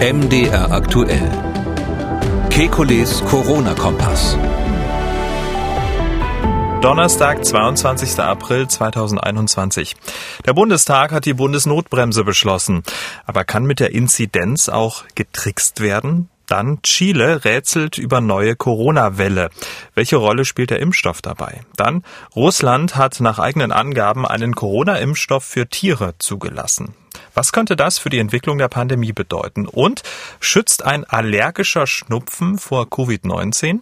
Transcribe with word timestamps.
MDR 0.00 0.70
aktuell. 0.70 1.28
Kekules 2.50 3.20
Corona-Kompass. 3.24 4.38
Donnerstag, 6.80 7.44
22. 7.44 8.20
April 8.20 8.68
2021. 8.68 9.96
Der 10.46 10.54
Bundestag 10.54 11.10
hat 11.10 11.24
die 11.24 11.34
Bundesnotbremse 11.34 12.22
beschlossen. 12.22 12.84
Aber 13.26 13.42
kann 13.42 13.64
mit 13.64 13.80
der 13.80 13.92
Inzidenz 13.92 14.68
auch 14.68 15.02
getrickst 15.16 15.80
werden? 15.80 16.28
Dann 16.46 16.80
Chile 16.82 17.44
rätselt 17.44 17.98
über 17.98 18.20
neue 18.20 18.54
Corona-Welle. 18.54 19.50
Welche 19.96 20.16
Rolle 20.16 20.44
spielt 20.44 20.70
der 20.70 20.78
Impfstoff 20.78 21.22
dabei? 21.22 21.62
Dann 21.74 22.04
Russland 22.36 22.94
hat 22.94 23.18
nach 23.18 23.40
eigenen 23.40 23.72
Angaben 23.72 24.24
einen 24.24 24.54
Corona-Impfstoff 24.54 25.42
für 25.42 25.66
Tiere 25.66 26.14
zugelassen. 26.18 26.94
Was 27.38 27.52
könnte 27.52 27.76
das 27.76 27.98
für 27.98 28.10
die 28.10 28.18
Entwicklung 28.18 28.58
der 28.58 28.66
Pandemie 28.66 29.12
bedeuten? 29.12 29.68
Und 29.68 30.02
schützt 30.40 30.84
ein 30.84 31.04
allergischer 31.04 31.86
Schnupfen 31.86 32.58
vor 32.58 32.86
Covid-19? 32.86 33.78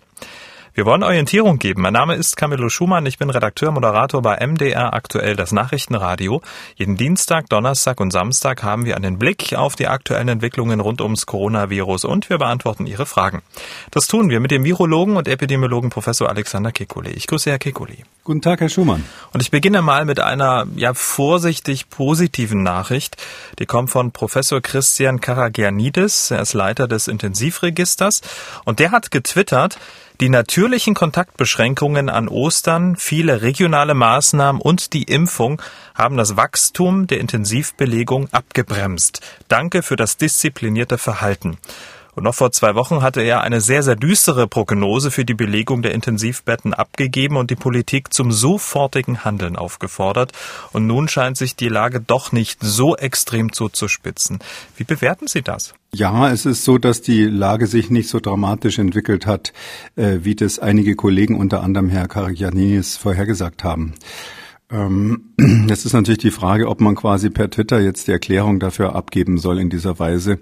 Wir 0.77 0.85
wollen 0.85 1.03
Orientierung 1.03 1.59
geben. 1.59 1.81
Mein 1.81 1.95
Name 1.95 2.17
ist 2.17 2.37
Camillo 2.37 2.69
Schumann. 2.69 3.07
Ich 3.07 3.17
bin 3.17 3.31
Redakteur, 3.31 3.71
Moderator 3.71 4.21
bei 4.21 4.47
MDR 4.47 4.93
aktuell 4.93 5.35
das 5.35 5.51
Nachrichtenradio. 5.51 6.43
Jeden 6.75 6.99
Dienstag, 6.99 7.49
Donnerstag 7.49 7.99
und 7.99 8.11
Samstag 8.11 8.63
haben 8.63 8.85
wir 8.85 8.95
einen 8.95 9.19
Blick 9.19 9.55
auf 9.55 9.75
die 9.75 9.89
aktuellen 9.89 10.29
Entwicklungen 10.29 10.81
rund 10.81 11.01
ums 11.01 11.25
Coronavirus 11.25 12.05
und 12.05 12.29
wir 12.29 12.37
beantworten 12.37 12.85
Ihre 12.85 13.07
Fragen. 13.07 13.41
Das 13.91 14.07
tun 14.07 14.29
wir 14.29 14.39
mit 14.39 14.51
dem 14.51 14.65
Virologen 14.65 15.17
und 15.17 15.29
Epidemiologen 15.29 15.89
Professor 15.89 16.29
Alexander 16.29 16.73
Kekulé. 16.73 17.09
Ich 17.09 17.27
grüße 17.27 17.49
Herr 17.49 17.59
Kekulé. 17.59 18.03
Guten 18.25 18.43
Tag, 18.43 18.61
Herr 18.61 18.69
Schumann. 18.69 19.03
Und 19.33 19.43
ich 19.43 19.51
beginne 19.51 19.81
mal 19.81 20.05
mit 20.05 20.21
einer 20.21 20.67
ja 20.77 20.93
vorsichtig 20.93 21.89
positiven 21.89 22.63
Nachricht. 22.63 23.17
Die 23.61 23.65
kommt 23.65 23.89
von 23.89 24.13
Professor 24.13 24.61
Christian 24.61 25.23
Karagianidis. 25.23 26.33
Er 26.33 26.43
ist 26.43 26.53
Leiter 26.53 26.87
des 26.87 27.09
Intensivregisters 27.09 28.21
und 28.67 28.79
der 28.79 28.91
hat 28.91 29.11
getwittert, 29.11 29.79
die 30.21 30.29
natürlichen 30.29 30.95
Kontaktbeschränkungen 30.95 32.09
an 32.09 32.29
Ostern, 32.29 32.97
viele 32.97 33.43
regionale 33.43 33.95
Maßnahmen 33.95 34.61
und 34.61 34.93
die 34.93 35.05
Impfung 35.05 35.61
haben 35.95 36.17
das 36.17 36.37
Wachstum 36.37 37.07
der 37.07 37.21
Intensivbelegung 37.21 38.29
abgebremst. 38.33 39.21
Danke 39.49 39.83
für 39.83 39.97
das 39.97 40.17
disziplinierte 40.17 40.99
Verhalten. 40.99 41.59
Und 42.17 42.23
noch 42.23 42.35
vor 42.35 42.51
zwei 42.51 42.75
Wochen 42.75 43.03
hatte 43.03 43.21
er 43.21 43.43
eine 43.43 43.61
sehr, 43.61 43.83
sehr 43.83 43.95
düstere 43.95 44.49
Prognose 44.49 45.11
für 45.11 45.27
die 45.27 45.35
Belegung 45.35 45.83
der 45.83 45.93
Intensivbetten 45.93 46.73
abgegeben 46.73 47.37
und 47.37 47.51
die 47.51 47.57
Politik 47.57 48.15
zum 48.15 48.33
sofortigen 48.33 49.23
Handeln 49.23 49.55
aufgefordert. 49.55 50.33
Und 50.73 50.87
nun 50.87 51.09
scheint 51.09 51.37
sich 51.37 51.57
die 51.57 51.69
Lage 51.69 52.01
doch 52.01 52.33
nicht 52.33 52.61
so 52.63 52.97
extrem 52.97 53.53
zuzuspitzen. 53.53 54.39
Wie 54.79 54.85
bewerten 54.85 55.27
Sie 55.27 55.43
das? 55.43 55.75
Ja, 55.93 56.31
es 56.31 56.47
ist 56.47 56.65
so, 56.65 56.79
dass 56.79 57.03
die 57.03 57.25
Lage 57.25 57.67
sich 57.67 57.91
nicht 57.91 58.09
so 58.09 58.19
dramatisch 58.19 58.79
entwickelt 58.79 59.27
hat, 59.27 59.53
äh, 59.97 60.21
wie 60.23 60.35
das 60.35 60.59
einige 60.59 60.97
Kollegen, 60.97 61.37
unter 61.37 61.63
anderem 61.63 61.91
Herr 61.91 62.09
Karagianis, 62.09 62.97
vorhergesagt 62.97 63.63
haben. 63.63 63.93
Ähm, 64.71 65.35
jetzt 65.39 65.85
ist 65.85 65.93
natürlich 65.93 66.19
die 66.19 66.31
Frage, 66.31 66.69
ob 66.69 66.81
man 66.81 66.95
quasi 66.95 67.29
per 67.31 67.51
Twitter 67.51 67.81
jetzt 67.81 68.09
die 68.09 68.13
Erklärung 68.13 68.59
dafür 68.59 68.95
abgeben 68.95 69.39
soll 69.39 69.59
in 69.59 69.69
dieser 69.69 69.99
Weise. 69.99 70.39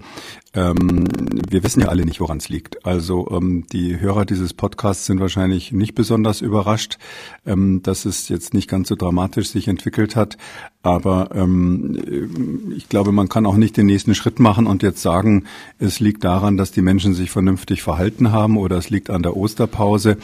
Ähm, 0.53 1.05
wir 1.49 1.63
wissen 1.63 1.81
ja 1.81 1.87
alle 1.89 2.05
nicht, 2.05 2.21
woran 2.21 2.37
es 2.37 2.47
liegt. 2.47 2.85
Also 2.85 3.27
ähm, 3.29 3.65
die 3.73 3.99
Hörer 3.99 4.25
dieses 4.25 4.53
Podcasts 4.53 5.05
sind 5.05 5.19
wahrscheinlich 5.19 5.73
nicht 5.73 5.95
besonders 5.95 6.39
überrascht, 6.39 6.97
ähm, 7.45 7.83
dass 7.83 8.05
es 8.05 8.29
jetzt 8.29 8.53
nicht 8.53 8.69
ganz 8.69 8.87
so 8.87 8.95
dramatisch 8.95 9.49
sich 9.49 9.67
entwickelt 9.67 10.15
hat. 10.15 10.37
Aber 10.81 11.29
ähm, 11.33 12.71
ich 12.75 12.87
glaube, 12.87 13.11
man 13.11 13.27
kann 13.27 13.45
auch 13.45 13.57
nicht 13.57 13.75
den 13.75 13.87
nächsten 13.87 14.15
Schritt 14.15 14.39
machen 14.39 14.65
und 14.65 14.81
jetzt 14.81 15.01
sagen, 15.01 15.43
es 15.77 15.99
liegt 15.99 16.23
daran, 16.23 16.55
dass 16.55 16.71
die 16.71 16.83
Menschen 16.83 17.13
sich 17.13 17.31
vernünftig 17.31 17.83
verhalten 17.83 18.31
haben 18.31 18.55
oder 18.55 18.77
es 18.77 18.89
liegt 18.89 19.09
an 19.09 19.23
der 19.23 19.35
Osterpause. 19.35 20.17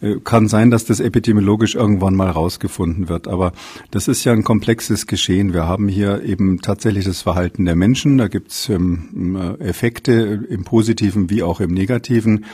Äh, 0.00 0.16
kann 0.24 0.48
sein, 0.48 0.70
dass 0.70 0.86
das 0.86 1.00
epidemiologisch 1.00 1.74
irgendwann 1.74 2.14
mal 2.14 2.30
rausgefunden 2.30 3.08
wird. 3.10 3.28
Aber 3.28 3.52
das 3.90 4.08
ist 4.08 4.13
ja 4.22 4.32
ein 4.32 4.44
komplexes 4.44 5.08
Geschehen. 5.08 5.52
Wir 5.52 5.66
haben 5.66 5.88
hier 5.88 6.22
eben 6.22 6.60
tatsächlich 6.60 7.04
das 7.04 7.22
Verhalten 7.22 7.64
der 7.64 7.74
Menschen. 7.74 8.18
Da 8.18 8.28
gibt 8.28 8.52
es 8.52 8.68
ähm, 8.68 9.56
Effekte 9.58 10.46
im 10.48 10.62
positiven 10.62 11.30
wie 11.30 11.42
auch 11.42 11.58
im 11.58 11.72
negativen. 11.72 12.44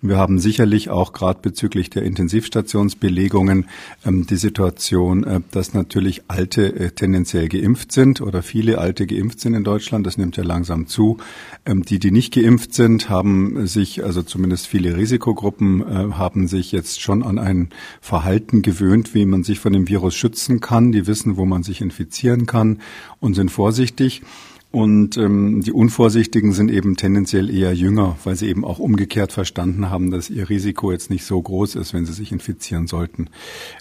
Wir 0.00 0.16
haben 0.16 0.38
sicherlich 0.38 0.90
auch 0.90 1.12
gerade 1.12 1.40
bezüglich 1.42 1.90
der 1.90 2.04
Intensivstationsbelegungen 2.04 3.66
ähm, 4.06 4.26
die 4.26 4.36
Situation, 4.36 5.24
äh, 5.24 5.40
dass 5.50 5.74
natürlich 5.74 6.22
Alte 6.28 6.74
äh, 6.74 6.90
tendenziell 6.92 7.48
geimpft 7.48 7.90
sind 7.90 8.20
oder 8.20 8.42
viele 8.42 8.78
Alte 8.78 9.06
geimpft 9.06 9.40
sind 9.40 9.54
in 9.54 9.64
Deutschland. 9.64 10.06
Das 10.06 10.16
nimmt 10.16 10.36
ja 10.36 10.44
langsam 10.44 10.86
zu. 10.86 11.18
Ähm, 11.66 11.82
die, 11.82 11.98
die 11.98 12.12
nicht 12.12 12.32
geimpft 12.32 12.74
sind, 12.74 13.08
haben 13.08 13.66
sich, 13.66 14.04
also 14.04 14.22
zumindest 14.22 14.68
viele 14.68 14.96
Risikogruppen, 14.96 15.82
äh, 15.82 16.12
haben 16.12 16.46
sich 16.46 16.70
jetzt 16.70 17.00
schon 17.00 17.24
an 17.24 17.38
ein 17.38 17.70
Verhalten 18.00 18.62
gewöhnt, 18.62 19.14
wie 19.14 19.26
man 19.26 19.42
sich 19.42 19.58
von 19.58 19.72
dem 19.72 19.88
Virus 19.88 20.14
schützen 20.14 20.60
kann. 20.60 20.92
Die 20.92 21.08
wissen, 21.08 21.36
wo 21.36 21.44
man 21.44 21.64
sich 21.64 21.80
infizieren 21.80 22.46
kann 22.46 22.80
und 23.18 23.34
sind 23.34 23.50
vorsichtig. 23.50 24.22
Und 24.70 25.16
ähm, 25.16 25.62
die 25.62 25.72
Unvorsichtigen 25.72 26.52
sind 26.52 26.70
eben 26.70 26.96
tendenziell 26.96 27.48
eher 27.48 27.72
jünger, 27.72 28.18
weil 28.24 28.36
sie 28.36 28.48
eben 28.48 28.66
auch 28.66 28.78
umgekehrt 28.78 29.32
verstanden 29.32 29.88
haben, 29.88 30.10
dass 30.10 30.28
ihr 30.28 30.50
Risiko 30.50 30.92
jetzt 30.92 31.08
nicht 31.08 31.24
so 31.24 31.40
groß 31.40 31.76
ist, 31.76 31.94
wenn 31.94 32.04
sie 32.04 32.12
sich 32.12 32.32
infizieren 32.32 32.86
sollten. 32.86 33.30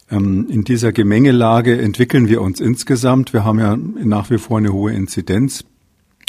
Ähm, 0.09 0.47
in 0.49 0.63
dieser 0.63 0.93
Gemengelage 0.93 1.77
entwickeln 1.77 2.29
wir 2.29 2.41
uns 2.41 2.61
insgesamt. 2.61 3.33
Wir 3.33 3.43
haben 3.43 3.59
ja 3.59 3.75
nach 3.75 4.29
wie 4.29 4.37
vor 4.37 4.59
eine 4.59 4.71
hohe 4.71 4.93
Inzidenz. 4.93 5.65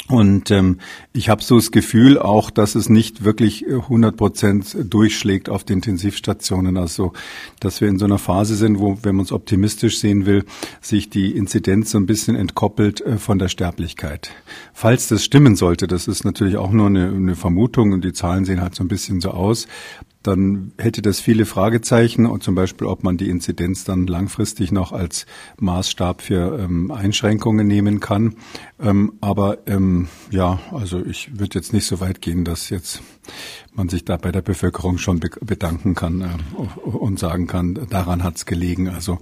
Und 0.09 0.49
ähm, 0.49 0.79
ich 1.13 1.29
habe 1.29 1.43
so 1.43 1.57
das 1.57 1.69
Gefühl 1.69 2.17
auch, 2.17 2.49
dass 2.49 2.73
es 2.73 2.89
nicht 2.89 3.23
wirklich 3.23 3.67
100 3.67 4.17
Prozent 4.17 4.75
durchschlägt 4.83 5.49
auf 5.49 5.63
die 5.63 5.73
Intensivstationen. 5.73 6.77
Also, 6.77 7.13
dass 7.59 7.79
wir 7.79 7.89
in 7.89 7.99
so 7.99 8.05
einer 8.05 8.17
Phase 8.17 8.55
sind, 8.55 8.79
wo, 8.79 8.97
wenn 9.03 9.15
man 9.15 9.25
es 9.25 9.31
optimistisch 9.31 9.99
sehen 9.99 10.25
will, 10.25 10.45
sich 10.81 11.11
die 11.11 11.37
Inzidenz 11.37 11.91
so 11.91 11.99
ein 11.99 12.07
bisschen 12.07 12.35
entkoppelt 12.35 13.01
äh, 13.01 13.17
von 13.17 13.37
der 13.37 13.49
Sterblichkeit. 13.49 14.31
Falls 14.73 15.09
das 15.09 15.23
stimmen 15.23 15.55
sollte, 15.55 15.85
das 15.85 16.07
ist 16.07 16.25
natürlich 16.25 16.57
auch 16.57 16.71
nur 16.71 16.87
eine, 16.87 17.09
eine 17.09 17.35
Vermutung 17.35 17.91
und 17.91 18.03
die 18.03 18.13
Zahlen 18.13 18.45
sehen 18.45 18.61
halt 18.61 18.73
so 18.73 18.83
ein 18.83 18.87
bisschen 18.87 19.21
so 19.21 19.29
aus, 19.29 19.67
dann 20.23 20.73
hätte 20.77 21.01
das 21.01 21.19
viele 21.21 21.45
Fragezeichen 21.45 22.25
und 22.25 22.43
zum 22.43 22.53
Beispiel, 22.53 22.87
ob 22.87 23.03
man 23.03 23.17
die 23.17 23.29
Inzidenz 23.29 23.85
dann 23.85 24.05
langfristig 24.05 24.71
noch 24.71 24.91
als 24.91 25.25
Maßstab 25.59 26.21
für 26.21 26.59
ähm, 26.59 26.91
Einschränkungen 26.91 27.65
nehmen 27.65 28.01
kann. 28.01 28.35
Ähm, 28.81 29.13
aber 29.21 29.59
ähm, 29.67 30.09
ja, 30.29 30.59
also 30.71 31.05
ich 31.05 31.39
würde 31.39 31.55
jetzt 31.55 31.71
nicht 31.71 31.85
so 31.85 32.01
weit 32.01 32.21
gehen, 32.21 32.43
dass 32.43 32.69
jetzt 32.69 33.01
man 33.73 33.87
sich 33.87 34.03
da 34.03 34.17
bei 34.17 34.31
der 34.31 34.41
Bevölkerung 34.41 34.97
schon 34.97 35.19
be 35.19 35.29
bedanken 35.41 35.95
kann 35.95 36.21
äh, 36.21 36.89
und 36.89 37.17
sagen 37.17 37.47
kann, 37.47 37.79
daran 37.89 38.23
hat's 38.23 38.45
gelegen. 38.45 38.89
Also 38.89 39.19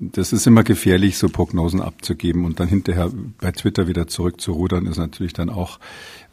das 0.00 0.32
ist 0.32 0.46
immer 0.46 0.64
gefährlich, 0.64 1.18
so 1.18 1.28
Prognosen 1.28 1.82
abzugeben 1.82 2.46
und 2.46 2.58
dann 2.58 2.68
hinterher 2.68 3.10
bei 3.38 3.52
Twitter 3.52 3.86
wieder 3.86 4.06
zurückzurudern, 4.06 4.86
ist 4.86 4.96
natürlich 4.96 5.34
dann 5.34 5.50
auch 5.50 5.78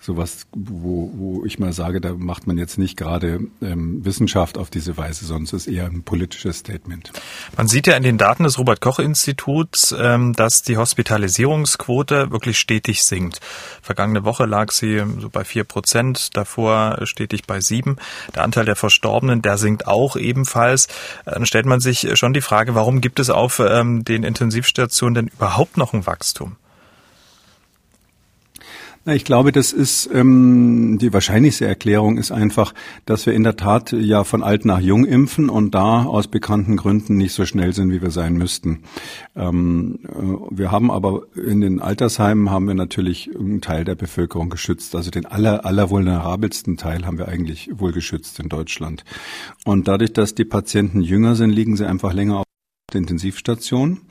sowas, 0.08 0.48
wo, 0.56 1.12
wo 1.14 1.46
ich 1.46 1.60
mal 1.60 1.74
sage, 1.74 2.00
da 2.00 2.14
macht 2.14 2.48
man 2.48 2.58
jetzt 2.58 2.78
nicht 2.78 2.96
gerade 2.96 3.42
ähm, 3.62 4.06
Wissenschaft 4.06 4.58
auf 4.58 4.70
diese 4.70 4.96
Weise, 4.96 5.26
es 5.44 5.54
ist 5.54 5.68
eher 5.68 5.86
ein 5.86 6.04
politisches 6.04 6.60
Statement. 6.60 7.12
Man 7.58 7.68
sieht 7.68 7.88
ja 7.88 7.96
in 7.96 8.04
den 8.04 8.18
Daten 8.18 8.44
des 8.44 8.58
Robert-Koch-Instituts, 8.58 9.94
ähm, 10.00 10.32
dass 10.32 10.64
die 10.64 10.78
Hospitalisierungsquote 10.78 12.32
wirklich 12.32 12.58
stetig 12.58 13.04
sinkt. 13.04 13.42
Vergangene 13.82 14.24
Woche 14.24 14.46
lag 14.46 14.72
sie 14.72 15.04
so 15.20 15.30
bei 15.30 15.44
vier 15.44 15.66
Prozent, 15.66 16.38
davor 16.38 17.00
stetig 17.04 17.46
bei 17.46 17.60
sieben. 17.60 17.98
Der 18.34 18.44
Anteil 18.44 18.64
der 18.64 18.78
Verstorbenen, 18.78 19.42
der 19.42 19.58
sinkt 19.58 19.88
auch 19.88 20.16
ebenfalls. 20.16 20.88
Dann 21.26 21.46
stellt 21.46 21.66
man 21.66 21.82
sich 21.82 22.18
schon 22.18 22.32
die 22.32 22.42
Frage, 22.42 22.76
warum 22.76 23.02
gibt 23.02 23.20
es 23.20 23.30
auf 23.30 23.60
ähm, 23.60 24.06
den 24.06 24.24
Intensivstationen 24.24 25.16
denn 25.16 25.28
überhaupt 25.28 25.76
noch 25.76 25.94
ein 25.94 26.08
Wachstum? 26.08 26.56
Ich 29.10 29.24
glaube, 29.24 29.54
das 29.54 29.72
ist 29.72 30.10
ähm, 30.14 30.98
die 31.00 31.14
wahrscheinlichste 31.14 31.66
Erklärung 31.66 32.18
ist 32.18 32.32
einfach, 32.32 32.74
dass 33.06 33.26
wir 33.26 33.34
in 33.34 33.44
der 33.44 33.56
Tat 33.56 33.94
ja 33.94 34.26
von 34.26 34.44
alt 34.44 34.66
nach 34.66 34.82
jung 34.82 35.06
impfen 35.06 35.50
und 35.50 35.74
da 35.74 36.04
aus 36.04 36.28
bekannten 36.28 36.76
Gründen 36.76 37.16
nicht 37.16 37.32
so 37.32 37.46
schnell 37.46 37.72
sind, 37.72 37.90
wie 37.90 38.02
wir 38.02 38.12
sein 38.12 38.34
müssten. 38.34 38.84
Ähm, 39.34 40.00
äh, 40.04 40.58
wir 40.58 40.72
haben 40.72 40.92
aber 40.92 41.22
in 41.36 41.62
den 41.62 41.80
Altersheimen 41.80 42.52
haben 42.52 42.68
wir 42.68 42.74
natürlich 42.74 43.30
einen 43.34 43.62
Teil 43.62 43.86
der 43.86 43.96
Bevölkerung 43.96 44.50
geschützt. 44.50 44.94
Also 44.94 45.10
den 45.10 45.26
aller, 45.26 45.66
aller 45.66 45.90
vulnerabelsten 45.90 46.76
Teil 46.76 47.06
haben 47.06 47.18
wir 47.18 47.30
eigentlich 47.30 47.70
wohl 47.72 47.94
geschützt 47.94 48.42
in 48.42 48.50
Deutschland. 48.50 49.06
Und 49.64 49.88
dadurch, 49.88 50.12
dass 50.12 50.36
die 50.36 50.44
Patienten 50.44 51.00
jünger 51.00 51.36
sind, 51.36 51.52
liegen 51.52 51.78
sie 51.78 51.88
einfach 51.88 52.12
länger 52.12 52.40
auf 52.40 52.46
der 52.92 53.00
Intensivstation. 53.00 54.02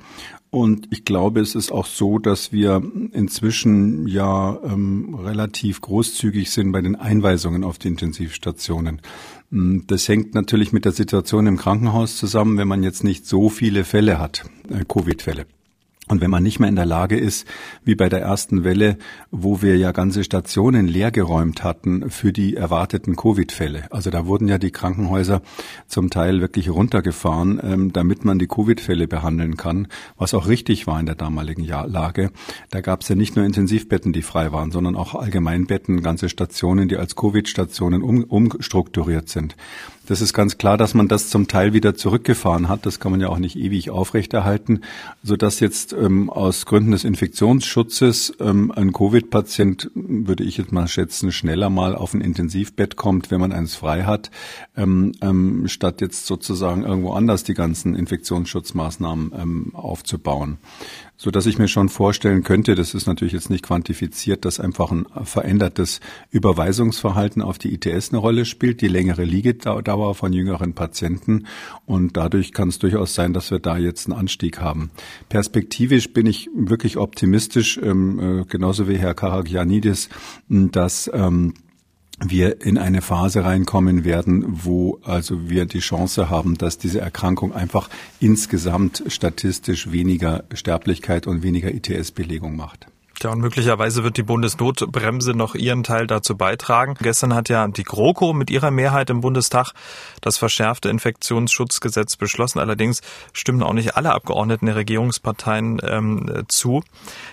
Und 0.56 0.88
ich 0.90 1.04
glaube, 1.04 1.40
es 1.40 1.54
ist 1.54 1.70
auch 1.70 1.84
so, 1.84 2.18
dass 2.18 2.50
wir 2.50 2.82
inzwischen 3.12 4.08
ja 4.08 4.58
ähm, 4.64 5.14
relativ 5.14 5.82
großzügig 5.82 6.50
sind 6.50 6.72
bei 6.72 6.80
den 6.80 6.96
Einweisungen 6.96 7.62
auf 7.62 7.76
die 7.76 7.88
Intensivstationen. 7.88 9.02
Mm, 9.50 9.80
das 9.86 10.08
hängt 10.08 10.34
natürlich 10.34 10.72
mit 10.72 10.86
der 10.86 10.92
Situation 10.92 11.46
im 11.46 11.58
Krankenhaus 11.58 12.16
zusammen, 12.16 12.56
wenn 12.56 12.68
man 12.68 12.82
jetzt 12.82 13.04
nicht 13.04 13.26
so 13.26 13.50
viele 13.50 13.84
Fälle 13.84 14.18
hat, 14.18 14.46
äh, 14.70 14.82
Covid-Fälle. 14.88 15.44
Und 16.08 16.20
wenn 16.20 16.30
man 16.30 16.44
nicht 16.44 16.60
mehr 16.60 16.68
in 16.68 16.76
der 16.76 16.86
Lage 16.86 17.18
ist, 17.18 17.48
wie 17.84 17.96
bei 17.96 18.08
der 18.08 18.20
ersten 18.20 18.62
Welle, 18.62 18.96
wo 19.32 19.60
wir 19.60 19.76
ja 19.76 19.90
ganze 19.90 20.22
Stationen 20.22 20.86
leergeräumt 20.86 21.64
hatten 21.64 22.10
für 22.10 22.32
die 22.32 22.54
erwarteten 22.54 23.16
Covid-Fälle. 23.16 23.90
Also 23.90 24.10
da 24.10 24.26
wurden 24.26 24.46
ja 24.46 24.58
die 24.58 24.70
Krankenhäuser 24.70 25.42
zum 25.88 26.10
Teil 26.10 26.40
wirklich 26.40 26.70
runtergefahren, 26.70 27.60
ähm, 27.60 27.92
damit 27.92 28.24
man 28.24 28.38
die 28.38 28.46
Covid-Fälle 28.46 29.08
behandeln 29.08 29.56
kann, 29.56 29.88
was 30.16 30.32
auch 30.32 30.46
richtig 30.46 30.86
war 30.86 31.00
in 31.00 31.06
der 31.06 31.16
damaligen 31.16 31.64
Lage. 31.64 32.30
Da 32.70 32.82
gab 32.82 33.00
es 33.02 33.08
ja 33.08 33.16
nicht 33.16 33.34
nur 33.34 33.44
Intensivbetten, 33.44 34.12
die 34.12 34.22
frei 34.22 34.52
waren, 34.52 34.70
sondern 34.70 34.94
auch 34.94 35.16
Allgemeinbetten, 35.16 36.02
ganze 36.02 36.28
Stationen, 36.28 36.88
die 36.88 36.98
als 36.98 37.16
Covid-Stationen 37.16 38.02
um, 38.02 38.22
umstrukturiert 38.22 39.28
sind. 39.28 39.56
Das 40.06 40.20
ist 40.20 40.32
ganz 40.32 40.56
klar, 40.56 40.76
dass 40.76 40.94
man 40.94 41.08
das 41.08 41.30
zum 41.30 41.48
Teil 41.48 41.72
wieder 41.72 41.96
zurückgefahren 41.96 42.68
hat. 42.68 42.86
Das 42.86 43.00
kann 43.00 43.10
man 43.10 43.20
ja 43.20 43.28
auch 43.28 43.38
nicht 43.38 43.56
ewig 43.56 43.90
aufrechterhalten, 43.90 44.82
so 45.22 45.36
dass 45.36 45.58
jetzt 45.58 45.92
ähm, 45.92 46.30
aus 46.30 46.64
Gründen 46.64 46.92
des 46.92 47.04
Infektionsschutzes 47.04 48.34
ähm, 48.38 48.70
ein 48.70 48.92
Covid-Patient, 48.92 49.90
würde 49.94 50.44
ich 50.44 50.58
jetzt 50.58 50.70
mal 50.70 50.86
schätzen, 50.86 51.32
schneller 51.32 51.70
mal 51.70 51.96
auf 51.96 52.14
ein 52.14 52.20
Intensivbett 52.20 52.94
kommt, 52.94 53.32
wenn 53.32 53.40
man 53.40 53.52
eins 53.52 53.74
frei 53.74 54.04
hat, 54.04 54.30
ähm, 54.76 55.12
ähm, 55.22 55.66
statt 55.66 56.00
jetzt 56.00 56.26
sozusagen 56.26 56.84
irgendwo 56.84 57.12
anders 57.12 57.42
die 57.42 57.54
ganzen 57.54 57.96
Infektionsschutzmaßnahmen 57.96 59.32
ähm, 59.36 59.70
aufzubauen 59.74 60.58
so 61.16 61.30
dass 61.30 61.46
ich 61.46 61.58
mir 61.58 61.68
schon 61.68 61.88
vorstellen 61.88 62.42
könnte, 62.42 62.74
das 62.74 62.94
ist 62.94 63.06
natürlich 63.06 63.32
jetzt 63.32 63.50
nicht 63.50 63.64
quantifiziert, 63.64 64.44
dass 64.44 64.60
einfach 64.60 64.90
ein 64.90 65.06
verändertes 65.24 66.00
Überweisungsverhalten 66.30 67.42
auf 67.42 67.58
die 67.58 67.72
ITS 67.74 68.10
eine 68.10 68.18
Rolle 68.18 68.44
spielt, 68.44 68.80
die 68.80 68.88
längere 68.88 69.24
Liegedauer 69.24 70.14
von 70.14 70.32
jüngeren 70.32 70.74
Patienten 70.74 71.46
und 71.86 72.16
dadurch 72.16 72.52
kann 72.52 72.68
es 72.68 72.78
durchaus 72.78 73.14
sein, 73.14 73.32
dass 73.32 73.50
wir 73.50 73.58
da 73.58 73.78
jetzt 73.78 74.06
einen 74.06 74.18
Anstieg 74.18 74.60
haben. 74.60 74.90
Perspektivisch 75.28 76.12
bin 76.12 76.26
ich 76.26 76.50
wirklich 76.54 76.96
optimistisch, 76.96 77.78
ähm, 77.82 78.40
äh, 78.40 78.44
genauso 78.44 78.88
wie 78.88 78.98
Herr 78.98 79.14
Karagianidis, 79.14 80.08
dass 80.48 81.10
ähm, 81.12 81.54
wir 82.24 82.64
in 82.64 82.78
eine 82.78 83.02
Phase 83.02 83.44
reinkommen 83.44 84.04
werden, 84.04 84.44
wo 84.46 84.98
also 85.04 85.48
wir 85.48 85.66
die 85.66 85.80
Chance 85.80 86.30
haben, 86.30 86.56
dass 86.56 86.78
diese 86.78 87.00
Erkrankung 87.00 87.54
einfach 87.54 87.90
insgesamt 88.20 89.04
statistisch 89.08 89.92
weniger 89.92 90.44
Sterblichkeit 90.52 91.26
und 91.26 91.42
weniger 91.42 91.72
ITS-Belegung 91.72 92.56
macht. 92.56 92.86
Ja, 93.22 93.30
und 93.30 93.40
möglicherweise 93.40 94.04
wird 94.04 94.18
die 94.18 94.22
Bundesnotbremse 94.22 95.32
noch 95.32 95.54
ihren 95.54 95.82
Teil 95.82 96.06
dazu 96.06 96.36
beitragen. 96.36 96.96
Gestern 97.00 97.34
hat 97.34 97.48
ja 97.48 97.66
die 97.66 97.82
GroKo 97.82 98.34
mit 98.34 98.50
ihrer 98.50 98.70
Mehrheit 98.70 99.08
im 99.08 99.22
Bundestag 99.22 99.72
das 100.20 100.36
verschärfte 100.36 100.90
Infektionsschutzgesetz 100.90 102.16
beschlossen. 102.16 102.58
Allerdings 102.58 103.00
stimmen 103.32 103.62
auch 103.62 103.72
nicht 103.72 103.96
alle 103.96 104.12
Abgeordneten 104.12 104.66
der 104.66 104.76
Regierungsparteien 104.76 105.80
ähm, 105.82 106.44
zu. 106.48 106.82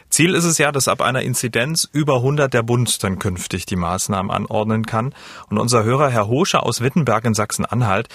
Ziel 0.10 0.36
ist 0.36 0.46
es 0.46 0.58
ja, 0.58 0.72
dass 0.72 0.88
ab 0.88 1.02
einer 1.02 1.22
Inzidenz 1.22 1.90
über 1.92 2.18
100 2.18 2.54
der 2.54 2.64
Bund 2.64 3.04
dann 3.04 3.20
künftig 3.20 3.66
die 3.66 3.76
Maßnahmen 3.76 4.32
anordnen 4.32 4.86
kann. 4.86 5.14
Und 5.50 5.58
unser 5.58 5.84
Hörer, 5.84 6.10
Herr 6.10 6.28
Hoscher 6.28 6.64
aus 6.64 6.80
Wittenberg 6.80 7.26
in 7.26 7.34
Sachsen-Anhalt, 7.34 8.08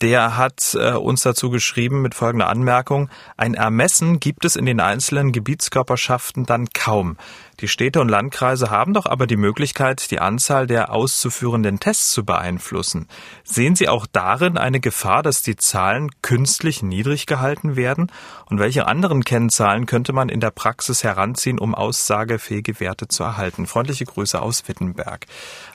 der 0.00 0.36
hat 0.36 0.76
äh, 0.78 0.92
uns 0.92 1.22
dazu 1.22 1.50
geschrieben 1.50 2.02
mit 2.02 2.14
folgender 2.14 2.48
Anmerkung, 2.48 3.10
ein 3.36 3.54
Ermessen 3.54 4.20
gibt 4.20 4.44
es 4.44 4.56
in 4.56 4.66
den 4.66 4.80
einzelnen 4.80 5.32
Gebietskörperschaften 5.32 6.46
dann 6.46 6.68
kaum. 6.72 7.16
Die 7.60 7.66
Städte 7.66 8.00
und 8.00 8.08
Landkreise 8.08 8.70
haben 8.70 8.94
doch 8.94 9.06
aber 9.06 9.26
die 9.26 9.36
Möglichkeit, 9.36 10.12
die 10.12 10.20
Anzahl 10.20 10.68
der 10.68 10.92
auszuführenden 10.92 11.80
Tests 11.80 12.10
zu 12.10 12.24
beeinflussen. 12.24 13.08
Sehen 13.42 13.74
Sie 13.74 13.88
auch 13.88 14.06
darin 14.06 14.56
eine 14.56 14.78
Gefahr, 14.78 15.24
dass 15.24 15.42
die 15.42 15.56
Zahlen 15.56 16.10
künstlich 16.22 16.84
niedrig 16.84 17.26
gehalten 17.26 17.74
werden? 17.74 18.12
Und 18.46 18.60
welche 18.60 18.86
anderen 18.86 19.24
Kennzahlen 19.24 19.86
könnte 19.86 20.12
man 20.12 20.28
in 20.28 20.38
der 20.38 20.52
Praxis 20.52 21.02
heranziehen, 21.02 21.58
um 21.58 21.74
aussagefähige 21.74 22.78
Werte 22.78 23.08
zu 23.08 23.24
erhalten? 23.24 23.66
Freundliche 23.66 24.04
Grüße 24.04 24.40
aus 24.40 24.68
Wittenberg. 24.68 25.26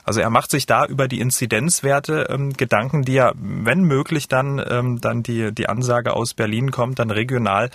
Also 0.04 0.20
er 0.20 0.30
macht 0.30 0.50
sich 0.50 0.64
da 0.64 0.86
über 0.86 1.06
die 1.06 1.20
Inzidenzwerte 1.20 2.28
ähm, 2.30 2.54
Gedanken, 2.54 3.02
die 3.02 3.12
ja, 3.12 3.32
wenn 3.36 3.82
möglich, 3.82 4.26
dann, 4.26 4.58
ähm, 4.66 5.02
dann 5.02 5.22
die, 5.22 5.52
die 5.52 5.68
Ansage 5.68 6.14
aus 6.14 6.32
Berlin 6.32 6.70
kommt, 6.70 6.98
dann 6.98 7.10
regional 7.10 7.68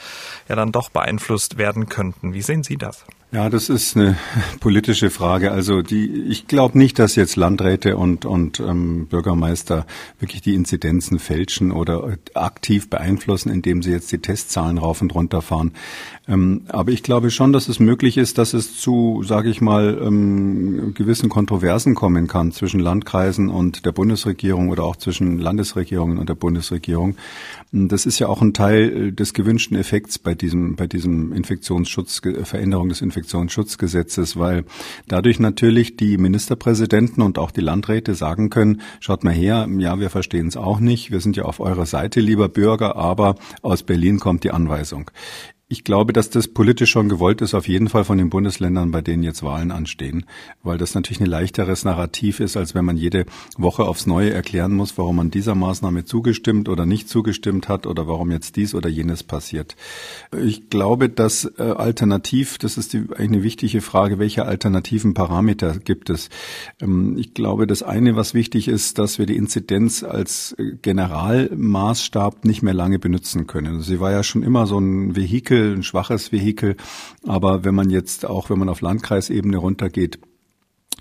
ja 0.47 0.56
dann 0.56 0.71
doch 0.71 0.89
beeinflusst 0.89 1.59
werden 1.59 1.89
könnten. 1.89 2.33
Wie 2.33 2.41
sehen 2.41 2.63
Sie 2.63 2.77
das? 2.77 3.06
Ja, 3.31 3.47
das 3.47 3.69
ist 3.69 3.95
eine 3.95 4.17
politische 4.59 5.11
Frage. 5.11 5.51
Also 5.51 5.83
die, 5.83 6.23
ich 6.23 6.47
glaube 6.47 6.79
nicht, 6.79 6.97
dass 6.97 7.15
jetzt 7.15 7.35
Landräte 7.35 7.95
und, 7.95 8.25
und 8.25 8.59
ähm, 8.59 9.05
Bürgermeister 9.05 9.85
wirklich 10.19 10.41
die 10.41 10.55
Inzidenzen 10.55 11.19
fälschen 11.19 11.71
oder 11.71 12.17
aktiv 12.33 12.89
beeinflussen, 12.89 13.51
indem 13.51 13.83
sie 13.83 13.91
jetzt 13.91 14.11
die 14.11 14.17
Testzahlen 14.17 14.79
rauf 14.79 15.03
und 15.03 15.13
runter 15.13 15.43
fahren. 15.43 15.73
Ähm, 16.27 16.63
aber 16.69 16.91
ich 16.91 17.03
glaube 17.03 17.29
schon, 17.29 17.53
dass 17.53 17.69
es 17.69 17.79
möglich 17.79 18.17
ist, 18.17 18.39
dass 18.39 18.55
es 18.55 18.79
zu, 18.79 19.21
sage 19.23 19.51
ich 19.51 19.61
mal, 19.61 20.01
ähm, 20.01 20.95
gewissen 20.95 21.29
Kontroversen 21.29 21.93
kommen 21.93 22.25
kann 22.25 22.51
zwischen 22.51 22.79
Landkreisen 22.79 23.49
und 23.49 23.85
der 23.85 23.91
Bundesregierung 23.91 24.69
oder 24.69 24.83
auch 24.85 24.95
zwischen 24.95 25.37
Landesregierungen 25.37 26.17
und 26.17 26.29
der 26.29 26.35
Bundesregierung. 26.35 27.15
Das 27.71 28.07
ist 28.07 28.17
ja 28.17 28.27
auch 28.27 28.41
ein 28.41 28.55
Teil 28.55 29.11
des 29.11 29.35
gewünschten 29.35 29.77
Effekts 29.77 30.17
bei 30.17 30.33
diesem, 30.33 30.75
bei 30.75 30.87
diesem 30.87 31.31
Infektionsschutz, 31.31 32.21
Veränderung 32.43 32.89
des 32.89 33.01
Infektionsschutz 33.01 33.19
Infektionsschutzgesetzes, 33.19 34.38
weil 34.38 34.63
dadurch 35.07 35.39
natürlich 35.39 35.98
die 35.98 36.18
Ministerpräsidenten 36.18 37.21
und 37.21 37.38
auch 37.38 37.51
die 37.51 37.62
Landräte 37.62 38.16
sagen 38.16 38.50
können, 38.50 38.81
schaut 39.00 39.24
mal 39.24 39.33
her, 39.33 39.68
ja, 39.77 40.00
wir 40.00 40.10
verstehen 40.10 40.48
es 40.48 40.57
auch 40.57 40.80
nicht, 40.80 41.12
wir 41.12 41.19
sind 41.19 41.36
ja 41.36 41.44
auf 41.44 41.60
eurer 41.60 41.86
Seite, 41.86 42.21
lieber 42.21 42.50
Bürger, 42.50 42.95
aber 42.95 43.36
aus 43.62 43.83
Berlin 43.83 44.19
kommt 44.19 44.44
die 44.44 44.51
Anweisung. 44.51 45.12
Ich 45.71 45.83
glaube, 45.83 46.13
dass 46.13 46.31
das 46.31 46.48
politisch 46.48 46.89
schon 46.89 47.10
gewollt 47.10 47.42
ist, 47.42 47.54
auf 47.54 47.68
jeden 47.68 47.89
Fall 47.89 48.04
von 48.04 48.18
den 48.18 48.31
Bundesländern, 48.31 48.89
bei 48.89 49.04
denen 49.04 49.21
jetzt 49.21 49.44
Wahlen 49.44 49.69
anstehen, 49.69 50.25
weil 50.63 50.80
das 50.80 50.95
natürlich 50.95 51.21
ein 51.21 51.27
leichteres 51.27 51.86
Narrativ 51.86 52.39
ist, 52.39 52.57
als 52.57 52.74
wenn 52.74 52.86
man 52.86 52.98
jede 52.98 53.27
Woche 53.56 53.83
aufs 53.83 54.07
Neue 54.07 54.33
erklären 54.33 54.74
muss, 54.74 54.98
warum 54.98 55.18
man 55.18 55.30
dieser 55.30 55.54
Maßnahme 55.54 56.06
zugestimmt 56.06 56.69
oder 56.69 56.88
nicht 56.88 57.07
zugestimmt 57.07 57.69
hat 57.69 57.86
oder 57.86 58.07
warum 58.07 58.31
jetzt 58.31 58.56
dies 58.56 58.74
oder 58.74 58.89
jenes 58.89 59.21
passiert. 59.21 59.75
Ich 60.36 60.71
glaube, 60.71 61.07
dass 61.07 61.45
äh, 61.60 61.62
alternativ, 61.62 62.57
das 62.57 62.75
ist 62.75 62.94
die, 62.94 63.01
eigentlich 63.01 63.30
eine 63.30 63.44
wichtige 63.44 63.81
Frage, 63.81 64.18
welche 64.18 64.45
alternativen 64.45 65.13
Parameter 65.13 65.77
gibt 65.77 66.10
es? 66.10 66.30
Ähm, 66.81 67.16
ich 67.16 67.36
glaube, 67.36 67.68
das 67.68 67.83
eine, 67.83 68.16
was 68.16 68.33
wichtig 68.33 68.69
ist, 68.69 68.98
dass 68.98 69.19
wir 69.19 69.27
die 69.27 69.38
Inzidenz 69.38 70.01
als 70.01 70.56
äh, 70.57 70.77
Generalmaßstab 70.81 72.44
nicht 72.44 72.63
mehr 72.63 72.74
lange 72.74 72.98
benutzen 72.98 73.45
können. 73.45 73.81
Sie 73.81 74.00
war 74.00 74.12
ja 74.12 74.24
schon 74.24 74.42
immer 74.42 74.66
so 74.66 74.80
ein 74.80 75.16
Vehikel, 75.16 75.58
Vehikel, 75.59 75.77
ein 75.77 75.83
schwaches 75.83 76.31
Vehikel. 76.31 76.75
Aber 77.25 77.63
wenn 77.63 77.75
man 77.75 77.89
jetzt 77.89 78.25
auch, 78.25 78.50
wenn 78.50 78.59
man 78.59 78.69
auf 78.69 78.81
Landkreisebene 78.81 79.57
runtergeht, 79.57 80.19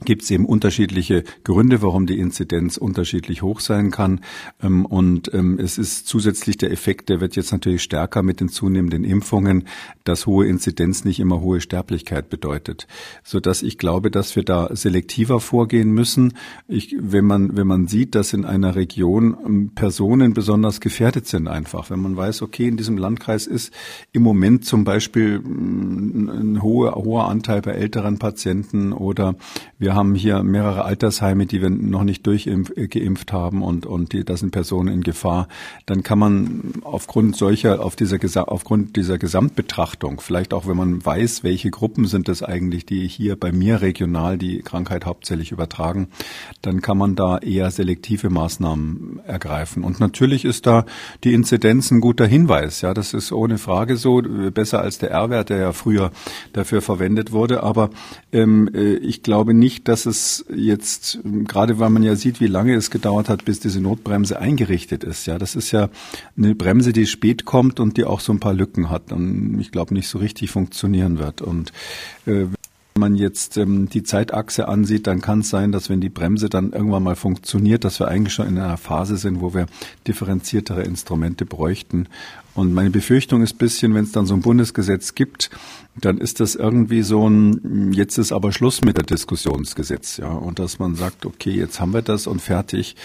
gibt 0.05 0.23
es 0.23 0.31
eben 0.31 0.47
unterschiedliche 0.47 1.25
Gründe, 1.45 1.83
warum 1.83 2.07
die 2.07 2.19
Inzidenz 2.19 2.77
unterschiedlich 2.77 3.43
hoch 3.43 3.61
sein 3.61 3.91
kann. 3.91 4.21
Ähm, 4.63 4.85
und 4.87 5.33
ähm, 5.35 5.59
es 5.59 5.79
ist 5.79 6.07
zusätzlich 6.07 6.57
der 6.57 6.71
Effekt, 6.71 7.09
der 7.09 7.21
wird 7.21 7.37
jetzt 7.37 7.53
natürlich 7.53 7.83
stärker 7.83 8.23
mit 8.23 8.41
den 8.41 8.49
zunehmenden 8.49 9.05
Impfungen, 9.05 9.65
dass 10.05 10.27
hohe 10.27 10.47
Inzidenz 10.47 11.05
nicht 11.05 11.21
immer 11.21 11.41
hohe 11.41 11.61
Sterblichkeit 11.61 12.29
bedeutet. 12.29 12.87
So 13.25 13.41
dass 13.41 13.63
ich 13.63 13.79
glaube, 13.79 14.11
dass 14.11 14.37
wir 14.37 14.45
da 14.45 14.75
selektiver 14.75 15.41
vorgehen 15.41 15.91
müssen. 15.91 16.35
Ich, 16.67 16.97
wenn 16.99 17.25
man, 17.25 17.57
wenn 17.57 17.67
man 17.67 17.87
sieht, 17.89 18.15
dass 18.15 18.33
in 18.33 18.45
einer 18.45 18.75
Region 18.77 19.37
ähm, 19.45 19.71
Personen 19.75 20.35
besonders 20.35 20.81
gefährdet 20.81 21.27
sind 21.27 21.49
einfach, 21.49 21.91
wenn 21.91 22.01
man 22.01 22.17
weiß, 22.17 22.43
okay, 22.43 22.69
in 22.69 22.77
diesem 22.77 22.99
Landkreis 22.99 23.47
ist 23.47 23.73
im 24.13 24.23
Moment 24.23 24.65
zum 24.65 24.85
Beispiel 24.85 25.43
ein 25.45 26.63
hoher, 26.63 26.95
hoher 26.95 27.29
Anteil 27.29 27.63
bei 27.63 27.73
älteren 27.73 28.19
Patienten 28.19 28.93
oder 28.93 29.37
wir 29.79 29.88
wir 29.89 29.95
haben 29.95 30.15
hier 30.15 30.43
mehrere 30.43 30.85
Altersheime, 30.85 31.47
die 31.47 31.63
wir 31.63 31.71
noch 31.71 32.05
nicht 32.05 32.27
durchgeimpft 32.27 33.33
haben 33.33 33.63
und, 33.63 33.87
und 33.87 34.13
die, 34.13 34.23
da 34.23 34.37
sind 34.37 34.51
Personen 34.51 34.93
in 34.93 35.03
Gefahr. 35.03 35.49
Dann 35.87 36.03
kann 36.03 36.19
man 36.19 36.75
aufgrund 36.83 37.37
solcher, 37.37 37.83
auf 37.83 37.97
dieser, 37.97 38.53
aufgrund 38.53 38.97
dieser 38.97 39.17
Gesamtbetrachtung, 39.17 40.21
vielleicht 40.21 40.53
auch 40.53 40.67
wenn 40.67 40.77
man 40.77 41.03
weiß, 41.03 41.43
welche 41.43 41.71
Gruppen 41.71 42.05
sind 42.05 42.29
es 42.29 42.43
eigentlich, 42.43 42.85
die 42.85 43.09
hier 43.09 43.37
bei 43.37 43.51
mir 43.51 43.81
regional 43.81 44.37
die 44.37 44.61
Krankheit 44.61 45.07
hauptsächlich 45.07 45.53
übertragen, 45.53 46.09
dann 46.61 46.83
kann 46.83 46.99
man 46.99 47.17
da 47.17 47.39
eher 47.39 47.71
selektive 47.71 48.29
Maßnahmen 48.29 49.21
ergreifen. 49.25 49.85
Und 49.85 50.01
natürlich 50.01 50.45
ist 50.45 50.67
da 50.67 50.85
die 51.25 51.33
Inzidenz 51.33 51.91
ein 51.91 52.03
guter 52.03 52.27
Hinweis. 52.27 52.83
Ja, 52.83 52.93
das 52.93 53.15
ist 53.15 53.33
ohne 53.33 53.57
Frage 53.57 53.97
so, 53.97 54.21
besser 54.53 54.83
als 54.83 54.99
der 54.99 55.13
R-Wert, 55.13 55.49
der 55.49 55.57
ja 55.57 55.73
früher 55.73 56.11
dafür 56.53 56.83
verwendet 56.83 57.33
wurde. 57.33 57.63
Aber 57.63 57.89
ähm, 58.33 58.69
äh, 58.75 58.97
ich 58.97 59.23
glaube 59.23 59.55
nicht, 59.55 59.68
nicht, 59.69 59.87
dass 59.87 60.07
es 60.07 60.47
jetzt, 60.49 61.19
gerade 61.47 61.79
weil 61.79 61.91
man 61.91 62.03
ja 62.03 62.17
sieht, 62.17 62.41
wie 62.41 62.47
lange 62.47 62.75
es 62.75 62.91
gedauert 62.91 63.29
hat, 63.29 63.45
bis 63.45 63.61
diese 63.61 63.83
Notbremse 63.83 64.39
eingerichtet 64.39 65.05
ist. 65.05 65.27
Ja, 65.27 65.37
das 65.39 65.55
ist 65.55 65.73
ja 65.73 65.91
eine 66.39 66.55
Bremse, 66.55 66.95
die 66.95 67.07
spät 67.07 67.45
kommt 67.45 67.79
und 67.79 67.99
die 67.99 68.07
auch 68.07 68.21
so 68.21 68.33
ein 68.33 68.41
paar 68.41 68.55
Lücken 68.55 68.89
hat 68.89 69.13
und 69.13 69.61
ich 69.61 69.71
glaube 69.71 69.93
nicht 69.93 70.09
so 70.09 70.17
richtig 70.17 70.51
funktionieren 70.51 71.19
wird. 71.19 71.43
Und 71.43 71.75
äh, 72.25 72.47
wenn 72.95 73.01
man 73.01 73.15
jetzt 73.15 73.59
ähm, 73.59 73.91
die 73.91 74.05
Zeitachse 74.05 74.69
ansieht, 74.69 75.07
dann 75.07 75.21
kann 75.21 75.41
es 75.41 75.51
sein, 75.51 75.71
dass 75.71 75.91
wenn 75.91 76.01
die 76.01 76.09
Bremse 76.09 76.49
dann 76.49 76.73
irgendwann 76.73 77.03
mal 77.03 77.15
funktioniert, 77.15 77.85
dass 77.85 78.01
wir 78.01 78.09
eigentlich 78.09 78.33
schon 78.33 78.49
in 78.49 78.57
einer 78.57 78.79
Phase 78.79 79.19
sind, 79.19 79.43
wo 79.43 79.53
wir 79.53 79.67
differenziertere 80.07 80.83
Instrumente 80.83 81.45
bräuchten 81.45 82.07
Und 82.59 82.75
meine 82.75 82.91
Befürchtung 82.91 83.43
ist 83.43 83.57
bisschen, 83.57 83.95
wenn 83.95 84.03
es 84.03 84.11
dann 84.11 84.27
so 84.27 84.35
ein 84.35 84.41
Bundesgesetz 84.41 85.15
gibt, 85.15 85.49
dann 85.95 86.19
ist 86.19 86.41
das 86.41 86.57
irgendwie 86.57 87.03
so 87.03 87.29
ein, 87.29 87.93
jetzt 87.93 88.19
ist 88.19 88.33
aber 88.33 88.51
Schluss 88.51 88.83
mit 88.83 88.97
der 88.97 89.05
Diskussionsgesetz, 89.05 90.17
ja. 90.17 90.33
Und 90.33 90.59
dass 90.59 90.81
man 90.81 90.97
sagt, 90.97 91.25
okay, 91.25 91.53
jetzt 91.53 91.79
haben 91.79 91.95
wir 91.95 92.03
das 92.03 92.27
und 92.27 92.43
fertig. 92.43 92.97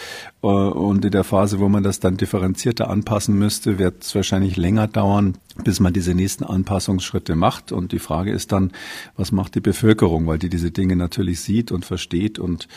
Äh, 0.42 0.48
und 0.48 1.06
in 1.06 1.12
der 1.12 1.24
Phase, 1.24 1.60
wo 1.60 1.70
man 1.70 1.84
das 1.84 2.00
dann 2.00 2.18
differenzierter 2.18 2.90
anpassen 2.90 3.38
müsste, 3.38 3.78
wird 3.78 4.04
es 4.04 4.16
wahrscheinlich 4.16 4.58
länger 4.58 4.88
dauern, 4.88 5.38
bis 5.64 5.80
man 5.80 5.94
diese 5.94 6.16
nächsten 6.16 6.46
Anpassungsschritte 6.46 7.36
macht. 7.36 7.72
Und 7.72 7.92
die 7.92 8.00
Frage 8.00 8.32
ist 8.32 8.52
dann, 8.52 8.72
was 9.18 9.32
macht 9.32 9.54
die 9.54 9.62
Bevölkerung, 9.62 10.26
weil 10.26 10.40
die 10.40 10.50
diese 10.50 10.72
Dinge 10.72 10.96
natürlich 10.96 11.42
sieht 11.42 11.72
und 11.72 11.86
versteht 11.86 12.40
und 12.40 12.68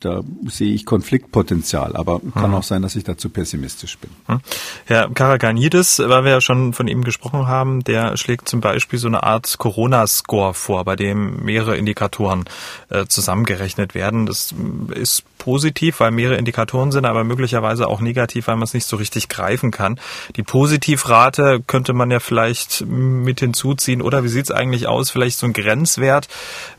da 0.00 0.22
sehe 0.46 0.72
ich 0.74 0.86
Konfliktpotenzial, 0.86 1.94
aber 1.94 2.20
kann 2.34 2.50
mhm. 2.50 2.56
auch 2.56 2.62
sein, 2.62 2.82
dass 2.82 2.96
ich 2.96 3.04
dazu 3.04 3.28
pessimistisch 3.28 3.98
bin. 3.98 4.10
Mhm. 4.28 4.40
Herr 4.86 5.10
Karaganidis, 5.10 5.98
weil 5.98 6.24
wir 6.24 6.32
ja 6.32 6.40
schon 6.40 6.72
von 6.72 6.88
ihm 6.88 7.04
gesprochen 7.04 7.46
haben, 7.46 7.84
der 7.84 8.16
schlägt 8.16 8.48
zum 8.48 8.60
Beispiel 8.60 8.98
so 8.98 9.08
eine 9.08 9.22
Art 9.22 9.58
Corona-Score 9.58 10.54
vor, 10.54 10.84
bei 10.84 10.96
dem 10.96 11.44
mehrere 11.44 11.76
Indikatoren 11.76 12.44
äh, 12.88 13.06
zusammengerechnet 13.06 13.94
werden. 13.94 14.26
Das 14.26 14.54
ist 14.94 15.24
positiv, 15.40 15.98
weil 15.98 16.12
mehrere 16.12 16.36
Indikatoren 16.36 16.92
sind, 16.92 17.04
aber 17.04 17.24
möglicherweise 17.24 17.88
auch 17.88 18.00
negativ, 18.00 18.46
weil 18.46 18.56
man 18.56 18.64
es 18.64 18.74
nicht 18.74 18.86
so 18.86 18.96
richtig 18.96 19.28
greifen 19.28 19.72
kann. 19.72 19.98
Die 20.36 20.44
Positivrate 20.44 21.60
könnte 21.66 21.92
man 21.92 22.10
ja 22.10 22.20
vielleicht 22.20 22.84
mit 22.86 23.40
hinzuziehen. 23.40 24.02
Oder 24.02 24.22
wie 24.22 24.28
sieht 24.28 24.44
es 24.44 24.50
eigentlich 24.52 24.86
aus? 24.86 25.10
Vielleicht 25.10 25.38
so 25.38 25.46
ein 25.46 25.52
Grenzwert 25.52 26.28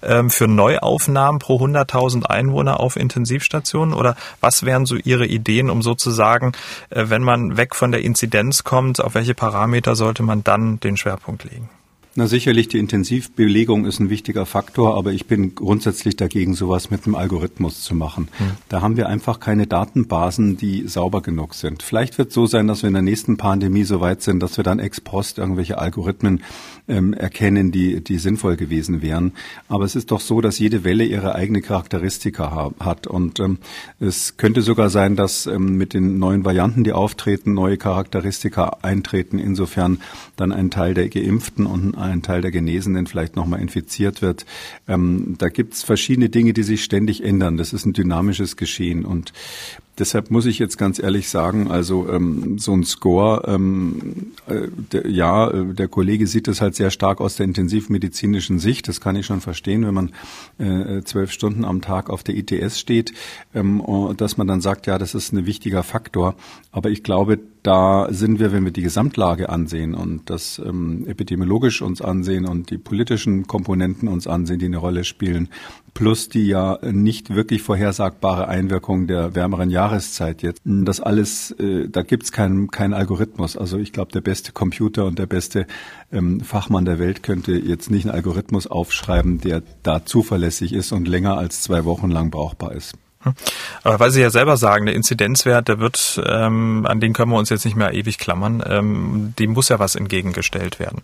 ähm, 0.02 0.30
für 0.30 0.48
Neuaufnahmen 0.48 1.40
pro 1.40 1.58
100.000 1.58 2.26
Einwohner 2.26 2.80
auf 2.80 2.96
Intensivstationen? 3.12 3.94
Oder 3.94 4.16
was 4.40 4.64
wären 4.64 4.86
so 4.86 4.96
Ihre 4.96 5.28
Ideen, 5.28 5.70
um 5.70 5.82
sozusagen, 5.82 6.54
äh, 6.90 7.06
wenn 7.08 7.24
man 7.24 7.58
weg 7.58 7.76
von 7.76 7.92
der 7.92 8.02
Inzidenz 8.02 8.64
kommt, 8.64 9.02
auf 9.02 9.16
welche 9.16 9.34
Parameter 9.34 9.96
sollte 9.96 10.24
man 10.24 10.44
dann 10.44 10.80
den 10.80 10.98
Schwerpunkt 10.98 11.44
legen? 11.44 11.70
Na 12.14 12.28
sicherlich, 12.28 12.68
die 12.68 12.78
Intensivbelegung 12.78 13.86
ist 13.86 14.02
ein 14.02 14.10
wichtiger 14.10 14.46
Faktor, 14.46 14.98
aber 14.98 15.14
ich 15.14 15.28
bin 15.28 15.56
grundsätzlich 15.56 16.18
dagegen, 16.18 16.56
sowas 16.56 16.92
mit 16.92 17.06
einem 17.06 17.16
Algorithmus 17.16 17.84
zu 17.84 17.96
machen. 17.96 18.28
Hm. 18.38 18.48
Da 18.68 18.82
haben 18.82 18.98
wir 18.98 19.08
einfach 19.08 19.40
keine 19.40 19.66
Datenbasen, 19.66 20.58
die 20.58 20.90
sauber 20.90 21.22
genug 21.22 21.54
sind. 21.54 21.84
Vielleicht 21.84 22.18
wird 22.18 22.28
es 22.30 22.34
so 22.34 22.48
sein, 22.48 22.68
dass 22.68 22.84
wir 22.84 22.90
in 22.90 22.96
der 22.96 23.02
nächsten 23.02 23.38
Pandemie 23.38 23.86
so 23.86 24.02
weit 24.02 24.22
sind, 24.22 24.44
dass 24.44 24.58
wir 24.58 24.66
dann 24.66 24.80
ex 24.80 25.00
post 25.00 25.38
irgendwelche 25.38 25.78
Algorithmen 25.78 26.44
ähm, 26.88 27.14
erkennen, 27.14 27.72
die, 27.72 28.04
die 28.04 28.18
sinnvoll 28.18 28.56
gewesen 28.56 29.02
wären. 29.02 29.34
Aber 29.68 29.86
es 29.86 29.96
ist 29.96 30.12
doch 30.12 30.20
so, 30.20 30.42
dass 30.42 30.60
jede 30.60 30.84
Welle 30.84 31.04
ihre 31.04 31.36
eigene 31.36 31.62
Charakteristika 31.62 32.52
ha 32.52 32.72
hat. 32.80 33.08
Und 33.08 33.40
ähm, 33.40 33.58
es 34.00 34.38
könnte 34.38 34.62
sogar 34.62 34.90
sein, 34.90 35.16
dass 35.16 35.46
ähm, 35.46 35.78
mit 35.78 35.94
den 35.94 36.20
neuen 36.20 36.46
Varianten, 36.46 36.84
die 36.84 36.94
auftreten, 36.94 37.54
neue 37.54 37.78
Charakteristika 37.78 38.78
eintreten. 38.82 39.40
Insofern 39.40 40.00
dann 40.36 40.52
ein 40.52 40.72
Teil 40.72 40.94
der 40.94 41.10
Geimpften 41.10 41.66
und 41.66 41.96
ein 41.98 42.22
Teil 42.22 42.42
der 42.42 42.52
Genesenen 42.52 43.08
vielleicht 43.08 43.36
nochmal 43.36 43.62
infiziert 43.62 44.22
wird. 44.22 44.46
Ähm, 44.88 45.36
da 45.38 45.50
gibt 45.50 45.74
es 45.74 45.84
verschiedene 45.84 46.30
Dinge, 46.30 46.54
die 46.54 46.64
sich 46.64 46.84
ständig 46.84 47.24
ändern. 47.24 47.58
Das 47.58 47.74
ist 47.74 47.86
ein 47.86 47.94
dynamisches 47.94 48.58
Geschehen. 48.58 49.06
Und 49.06 49.34
Deshalb 49.98 50.32
muss 50.32 50.46
ich 50.46 50.58
jetzt 50.58 50.78
ganz 50.78 51.00
ehrlich 51.00 51.30
sagen, 51.30 51.70
also 51.70 52.10
ähm, 52.10 52.58
so 52.58 52.74
ein 52.74 52.84
Score, 52.86 53.44
ähm, 53.48 54.32
äh, 54.48 55.10
ja, 55.10 55.50
äh, 55.50 55.74
der 55.74 55.90
Kollege 55.90 56.28
sieht 56.28 56.48
das 56.48 56.62
halt 56.62 56.76
sehr 56.76 56.92
stark 56.92 57.20
aus 57.20 57.36
der 57.36 57.46
intensivmedizinischen 57.46 58.58
Sicht. 58.58 58.88
Das 58.88 59.02
kann 59.02 59.16
ich 59.16 59.26
schon 59.26 59.42
verstehen, 59.42 59.86
wenn 59.86 59.94
man 59.94 60.12
äh, 60.60 61.04
zwölf 61.04 61.32
Stunden 61.32 61.66
am 61.66 61.82
Tag 61.82 62.10
auf 62.10 62.24
der 62.24 62.36
ITS 62.36 62.80
steht, 62.80 63.14
ähm, 63.54 63.84
dass 64.16 64.38
man 64.38 64.48
dann 64.48 64.62
sagt, 64.62 64.88
ja, 64.88 64.98
das 64.98 65.14
ist 65.14 65.34
ein 65.34 65.46
wichtiger 65.46 65.84
Faktor. 65.84 66.36
Aber 66.72 66.90
ich 66.90 67.04
glaube, 67.04 67.40
da 67.64 68.08
sind 68.12 68.40
wir, 68.40 68.52
wenn 68.52 68.66
wir 68.66 68.72
die 68.72 68.82
Gesamtlage 68.82 69.50
ansehen 69.50 69.94
und 69.94 70.30
das 70.30 70.60
ähm, 70.64 71.06
epidemiologisch 71.08 71.82
uns 71.82 72.02
ansehen 72.02 72.46
und 72.46 72.72
die 72.72 72.80
politischen 72.80 73.46
Komponenten 73.46 74.08
uns 74.08 74.26
ansehen, 74.26 74.58
die 74.58 74.66
eine 74.66 74.78
Rolle 74.78 75.04
spielen, 75.04 75.50
plus 75.94 76.28
die 76.28 76.48
ja 76.48 76.80
nicht 76.84 77.36
wirklich 77.36 77.62
vorhersagbare 77.62 78.48
Einwirkung 78.48 79.06
der 79.06 79.36
wärmeren 79.36 79.70
Jahreszeit 79.70 80.42
jetzt. 80.42 80.62
Das 80.66 81.02
alles, 81.02 81.52
äh, 81.52 81.88
da 81.88 82.02
gibt's 82.02 82.32
keinen 82.32 82.70
keinen 82.70 82.94
Algorithmus. 82.94 83.56
Also 83.58 83.78
ich 83.78 83.94
glaube, 83.94 84.12
der 84.12 84.22
beste 84.22 84.54
Computer 84.54 85.06
und 85.06 85.20
der 85.20 85.28
beste 85.28 85.68
ähm, 86.12 86.40
Fachmann 86.42 86.86
der 86.86 86.98
Welt 86.98 87.22
könnte 87.22 87.52
jetzt 87.54 87.92
nicht 87.92 88.06
einen 88.06 88.16
Algorithmus 88.16 88.66
aufschreiben, 88.66 89.40
der 89.40 89.62
da 89.84 90.04
zuverlässig 90.04 90.74
ist 90.74 90.92
und 90.92 91.08
länger 91.08 91.38
als 91.38 91.62
zwei 91.62 91.86
Wochen 91.86 92.10
lang 92.10 92.32
brauchbar 92.32 92.74
ist. 92.74 92.96
Aber 93.84 94.00
weil 94.00 94.12
Sie 94.12 94.22
ja 94.22 94.30
selber 94.30 94.58
sagen, 94.58 94.86
der 94.86 94.96
Inzidenzwert, 94.96 95.68
der 95.68 95.80
wird, 95.80 96.22
ähm, 96.26 96.86
an 96.86 97.00
den 97.00 97.14
können 97.14 97.32
wir 97.32 97.38
uns 97.38 97.50
jetzt 97.50 97.66
nicht 97.66 97.78
mehr 97.78 97.94
ewig 97.94 98.18
klammern, 98.18 98.64
ähm, 98.66 99.34
dem 99.38 99.52
muss 99.52 99.70
ja 99.70 99.80
was 99.80 99.96
entgegengestellt 99.96 100.80
werden. 100.80 101.02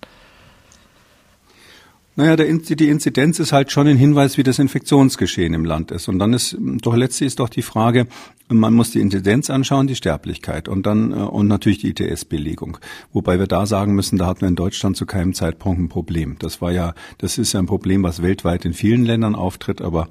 Naja, 2.17 2.35
der, 2.35 2.47
die 2.51 2.89
Inzidenz 2.89 3.37
ist 3.37 3.53
halt 3.53 3.71
schon 3.71 3.87
ein 3.87 3.95
Hinweis, 3.95 4.39
wie 4.39 4.43
das 4.43 4.57
Infektionsgeschehen 4.57 5.53
im 5.53 5.65
Land 5.65 5.91
ist. 5.91 6.07
Und 6.07 6.17
dann 6.17 6.33
ist 6.33 6.57
doch 6.59 6.95
letztlich 6.95 7.27
ist 7.27 7.39
doch 7.39 7.47
die 7.47 7.61
Frage, 7.61 8.07
man 8.49 8.73
muss 8.73 8.89
die 8.89 9.01
Inzidenz 9.01 9.51
anschauen, 9.51 9.85
die 9.85 9.95
Sterblichkeit 9.95 10.67
und 10.67 10.87
dann 10.87 11.11
äh, 11.11 11.15
und 11.15 11.47
natürlich 11.47 11.77
die 11.77 11.89
ITS-Belegung. 11.89 12.79
Wobei 13.13 13.37
wir 13.37 13.45
da 13.45 13.67
sagen 13.67 13.93
müssen, 13.93 14.17
da 14.17 14.25
hatten 14.25 14.41
wir 14.41 14.47
in 14.47 14.55
Deutschland 14.55 14.97
zu 14.97 15.05
keinem 15.05 15.35
Zeitpunkt 15.35 15.79
ein 15.79 15.89
Problem. 15.89 16.37
Das 16.39 16.59
war 16.59 16.71
ja, 16.71 16.95
das 17.19 17.37
ist 17.37 17.53
ja 17.53 17.59
ein 17.59 17.67
Problem, 17.67 18.01
was 18.01 18.23
weltweit 18.23 18.65
in 18.65 18.73
vielen 18.73 19.05
Ländern 19.05 19.35
auftritt, 19.35 19.81
aber 19.83 20.09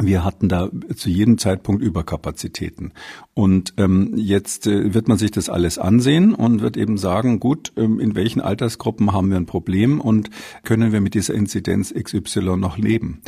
wir 0.00 0.24
hatten 0.24 0.48
da 0.48 0.70
zu 0.94 1.08
jedem 1.08 1.38
Zeitpunkt 1.38 1.82
Überkapazitäten. 1.82 2.92
Und 3.34 3.74
ähm, 3.76 4.14
jetzt 4.16 4.66
äh, 4.66 4.94
wird 4.94 5.08
man 5.08 5.18
sich 5.18 5.30
das 5.30 5.48
alles 5.48 5.78
ansehen 5.78 6.34
und 6.34 6.62
wird 6.62 6.76
eben 6.76 6.98
sagen, 6.98 7.40
gut, 7.40 7.72
ähm, 7.76 8.00
in 8.00 8.14
welchen 8.14 8.40
Altersgruppen 8.40 9.12
haben 9.12 9.30
wir 9.30 9.36
ein 9.36 9.46
Problem 9.46 10.00
und 10.00 10.30
können 10.64 10.92
wir 10.92 11.00
mit 11.00 11.14
dieser 11.14 11.34
Inzidenz 11.34 11.94
XY 11.94 12.56
noch 12.56 12.78
leben? 12.78 13.22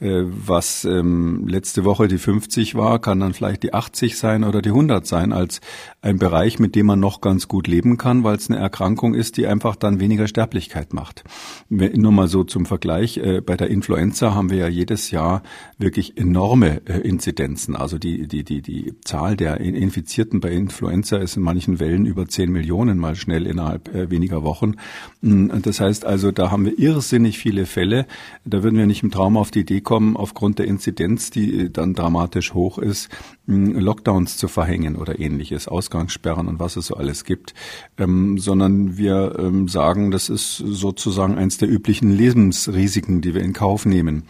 Äh, 0.00 0.22
was 0.26 0.84
ähm, 0.84 1.48
letzte 1.48 1.84
Woche 1.84 2.06
die 2.06 2.18
50 2.18 2.76
war, 2.76 3.00
kann 3.00 3.18
dann 3.18 3.34
vielleicht 3.34 3.64
die 3.64 3.74
80 3.74 4.16
sein 4.16 4.44
oder 4.44 4.62
die 4.62 4.68
100 4.68 5.04
sein, 5.04 5.32
als 5.32 5.60
ein 6.02 6.18
Bereich, 6.18 6.60
mit 6.60 6.76
dem 6.76 6.86
man 6.86 7.00
noch 7.00 7.20
ganz 7.20 7.48
gut 7.48 7.66
leben 7.66 7.96
kann, 7.96 8.22
weil 8.22 8.36
es 8.36 8.48
eine 8.48 8.60
Erkrankung 8.60 9.14
ist, 9.14 9.36
die 9.36 9.48
einfach 9.48 9.74
dann 9.74 9.98
weniger 9.98 10.28
Sterblichkeit 10.28 10.94
macht. 10.94 11.24
Nur 11.68 12.12
mal 12.12 12.28
so 12.28 12.44
zum 12.44 12.64
Vergleich, 12.64 13.16
äh, 13.16 13.40
bei 13.40 13.56
der 13.56 13.70
Influenza 13.70 14.36
haben 14.36 14.50
wir 14.50 14.58
ja 14.58 14.68
jedes 14.68 15.10
Jahr 15.10 15.42
wirklich 15.78 16.16
enorme 16.16 16.80
äh, 16.86 17.00
Inzidenzen. 17.00 17.74
Also 17.74 17.98
die, 17.98 18.28
die, 18.28 18.44
die, 18.44 18.62
die 18.62 18.94
Zahl 19.02 19.36
der 19.36 19.58
Infizierten 19.58 20.38
bei 20.38 20.52
Influenza 20.52 21.16
ist 21.16 21.36
in 21.36 21.42
manchen 21.42 21.80
Wellen 21.80 22.06
über 22.06 22.28
10 22.28 22.52
Millionen 22.52 22.98
mal 22.98 23.16
schnell 23.16 23.46
innerhalb 23.46 23.90
weniger 24.10 24.44
Wochen. 24.44 24.74
Mm, 25.22 25.48
das 25.62 25.80
heißt 25.80 26.04
also, 26.04 26.30
da 26.30 26.52
haben 26.52 26.64
wir 26.66 26.78
irrsinnig 26.78 27.38
viele 27.38 27.66
Fälle. 27.66 28.06
Da 28.44 28.62
würden 28.62 28.78
wir 28.78 28.86
nicht 28.86 29.02
im 29.02 29.10
Traum 29.10 29.36
auf 29.36 29.50
die 29.50 29.60
Idee 29.60 29.80
kommen, 29.88 30.18
aufgrund 30.18 30.58
der 30.58 30.66
Inzidenz, 30.66 31.30
die 31.30 31.72
dann 31.72 31.94
dramatisch 31.94 32.52
hoch 32.52 32.76
ist, 32.76 33.08
Lockdowns 33.46 34.36
zu 34.36 34.46
verhängen 34.46 34.96
oder 34.96 35.18
ähnliches, 35.18 35.66
Ausgangssperren 35.66 36.46
und 36.46 36.60
was 36.60 36.76
es 36.76 36.88
so 36.88 36.96
alles 36.96 37.24
gibt, 37.24 37.54
ähm, 37.96 38.36
sondern 38.36 38.98
wir 38.98 39.36
ähm, 39.38 39.66
sagen, 39.66 40.10
das 40.10 40.28
ist 40.28 40.58
sozusagen 40.58 41.38
eins 41.38 41.56
der 41.56 41.70
üblichen 41.70 42.10
Lebensrisiken, 42.10 43.22
die 43.22 43.32
wir 43.32 43.40
in 43.40 43.54
Kauf 43.54 43.86
nehmen. 43.86 44.24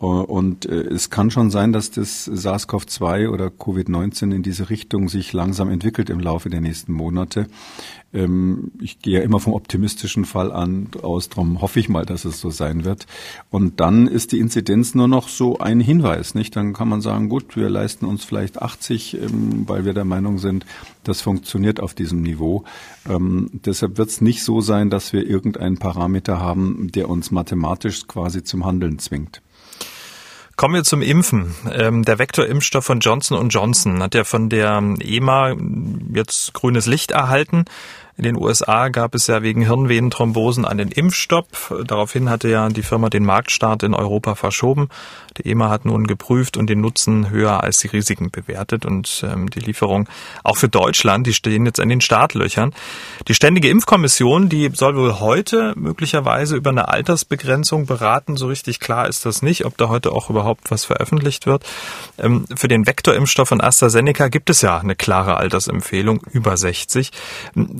Äh, 0.00 0.06
und 0.06 0.64
äh, 0.64 0.80
es 0.80 1.10
kann 1.10 1.30
schon 1.30 1.50
sein, 1.50 1.74
dass 1.74 1.90
das 1.90 2.26
SARS-CoV-2 2.32 3.28
oder 3.28 3.48
Covid-19 3.48 4.34
in 4.34 4.42
diese 4.42 4.70
Richtung 4.70 5.10
sich 5.10 5.34
langsam 5.34 5.68
entwickelt 5.68 6.08
im 6.08 6.20
Laufe 6.20 6.48
der 6.48 6.62
nächsten 6.62 6.94
Monate. 6.94 7.48
Ähm, 8.14 8.72
ich 8.80 9.00
gehe 9.00 9.18
ja 9.18 9.24
immer 9.24 9.40
vom 9.40 9.54
optimistischen 9.54 10.24
Fall 10.24 10.52
an 10.52 10.88
aus, 11.02 11.28
darum 11.28 11.60
hoffe 11.60 11.80
ich 11.80 11.88
mal, 11.88 12.04
dass 12.04 12.24
es 12.24 12.40
so 12.40 12.50
sein 12.50 12.84
wird. 12.84 13.06
Und 13.50 13.80
dann 13.80 14.06
ist 14.06 14.32
die 14.32 14.38
Inzidenz 14.38 14.94
nur 14.94 15.08
noch 15.08 15.28
so 15.28 15.58
ein 15.58 15.80
Hinweis, 15.80 16.34
nicht? 16.34 16.54
Dann 16.56 16.72
kann 16.72 16.88
man 16.88 17.00
sagen, 17.00 17.28
gut, 17.28 17.56
wir 17.56 17.68
leisten 17.68 18.04
uns 18.04 18.24
vielleicht 18.24 18.60
80, 18.60 19.14
ähm, 19.14 19.64
weil 19.66 19.84
wir 19.84 19.94
der 19.94 20.04
Meinung 20.04 20.38
sind, 20.38 20.66
das 21.04 21.20
funktioniert 21.20 21.80
auf 21.80 21.94
diesem 21.94 22.22
Niveau. 22.22 22.64
Ähm, 23.08 23.50
deshalb 23.52 23.98
wird 23.98 24.08
es 24.08 24.20
nicht 24.20 24.44
so 24.44 24.60
sein, 24.60 24.90
dass 24.90 25.12
wir 25.12 25.26
irgendeinen 25.26 25.78
Parameter 25.78 26.38
haben, 26.38 26.90
der 26.92 27.08
uns 27.08 27.30
mathematisch 27.30 28.06
quasi 28.06 28.42
zum 28.44 28.64
Handeln 28.64 28.98
zwingt. 28.98 29.42
Kommen 30.56 30.74
wir 30.74 30.84
zum 30.84 31.02
Impfen. 31.02 31.54
Ähm, 31.72 32.04
der 32.04 32.18
Vektorimpfstoff 32.18 32.84
von 32.84 33.00
Johnson 33.00 33.48
Johnson 33.48 34.02
hat 34.02 34.14
ja 34.14 34.24
von 34.24 34.48
der 34.48 34.82
EMA 35.00 35.56
jetzt 36.12 36.52
grünes 36.52 36.86
Licht 36.86 37.10
erhalten. 37.10 37.64
In 38.18 38.24
den 38.24 38.36
USA 38.36 38.88
gab 38.88 39.14
es 39.14 39.26
ja 39.26 39.42
wegen 39.42 39.62
Hirnvenenthrombosen 39.62 40.66
einen 40.66 40.90
Impfstopp. 40.90 41.46
Daraufhin 41.86 42.28
hatte 42.28 42.48
ja 42.48 42.68
die 42.68 42.82
Firma 42.82 43.08
den 43.08 43.24
Marktstart 43.24 43.82
in 43.84 43.94
Europa 43.94 44.34
verschoben. 44.34 44.90
Die 45.38 45.50
EMA 45.50 45.70
hat 45.70 45.86
nun 45.86 46.06
geprüft 46.06 46.58
und 46.58 46.68
den 46.68 46.82
Nutzen 46.82 47.30
höher 47.30 47.62
als 47.62 47.78
die 47.78 47.86
Risiken 47.86 48.30
bewertet 48.30 48.84
und 48.84 49.24
ähm, 49.26 49.48
die 49.48 49.60
Lieferung 49.60 50.08
auch 50.44 50.58
für 50.58 50.68
Deutschland, 50.68 51.26
die 51.26 51.32
stehen 51.32 51.64
jetzt 51.64 51.80
an 51.80 51.88
den 51.88 52.02
Startlöchern. 52.02 52.74
Die 53.28 53.34
Ständige 53.34 53.70
Impfkommission, 53.70 54.50
die 54.50 54.70
soll 54.74 54.94
wohl 54.94 55.20
heute 55.20 55.72
möglicherweise 55.76 56.56
über 56.56 56.68
eine 56.68 56.88
Altersbegrenzung 56.88 57.86
beraten. 57.86 58.36
So 58.36 58.48
richtig 58.48 58.78
klar 58.78 59.08
ist 59.08 59.24
das 59.24 59.40
nicht, 59.40 59.64
ob 59.64 59.78
da 59.78 59.88
heute 59.88 60.12
auch 60.12 60.28
überhaupt 60.28 60.70
was 60.70 60.84
veröffentlicht 60.84 61.46
wird. 61.46 61.64
Ähm, 62.18 62.44
für 62.54 62.68
den 62.68 62.86
Vektorimpfstoff 62.86 63.48
von 63.48 63.62
AstraZeneca 63.62 64.28
gibt 64.28 64.50
es 64.50 64.60
ja 64.60 64.78
eine 64.78 64.96
klare 64.96 65.38
Altersempfehlung 65.38 66.22
über 66.30 66.58
60. 66.58 67.10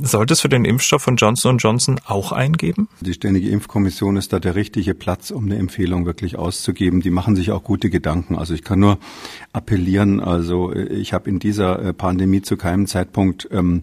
Soll 0.03 0.22
Sollte 0.23 0.35
es 0.35 0.41
für 0.41 0.49
den 0.49 0.65
Impfstoff 0.65 1.03
von 1.03 1.17
Johnson 1.17 1.59
Johnson 1.59 1.99
auch 2.07 2.31
eingeben? 2.31 2.89
Die 3.01 3.13
Ständige 3.13 3.49
Impfkommission 3.49 4.17
ist 4.17 4.33
da 4.33 4.39
der 4.39 4.55
richtige 4.55 4.95
Platz, 4.95 5.33
um 5.33 5.47
eine 5.47 5.57
Empfehlung 5.57 6.07
wirklich 6.07 6.37
auszugeben. 6.39 7.01
Die 7.01 7.11
machen 7.11 7.35
sich 7.35 7.51
auch 7.51 7.65
gute 7.65 7.91
Gedanken. 7.91 8.37
Also 8.37 8.55
ich 8.55 8.63
kann 8.63 8.79
nur 8.79 8.99
appellieren, 9.53 10.21
also 10.21 10.73
ich 10.73 11.13
habe 11.13 11.29
in 11.29 11.41
dieser 11.41 11.83
äh, 11.83 11.93
Pandemie 11.93 12.41
zu 12.41 12.57
keinem 12.57 12.87
Zeitpunkt 12.87 13.49
ähm, 13.51 13.83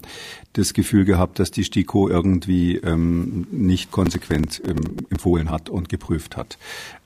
das 0.54 0.74
Gefühl 0.74 1.04
gehabt, 1.04 1.40
dass 1.40 1.52
die 1.52 1.66
STIKO 1.66 2.08
irgendwie 2.08 2.78
ähm, 2.78 3.46
nicht 3.52 3.92
konsequent 3.92 4.62
ähm, 4.66 4.78
empfohlen 5.10 5.52
hat 5.52 5.70
und 5.70 5.90
geprüft 5.90 6.38
hat. 6.38 6.58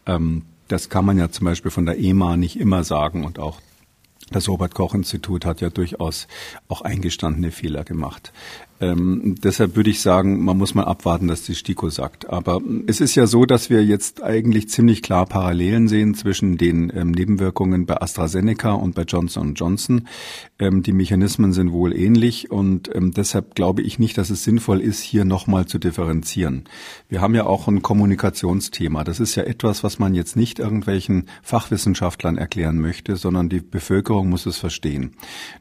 Ähm, 0.06 0.44
das 0.68 0.90
kann 0.90 1.06
man 1.06 1.18
ja 1.18 1.32
zum 1.32 1.46
Beispiel 1.46 1.72
von 1.72 1.88
der 1.88 1.98
EMA 1.98 2.38
nicht 2.38 2.60
immer 2.60 2.84
sagen 2.84 3.26
und 3.26 3.40
auch 3.40 3.62
das 4.32 4.48
Robert 4.48 4.74
Koch 4.74 4.94
Institut 4.94 5.46
hat 5.46 5.62
ja 5.62 5.70
durchaus 5.70 6.28
auch 6.68 6.82
eingestandene 6.82 7.52
Fehler 7.52 7.84
gemacht. 7.84 8.32
Ähm, 8.84 9.36
deshalb 9.42 9.78
würde 9.78 9.90
ich 9.90 10.02
sagen, 10.02 10.44
man 10.44 10.58
muss 10.58 10.76
mal 10.76 10.84
abwarten, 10.84 11.28
dass 11.28 11.44
die 11.44 11.56
STIKO 11.56 11.90
sagt. 11.90 12.30
Aber 12.30 12.60
es 12.86 13.00
ist 13.00 13.16
ja 13.16 13.28
so, 13.28 13.46
dass 13.46 13.70
wir 13.70 13.84
jetzt 13.84 14.22
eigentlich 14.22 14.68
ziemlich 14.68 15.02
klar 15.02 15.26
Parallelen 15.26 15.88
sehen 15.88 16.16
zwischen 16.16 16.58
den 16.58 16.92
ähm, 16.94 17.12
Nebenwirkungen 17.12 17.86
bei 17.86 18.02
AstraZeneca 18.02 18.74
und 18.74 18.94
bei 18.94 19.04
Johnson 19.04 19.54
Johnson. 19.54 20.08
Ähm, 20.60 20.84
die 20.84 20.92
Mechanismen 20.92 21.54
sind 21.54 21.72
wohl 21.72 21.96
ähnlich 21.96 22.52
und 22.52 22.94
ähm, 22.94 23.12
deshalb 23.12 23.56
glaube 23.56 23.82
ich 23.84 24.00
nicht, 24.00 24.18
dass 24.18 24.30
es 24.30 24.44
sinnvoll 24.44 24.82
ist, 24.82 25.02
hier 25.02 25.24
nochmal 25.24 25.66
zu 25.66 25.80
differenzieren. 25.80 26.66
Wir 27.08 27.22
haben 27.22 27.36
ja 27.36 27.46
auch 27.46 27.68
ein 27.70 27.82
Kommunikationsthema. 27.82 29.06
Das 29.06 29.22
ist 29.22 29.36
ja 29.36 29.44
etwas, 29.44 29.84
was 29.86 29.98
man 30.00 30.14
jetzt 30.14 30.36
nicht 30.36 30.60
irgendwelchen 30.60 31.30
Fachwissenschaftlern 31.42 32.38
erklären 32.38 32.80
möchte, 32.80 33.16
sondern 33.16 33.48
die 33.48 33.62
Bevölkerung 33.62 34.13
muss 34.22 34.46
es 34.46 34.58
verstehen. 34.58 35.16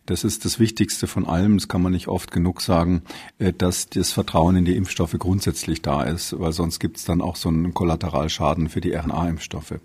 Das 0.04 0.24
ist 0.24 0.44
das 0.44 0.58
Wichtigste 0.58 1.06
von 1.06 1.26
allem. 1.26 1.56
Das 1.56 1.68
kann 1.68 1.80
man 1.80 1.92
nicht 1.92 2.08
oft 2.08 2.30
genug 2.30 2.60
sagen. 2.60 3.02
Äh, 3.38 3.52
dass 3.52 3.88
das 3.88 4.12
Vertrauen 4.12 4.56
in 4.56 4.64
die 4.64 4.76
Impfstoffe 4.76 5.16
grundsätzlich 5.18 5.82
da 5.82 6.02
ist, 6.02 6.38
weil 6.38 6.52
sonst 6.52 6.80
gibt 6.80 6.96
es 6.96 7.04
dann 7.04 7.20
auch 7.20 7.36
so 7.36 7.48
einen 7.48 7.72
Kollateralschaden 7.72 8.68
für 8.68 8.80
die 8.80 8.94
RNA-Impfstoffe. 8.94 9.80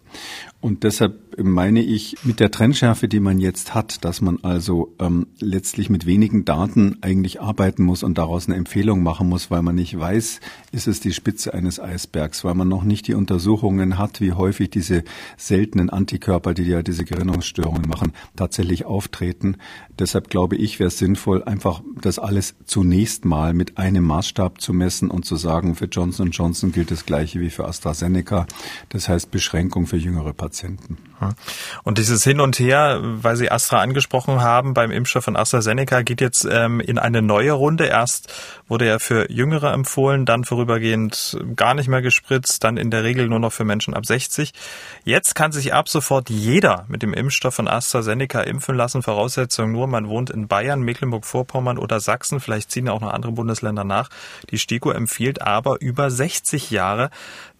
Und 0.67 0.83
deshalb 0.83 1.41
meine 1.41 1.81
ich, 1.81 2.17
mit 2.23 2.41
der 2.41 2.51
Trendschärfe, 2.51 3.07
die 3.07 3.21
man 3.21 3.39
jetzt 3.39 3.73
hat, 3.73 4.03
dass 4.03 4.19
man 4.19 4.39
also 4.41 4.93
ähm, 4.99 5.27
letztlich 5.39 5.89
mit 5.89 6.05
wenigen 6.05 6.43
Daten 6.43 6.97
eigentlich 6.99 7.39
arbeiten 7.39 7.83
muss 7.83 8.03
und 8.03 8.17
daraus 8.17 8.47
eine 8.47 8.57
Empfehlung 8.57 9.01
machen 9.01 9.29
muss, 9.29 9.49
weil 9.49 9.61
man 9.61 9.75
nicht 9.75 9.97
weiß, 9.97 10.41
ist 10.73 10.87
es 10.87 10.99
die 10.99 11.13
Spitze 11.13 11.53
eines 11.53 11.79
Eisbergs, 11.79 12.43
weil 12.43 12.53
man 12.53 12.67
noch 12.67 12.83
nicht 12.83 13.07
die 13.07 13.13
Untersuchungen 13.13 13.97
hat, 13.97 14.19
wie 14.19 14.33
häufig 14.33 14.69
diese 14.69 15.05
seltenen 15.37 15.89
Antikörper, 15.89 16.53
die 16.53 16.63
ja 16.63 16.81
diese 16.81 17.05
Gerinnungsstörungen 17.05 17.87
machen, 17.87 18.11
tatsächlich 18.35 18.83
auftreten. 18.85 19.55
Deshalb 19.97 20.29
glaube 20.29 20.57
ich, 20.57 20.79
wäre 20.79 20.87
es 20.87 20.97
sinnvoll, 20.97 21.43
einfach 21.43 21.81
das 22.01 22.19
alles 22.19 22.55
zunächst 22.65 23.23
mal 23.23 23.53
mit 23.53 23.77
einem 23.77 24.03
Maßstab 24.03 24.59
zu 24.59 24.73
messen 24.73 25.09
und 25.09 25.23
zu 25.23 25.37
sagen, 25.37 25.75
für 25.75 25.85
Johnson 25.85 26.31
Johnson 26.31 26.73
gilt 26.73 26.91
das 26.91 27.05
Gleiche 27.05 27.39
wie 27.39 27.51
für 27.51 27.65
AstraZeneca. 27.67 28.47
Das 28.89 29.07
heißt 29.07 29.31
Beschränkung 29.31 29.87
für 29.87 29.97
jüngere 29.97 30.33
Patienten. 30.33 30.56
Patienten. 30.57 30.97
Und 31.83 31.97
dieses 31.97 32.23
Hin 32.23 32.39
und 32.39 32.57
Her, 32.59 32.99
weil 33.01 33.35
Sie 33.35 33.51
Astra 33.51 33.79
angesprochen 33.79 34.41
haben, 34.41 34.73
beim 34.73 34.91
Impfstoff 34.91 35.25
von 35.25 35.35
AstraZeneca 35.35 36.01
geht 36.01 36.21
jetzt 36.21 36.47
ähm, 36.49 36.79
in 36.79 36.97
eine 36.97 37.21
neue 37.21 37.51
Runde. 37.51 37.85
Erst 37.85 38.33
wurde 38.67 38.85
er 38.85 38.99
für 38.99 39.31
Jüngere 39.31 39.71
empfohlen, 39.73 40.25
dann 40.25 40.43
vorübergehend 40.43 41.39
gar 41.55 41.73
nicht 41.73 41.87
mehr 41.87 42.01
gespritzt, 42.01 42.63
dann 42.63 42.77
in 42.77 42.91
der 42.91 43.03
Regel 43.03 43.27
nur 43.27 43.39
noch 43.39 43.51
für 43.51 43.65
Menschen 43.65 43.93
ab 43.93 44.05
60. 44.05 44.53
Jetzt 45.03 45.35
kann 45.35 45.51
sich 45.51 45.73
ab 45.73 45.89
sofort 45.89 46.29
jeder 46.29 46.85
mit 46.87 47.01
dem 47.01 47.13
Impfstoff 47.13 47.55
von 47.55 47.67
AstraZeneca 47.67 48.41
impfen 48.41 48.75
lassen. 48.75 49.01
Voraussetzung 49.01 49.71
nur, 49.71 49.87
man 49.87 50.07
wohnt 50.07 50.29
in 50.29 50.47
Bayern, 50.47 50.81
Mecklenburg-Vorpommern 50.81 51.77
oder 51.77 51.99
Sachsen. 51.99 52.39
Vielleicht 52.39 52.71
ziehen 52.71 52.89
auch 52.89 53.01
noch 53.01 53.13
andere 53.13 53.31
Bundesländer 53.31 53.83
nach. 53.83 54.09
Die 54.49 54.59
STIKO 54.59 54.91
empfiehlt 54.91 55.41
aber 55.41 55.81
über 55.81 56.09
60 56.11 56.71
Jahre. 56.71 57.09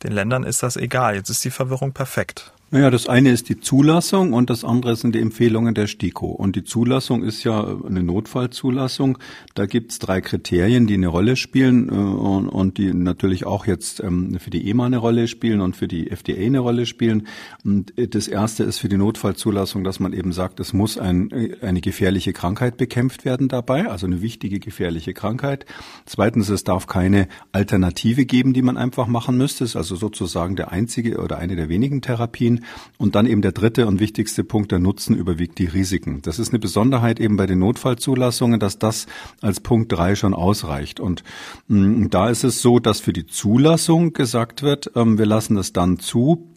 Den 0.04 0.12
Ländern 0.12 0.44
ist 0.44 0.62
das 0.62 0.78
egal. 0.78 1.16
Jetzt 1.16 1.30
ist 1.30 1.44
die 1.44 1.52
Verwirrung 1.52 1.94
perfekt. 1.94 2.54
Naja, 2.70 2.92
das 2.92 3.08
eine 3.08 3.32
ist 3.32 3.48
die 3.48 3.62
Zulassung 3.62 4.34
und 4.34 4.50
das 4.50 4.66
andere 4.66 4.98
sind 4.98 5.16
die 5.16 5.22
Empfehlungen 5.22 5.74
der 5.74 5.88
STIKO. 5.88 6.26
Und 6.26 6.58
die 6.58 6.66
Zulassung 6.66 7.24
ist 7.24 7.46
ja 7.46 7.64
eine 7.88 8.04
Notfallzulassung. 8.04 9.20
Da 9.56 9.66
gibt's 9.66 10.00
drei 10.00 10.20
Kriterien, 10.20 10.86
die 10.86 10.96
eine 10.96 11.08
Rolle 11.08 11.38
spielen 11.38 11.88
äh, 11.88 11.94
und, 11.94 12.78
die 12.78 12.94
natürlich 12.94 13.46
auch 13.46 13.68
jetzt 13.68 14.02
ähm, 14.02 14.38
für 14.42 14.50
die 14.50 14.70
EMA 14.70 14.88
eine 14.88 14.98
Rolle 14.98 15.30
spielen 15.30 15.62
und 15.62 15.78
für 15.78 15.88
die 15.88 16.12
FDA 16.12 16.46
eine 16.46 16.60
Rolle 16.60 16.86
spielen. 16.86 17.28
Und 17.64 17.98
äh, 17.98 18.10
das 18.10 18.28
erste 18.28 18.66
ist 18.66 18.80
für 18.80 18.90
die 18.90 18.98
Notfallzulassung, 18.98 19.86
dass 19.86 20.02
man 20.02 20.12
eben 20.12 20.34
sagt, 20.34 20.60
es 20.60 20.74
muss 20.74 20.98
ein, 20.98 21.32
äh, 21.32 21.56
eine 21.62 21.80
gefährliche 21.80 22.34
Krankheit 22.34 22.76
bekämpft 22.76 23.24
werden 23.24 23.48
dabei, 23.48 23.90
also 23.90 24.08
eine 24.08 24.22
wichtige 24.22 24.60
gefährliche 24.60 25.14
Krankheit. 25.14 25.66
Zweitens, 26.06 26.50
es 26.50 26.66
darf 26.66 26.88
keine 26.88 27.30
Alternative 27.54 28.26
geben, 28.26 28.52
die 28.52 28.62
man 28.62 28.76
einfach 28.76 29.08
machen 29.08 29.38
müsste. 29.38 29.64
Es 29.64 29.70
ist 29.70 29.76
also 29.78 29.96
sozusagen 29.96 30.58
der 30.58 30.74
einzige 30.74 31.20
oder 31.20 31.38
eine 31.38 31.56
der 31.56 31.70
wenigen 31.70 32.02
Therapien. 32.02 32.57
Und 32.98 33.16
dann 33.16 33.26
eben 33.26 33.42
der 33.42 33.52
dritte 33.52 33.88
und 33.88 34.00
wichtigste 34.00 34.44
Punkt, 34.44 34.72
der 34.72 34.80
Nutzen 34.80 35.16
überwiegt 35.16 35.60
die 35.60 35.66
Risiken. 35.66 36.22
Das 36.22 36.40
ist 36.40 36.50
eine 36.50 36.60
Besonderheit 36.60 37.20
eben 37.20 37.38
bei 37.38 37.46
den 37.46 37.60
Notfallzulassungen, 37.60 38.60
dass 38.60 38.80
das 38.80 39.08
als 39.42 39.60
Punkt 39.60 39.92
drei 39.92 40.16
schon 40.16 40.34
ausreicht. 40.34 41.00
Und 41.00 41.24
mh, 41.68 41.88
mm, 41.88 42.10
da 42.10 42.30
ist 42.30 42.44
es 42.44 42.62
so, 42.62 42.80
dass 42.80 43.00
für 43.00 43.14
die 43.14 43.28
Zulassung 43.28 44.14
gesagt 44.14 44.64
wird, 44.64 44.92
ähm, 44.96 45.18
wir 45.18 45.26
lassen 45.26 45.56
das 45.56 45.74
dann 45.74 46.00
zu, 46.00 46.48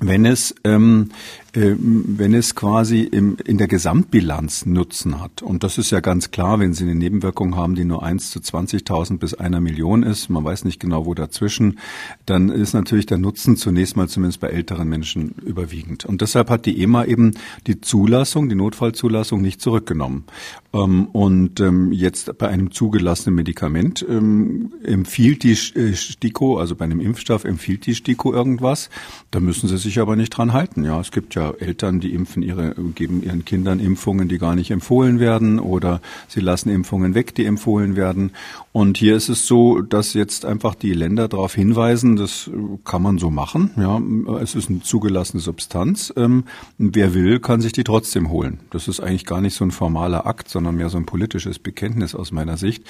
wenn 0.00 0.24
es 0.24 0.54
ähm, 0.64 1.10
äh, 1.51 1.51
wenn 1.54 2.32
es 2.32 2.54
quasi 2.54 3.02
im, 3.02 3.36
in 3.44 3.58
der 3.58 3.68
Gesamtbilanz 3.68 4.64
Nutzen 4.64 5.20
hat. 5.20 5.42
Und 5.42 5.62
das 5.62 5.76
ist 5.76 5.90
ja 5.90 6.00
ganz 6.00 6.30
klar, 6.30 6.60
wenn 6.60 6.72
Sie 6.72 6.84
eine 6.84 6.94
Nebenwirkung 6.94 7.56
haben, 7.56 7.74
die 7.74 7.84
nur 7.84 8.02
eins 8.02 8.30
zu 8.30 8.38
20.000 8.38 9.18
bis 9.18 9.34
einer 9.34 9.60
Million 9.60 10.02
ist, 10.02 10.30
man 10.30 10.44
weiß 10.44 10.64
nicht 10.64 10.80
genau, 10.80 11.04
wo 11.04 11.12
dazwischen, 11.12 11.78
dann 12.24 12.48
ist 12.48 12.72
natürlich 12.72 13.04
der 13.04 13.18
Nutzen 13.18 13.56
zunächst 13.56 13.96
mal 13.96 14.08
zumindest 14.08 14.40
bei 14.40 14.48
älteren 14.48 14.88
Menschen 14.88 15.34
überwiegend. 15.44 16.06
Und 16.06 16.22
deshalb 16.22 16.48
hat 16.48 16.64
die 16.64 16.82
EMA 16.82 17.04
eben 17.04 17.32
die 17.66 17.82
Zulassung, 17.82 18.48
die 18.48 18.54
Notfallzulassung 18.54 19.42
nicht 19.42 19.60
zurückgenommen. 19.60 20.24
Ähm, 20.72 21.06
und 21.08 21.60
ähm, 21.60 21.92
jetzt 21.92 22.38
bei 22.38 22.48
einem 22.48 22.70
zugelassenen 22.70 23.34
Medikament 23.34 24.04
ähm, 24.08 24.72
empfiehlt 24.84 25.42
die 25.42 25.52
äh, 25.52 25.92
STIKO, 25.92 26.56
also 26.56 26.76
bei 26.76 26.86
einem 26.86 27.00
Impfstoff 27.00 27.44
empfiehlt 27.44 27.84
die 27.84 27.94
STIKO 27.94 28.32
irgendwas. 28.32 28.88
Da 29.30 29.38
müssen 29.38 29.68
Sie 29.68 29.76
sich 29.76 30.00
aber 30.00 30.16
nicht 30.16 30.30
dran 30.30 30.54
halten. 30.54 30.84
Ja, 30.84 30.98
es 30.98 31.10
gibt 31.10 31.34
ja 31.34 31.41
ja 31.42 31.54
Eltern, 31.58 32.00
die 32.00 32.14
impfen 32.14 32.42
ihre, 32.42 32.74
geben 32.94 33.22
ihren 33.22 33.44
Kindern 33.44 33.80
Impfungen, 33.80 34.28
die 34.28 34.38
gar 34.38 34.54
nicht 34.54 34.70
empfohlen 34.70 35.20
werden 35.20 35.58
oder 35.58 36.00
sie 36.28 36.40
lassen 36.40 36.70
Impfungen 36.70 37.14
weg, 37.14 37.34
die 37.34 37.44
empfohlen 37.44 37.96
werden. 37.96 38.32
Und 38.72 38.96
hier 38.96 39.16
ist 39.16 39.28
es 39.28 39.46
so, 39.46 39.82
dass 39.82 40.14
jetzt 40.14 40.46
einfach 40.46 40.74
die 40.74 40.94
Länder 40.94 41.28
darauf 41.28 41.54
hinweisen, 41.54 42.16
das 42.16 42.50
kann 42.84 43.02
man 43.02 43.18
so 43.18 43.30
machen. 43.30 43.70
Ja, 43.76 44.00
es 44.40 44.54
ist 44.54 44.70
eine 44.70 44.80
zugelassene 44.80 45.42
Substanz. 45.42 46.12
Ähm, 46.16 46.44
wer 46.78 47.12
will, 47.12 47.38
kann 47.38 47.60
sich 47.60 47.72
die 47.72 47.84
trotzdem 47.84 48.30
holen. 48.30 48.60
Das 48.70 48.88
ist 48.88 49.00
eigentlich 49.00 49.26
gar 49.26 49.40
nicht 49.40 49.54
so 49.54 49.64
ein 49.64 49.72
formaler 49.72 50.26
Akt, 50.26 50.48
sondern 50.48 50.76
mehr 50.76 50.88
so 50.88 50.96
ein 50.96 51.04
politisches 51.04 51.58
Bekenntnis 51.58 52.14
aus 52.14 52.32
meiner 52.32 52.56
Sicht. 52.56 52.84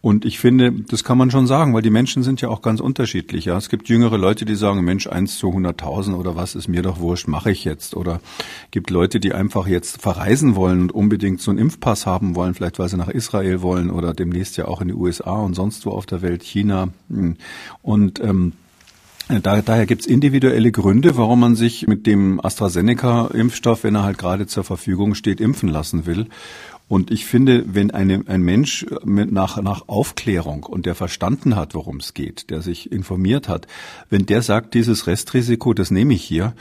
Und 0.00 0.24
ich 0.24 0.40
finde, 0.40 0.72
das 0.72 1.04
kann 1.04 1.18
man 1.18 1.30
schon 1.30 1.46
sagen, 1.46 1.74
weil 1.74 1.82
die 1.82 1.90
Menschen 1.90 2.22
sind 2.22 2.40
ja 2.40 2.48
auch 2.48 2.62
ganz 2.62 2.80
unterschiedlich. 2.80 3.44
Ja, 3.44 3.56
es 3.56 3.68
gibt 3.68 3.88
jüngere 3.88 4.18
Leute, 4.18 4.44
die 4.44 4.56
sagen, 4.56 4.82
Mensch, 4.82 5.06
eins 5.06 5.38
zu 5.38 5.48
100.000 5.48 6.14
oder 6.14 6.34
was 6.34 6.54
ist 6.54 6.66
mir 6.66 6.82
doch 6.82 6.98
wurscht, 6.98 7.28
mache 7.28 7.50
ich 7.50 7.64
jetzt 7.64 7.89
jetzt 7.90 7.96
oder 7.96 8.20
gibt 8.70 8.90
Leute, 8.90 9.20
die 9.20 9.32
einfach 9.32 9.66
jetzt 9.66 10.00
verreisen 10.00 10.54
wollen 10.54 10.82
und 10.82 10.92
unbedingt 10.92 11.40
so 11.40 11.50
einen 11.50 11.58
Impfpass 11.58 12.06
haben 12.06 12.34
wollen, 12.34 12.54
vielleicht 12.54 12.78
weil 12.78 12.88
sie 12.88 12.96
nach 12.96 13.08
Israel 13.08 13.62
wollen 13.62 13.90
oder 13.90 14.14
demnächst 14.14 14.56
ja 14.56 14.66
auch 14.66 14.80
in 14.80 14.88
die 14.88 14.94
USA 14.94 15.32
und 15.32 15.54
sonst 15.54 15.86
wo 15.86 15.90
auf 15.90 16.06
der 16.06 16.22
Welt, 16.22 16.42
China. 16.42 16.88
Und 17.82 18.20
ähm, 18.20 18.52
da, 19.42 19.62
daher 19.62 19.86
gibt 19.86 20.02
es 20.02 20.06
individuelle 20.08 20.72
Gründe, 20.72 21.16
warum 21.16 21.40
man 21.40 21.54
sich 21.54 21.86
mit 21.86 22.04
dem 22.06 22.40
AstraZeneca-Impfstoff, 22.44 23.84
wenn 23.84 23.94
er 23.94 24.02
halt 24.02 24.18
gerade 24.18 24.48
zur 24.48 24.64
Verfügung 24.64 25.14
steht, 25.14 25.40
impfen 25.40 25.68
lassen 25.68 26.04
will. 26.04 26.26
Und 26.90 27.12
ich 27.12 27.24
finde, 27.24 27.62
wenn 27.68 27.92
eine, 27.92 28.24
ein 28.26 28.42
Mensch 28.42 28.84
mit, 29.04 29.30
nach, 29.30 29.62
nach 29.62 29.82
Aufklärung 29.86 30.64
und 30.64 30.86
der 30.86 30.96
verstanden 30.96 31.54
hat, 31.54 31.76
worum 31.76 31.98
es 31.98 32.14
geht, 32.14 32.50
der 32.50 32.62
sich 32.62 32.90
informiert 32.90 33.48
hat, 33.48 33.68
wenn 34.08 34.26
der 34.26 34.42
sagt, 34.42 34.74
dieses 34.74 35.06
Restrisiko, 35.06 35.72
das 35.72 35.92
nehme 35.92 36.14
ich 36.14 36.24
hier, 36.24 36.52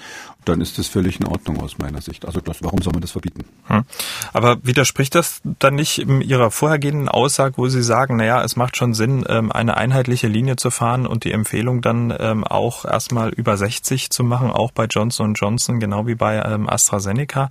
dann 0.46 0.62
ist 0.62 0.78
das 0.78 0.88
völlig 0.88 1.20
in 1.20 1.26
Ordnung 1.26 1.60
aus 1.62 1.80
meiner 1.80 2.02
Sicht. 2.02 2.26
Also 2.26 2.42
das, 2.42 2.64
warum 2.64 2.80
soll 2.82 2.94
man 2.94 3.02
das 3.02 3.12
verbieten? 3.12 3.44
Hm. 3.66 3.84
Aber 4.32 4.64
widerspricht 4.64 5.16
das 5.16 5.42
dann 5.58 5.74
nicht 5.74 5.98
in 5.98 6.22
Ihrer 6.22 6.52
vorhergehenden 6.52 7.10
Aussage, 7.10 7.58
wo 7.58 7.68
Sie 7.68 7.82
sagen, 7.82 8.18
naja, 8.18 8.44
es 8.44 8.56
macht 8.56 8.78
schon 8.78 8.94
Sinn, 8.94 9.26
ähm, 9.28 9.52
eine 9.52 9.78
einheitliche 9.78 10.28
Linie 10.28 10.58
zu 10.58 10.70
fahren 10.70 11.08
und 11.08 11.24
die 11.24 11.32
Empfehlung 11.32 11.82
dann 11.82 12.14
ähm, 12.18 12.44
auch 12.44 12.86
erstmal 12.86 13.30
über 13.30 13.58
60 13.58 14.12
zu 14.12 14.24
machen, 14.24 14.52
auch 14.52 14.72
bei 14.72 14.86
Johnson 14.86 15.34
Johnson, 15.34 15.80
genau 15.80 16.06
wie 16.06 16.16
bei 16.16 16.40
ähm, 16.40 16.70
AstraZeneca. 16.70 17.50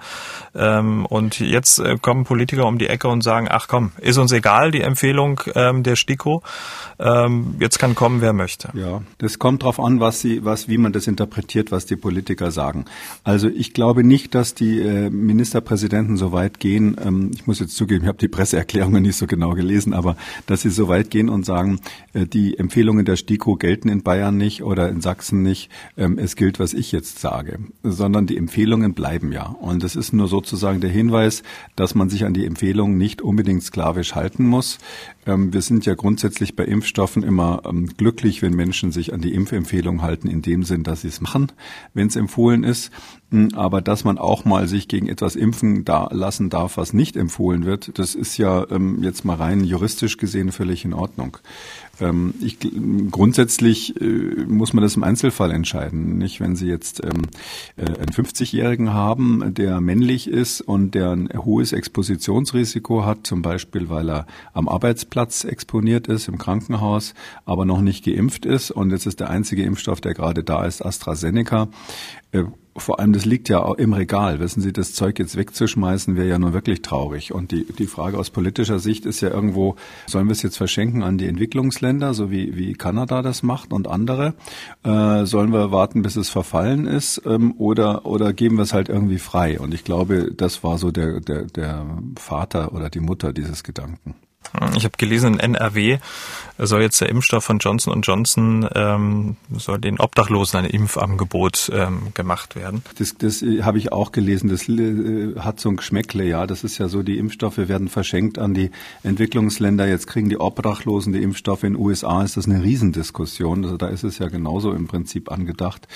Und 0.54 1.40
jetzt 1.40 1.78
äh, 1.78 1.96
kommen 2.00 2.24
Politiker 2.24 2.67
um 2.68 2.78
die 2.78 2.86
Ecke 2.86 3.08
und 3.08 3.22
sagen, 3.22 3.48
ach 3.50 3.68
komm, 3.68 3.92
ist 4.00 4.18
uns 4.18 4.32
egal, 4.32 4.70
die 4.70 4.82
Empfehlung 4.82 5.40
ähm, 5.54 5.82
der 5.82 5.96
STIKO. 5.96 6.42
Ähm, 7.00 7.54
jetzt 7.60 7.78
kann 7.78 7.94
kommen, 7.94 8.20
wer 8.20 8.32
möchte. 8.32 8.70
Ja, 8.74 9.02
das 9.18 9.38
kommt 9.38 9.62
drauf 9.62 9.78
an, 9.80 10.00
was 10.00 10.20
sie, 10.20 10.44
was, 10.44 10.68
wie 10.68 10.78
man 10.78 10.92
das 10.92 11.06
interpretiert, 11.06 11.70
was 11.70 11.86
die 11.86 11.96
Politiker 11.96 12.50
sagen. 12.50 12.86
Also 13.24 13.48
ich 13.48 13.72
glaube 13.72 14.04
nicht, 14.04 14.34
dass 14.34 14.54
die 14.54 14.80
äh, 14.80 15.10
Ministerpräsidenten 15.10 16.16
so 16.16 16.32
weit 16.32 16.60
gehen. 16.60 16.96
Ähm, 17.04 17.30
ich 17.34 17.46
muss 17.46 17.60
jetzt 17.60 17.76
zugeben, 17.76 18.04
ich 18.04 18.08
habe 18.08 18.18
die 18.18 18.28
Presseerklärungen 18.28 19.02
nicht 19.02 19.16
so 19.16 19.26
genau 19.26 19.50
gelesen, 19.50 19.94
aber 19.94 20.16
dass 20.46 20.62
sie 20.62 20.70
so 20.70 20.88
weit 20.88 21.10
gehen 21.10 21.28
und 21.28 21.46
sagen, 21.46 21.80
äh, 22.14 22.26
die 22.26 22.58
Empfehlungen 22.58 23.04
der 23.04 23.16
STIKO 23.16 23.56
gelten 23.56 23.88
in 23.88 24.02
Bayern 24.02 24.36
nicht 24.36 24.62
oder 24.62 24.88
in 24.88 25.00
Sachsen 25.00 25.42
nicht. 25.42 25.70
Ähm, 25.96 26.18
es 26.18 26.36
gilt, 26.36 26.58
was 26.58 26.74
ich 26.74 26.92
jetzt 26.92 27.20
sage, 27.20 27.58
sondern 27.82 28.26
die 28.26 28.36
Empfehlungen 28.36 28.94
bleiben 28.94 29.32
ja. 29.32 29.46
Und 29.46 29.84
es 29.84 29.96
ist 29.96 30.12
nur 30.12 30.28
sozusagen 30.28 30.80
der 30.80 30.90
Hinweis, 30.90 31.42
dass 31.76 31.94
man 31.94 32.08
sich 32.08 32.24
an 32.24 32.34
die 32.34 32.44
Empfehlungen 32.44 32.57
nicht 32.62 33.22
unbedingt 33.22 33.62
sklavisch 33.62 34.14
halten 34.14 34.46
muss. 34.46 34.78
Ähm, 35.26 35.52
wir 35.52 35.62
sind 35.62 35.86
ja 35.86 35.94
grundsätzlich 35.94 36.56
bei 36.56 36.64
Impfstoffen 36.64 37.22
immer 37.22 37.62
ähm, 37.64 37.88
glücklich, 37.96 38.42
wenn 38.42 38.54
Menschen 38.54 38.92
sich 38.92 39.12
an 39.12 39.20
die 39.20 39.34
Impfempfehlung 39.34 40.02
halten, 40.02 40.28
in 40.28 40.42
dem 40.42 40.62
Sinn, 40.62 40.82
dass 40.82 41.02
sie 41.02 41.08
es 41.08 41.20
machen, 41.20 41.52
wenn 41.94 42.08
es 42.08 42.16
empfohlen 42.16 42.64
ist. 42.64 42.90
Aber 43.54 43.82
dass 43.82 44.04
man 44.04 44.16
auch 44.16 44.46
mal 44.46 44.68
sich 44.68 44.88
gegen 44.88 45.06
etwas 45.06 45.36
impfen 45.36 45.84
da 45.84 46.08
lassen 46.10 46.48
darf, 46.48 46.78
was 46.78 46.94
nicht 46.94 47.14
empfohlen 47.14 47.66
wird, 47.66 47.98
das 47.98 48.14
ist 48.14 48.38
ja 48.38 48.64
ähm, 48.70 49.02
jetzt 49.02 49.26
mal 49.26 49.36
rein 49.36 49.64
juristisch 49.64 50.16
gesehen 50.16 50.50
völlig 50.50 50.86
in 50.86 50.94
Ordnung. 50.94 51.36
Ähm, 52.00 52.32
ich, 52.40 52.58
grundsätzlich 53.10 54.00
äh, 54.00 54.04
muss 54.46 54.72
man 54.72 54.82
das 54.82 54.96
im 54.96 55.02
Einzelfall 55.02 55.50
entscheiden. 55.50 56.16
Nicht, 56.16 56.40
wenn 56.40 56.56
Sie 56.56 56.68
jetzt 56.68 57.04
ähm, 57.04 57.22
äh, 57.76 57.84
einen 57.84 58.12
50-Jährigen 58.12 58.94
haben, 58.94 59.52
der 59.52 59.82
männlich 59.82 60.28
ist 60.28 60.62
und 60.62 60.94
der 60.94 61.10
ein 61.10 61.28
hohes 61.36 61.72
Expositionsrisiko 61.72 63.04
hat, 63.04 63.26
zum 63.26 63.42
Beispiel 63.42 63.90
weil 63.90 64.08
er 64.10 64.26
am 64.54 64.68
Arbeitsplatz 64.68 65.44
exponiert 65.44 66.06
ist, 66.06 66.28
im 66.28 66.38
Krankenhaus, 66.38 67.12
aber 67.44 67.66
noch 67.66 67.82
nicht 67.82 68.06
geimpft 68.06 68.46
ist 68.46 68.70
und 68.70 68.90
jetzt 68.90 69.06
ist 69.06 69.20
der 69.20 69.28
einzige 69.28 69.64
Impfstoff, 69.64 70.00
der 70.00 70.14
gerade 70.14 70.44
da 70.44 70.64
ist, 70.64 70.84
AstraZeneca 70.84 71.68
äh, 72.32 72.44
vor 72.78 73.00
allem, 73.00 73.12
das 73.12 73.24
liegt 73.24 73.48
ja 73.48 73.62
auch 73.62 73.74
im 73.74 73.92
Regal. 73.92 74.40
Wissen 74.40 74.60
Sie, 74.60 74.72
das 74.72 74.92
Zeug 74.92 75.18
jetzt 75.18 75.36
wegzuschmeißen, 75.36 76.16
wäre 76.16 76.28
ja 76.28 76.38
nur 76.38 76.52
wirklich 76.52 76.82
traurig. 76.82 77.32
Und 77.32 77.52
die, 77.52 77.64
die 77.64 77.86
Frage 77.86 78.18
aus 78.18 78.30
politischer 78.30 78.78
Sicht 78.78 79.06
ist 79.06 79.20
ja 79.20 79.30
irgendwo, 79.30 79.76
sollen 80.06 80.26
wir 80.26 80.32
es 80.32 80.42
jetzt 80.42 80.56
verschenken 80.56 81.02
an 81.02 81.18
die 81.18 81.26
Entwicklungsländer, 81.26 82.14
so 82.14 82.30
wie, 82.30 82.56
wie 82.56 82.74
Kanada 82.74 83.22
das 83.22 83.42
macht 83.42 83.72
und 83.72 83.88
andere? 83.88 84.34
Äh, 84.84 85.24
sollen 85.24 85.52
wir 85.52 85.72
warten, 85.72 86.02
bis 86.02 86.16
es 86.16 86.28
verfallen 86.28 86.86
ist? 86.86 87.22
Ähm, 87.24 87.54
oder, 87.58 88.06
oder 88.06 88.32
geben 88.32 88.56
wir 88.56 88.62
es 88.62 88.72
halt 88.72 88.88
irgendwie 88.88 89.18
frei? 89.18 89.60
Und 89.60 89.74
ich 89.74 89.84
glaube, 89.84 90.32
das 90.34 90.64
war 90.64 90.78
so 90.78 90.90
der, 90.90 91.20
der, 91.20 91.44
der 91.44 91.86
Vater 92.16 92.72
oder 92.72 92.90
die 92.90 93.00
Mutter 93.00 93.32
dieses 93.32 93.64
Gedanken. 93.64 94.14
Ich 94.76 94.84
habe 94.84 94.96
gelesen, 94.96 95.34
in 95.34 95.40
NRW 95.54 95.98
soll 96.58 96.82
jetzt 96.82 97.00
der 97.00 97.08
Impfstoff 97.08 97.44
von 97.44 97.58
Johnson 97.58 98.00
Johnson 98.02 98.68
ähm, 98.74 99.36
soll 99.56 99.78
den 99.78 100.00
Obdachlosen 100.00 100.58
ein 100.58 100.64
Impfangebot 100.64 101.70
ähm, 101.72 102.08
gemacht 102.14 102.56
werden. 102.56 102.82
Das, 102.98 103.16
das 103.16 103.42
äh, 103.42 103.62
habe 103.62 103.78
ich 103.78 103.92
auch 103.92 104.12
gelesen. 104.12 104.48
Das 104.48 104.68
äh, 104.68 105.36
hat 105.38 105.60
so 105.60 105.68
ein 105.68 105.76
Geschmäckle, 105.76 106.24
ja. 106.24 106.46
Das 106.46 106.64
ist 106.64 106.78
ja 106.78 106.88
so, 106.88 107.02
die 107.02 107.18
Impfstoffe 107.18 107.58
werden 107.58 107.88
verschenkt 107.88 108.38
an 108.38 108.54
die 108.54 108.70
Entwicklungsländer. 109.04 109.86
Jetzt 109.86 110.06
kriegen 110.06 110.28
die 110.28 110.38
Obdachlosen 110.38 111.12
die 111.12 111.22
Impfstoffe 111.22 111.62
in 111.62 111.74
den 111.74 111.82
USA. 111.82 112.22
Ist 112.22 112.36
das 112.36 112.46
eine 112.46 112.62
Riesendiskussion. 112.62 113.64
Also 113.64 113.76
da 113.76 113.88
ist 113.88 114.02
es 114.02 114.18
ja 114.18 114.28
genauso 114.28 114.72
im 114.72 114.88
Prinzip 114.88 115.30
angedacht. 115.30 115.86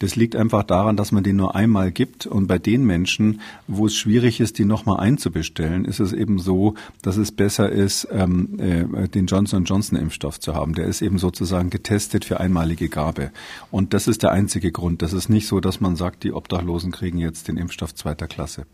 Das 0.00 0.16
liegt 0.16 0.34
einfach 0.34 0.64
daran, 0.64 0.96
dass 0.96 1.12
man 1.12 1.22
den 1.22 1.36
nur 1.36 1.54
einmal 1.54 1.92
gibt 1.92 2.26
und 2.26 2.48
bei 2.48 2.58
den 2.58 2.84
Menschen, 2.84 3.40
wo 3.66 3.86
es 3.86 3.96
schwierig 3.96 4.40
ist, 4.40 4.58
die 4.58 4.64
nochmal 4.64 5.00
einzubestellen, 5.00 5.84
ist 5.84 6.00
es 6.00 6.12
eben 6.12 6.38
so, 6.38 6.74
dass 7.02 7.16
es 7.16 7.30
besser 7.30 7.70
ist, 7.70 7.97
ist, 8.04 8.08
ähm, 8.12 8.58
äh, 8.58 9.08
den 9.08 9.26
Johnson 9.26 9.64
Johnson 9.64 9.98
Impfstoff 9.98 10.40
zu 10.40 10.54
haben. 10.54 10.74
Der 10.74 10.86
ist 10.86 11.02
eben 11.02 11.18
sozusagen 11.18 11.70
getestet 11.70 12.24
für 12.24 12.40
einmalige 12.40 12.88
Gabe. 12.88 13.30
Und 13.70 13.94
das 13.94 14.08
ist 14.08 14.22
der 14.22 14.32
einzige 14.32 14.72
Grund. 14.72 15.02
Das 15.02 15.12
ist 15.12 15.28
nicht 15.28 15.46
so, 15.46 15.60
dass 15.60 15.80
man 15.80 15.96
sagt, 15.96 16.24
die 16.24 16.32
Obdachlosen 16.32 16.92
kriegen 16.92 17.18
jetzt 17.18 17.48
den 17.48 17.56
Impfstoff 17.56 17.94
zweiter 17.94 18.26
Klasse. 18.26 18.66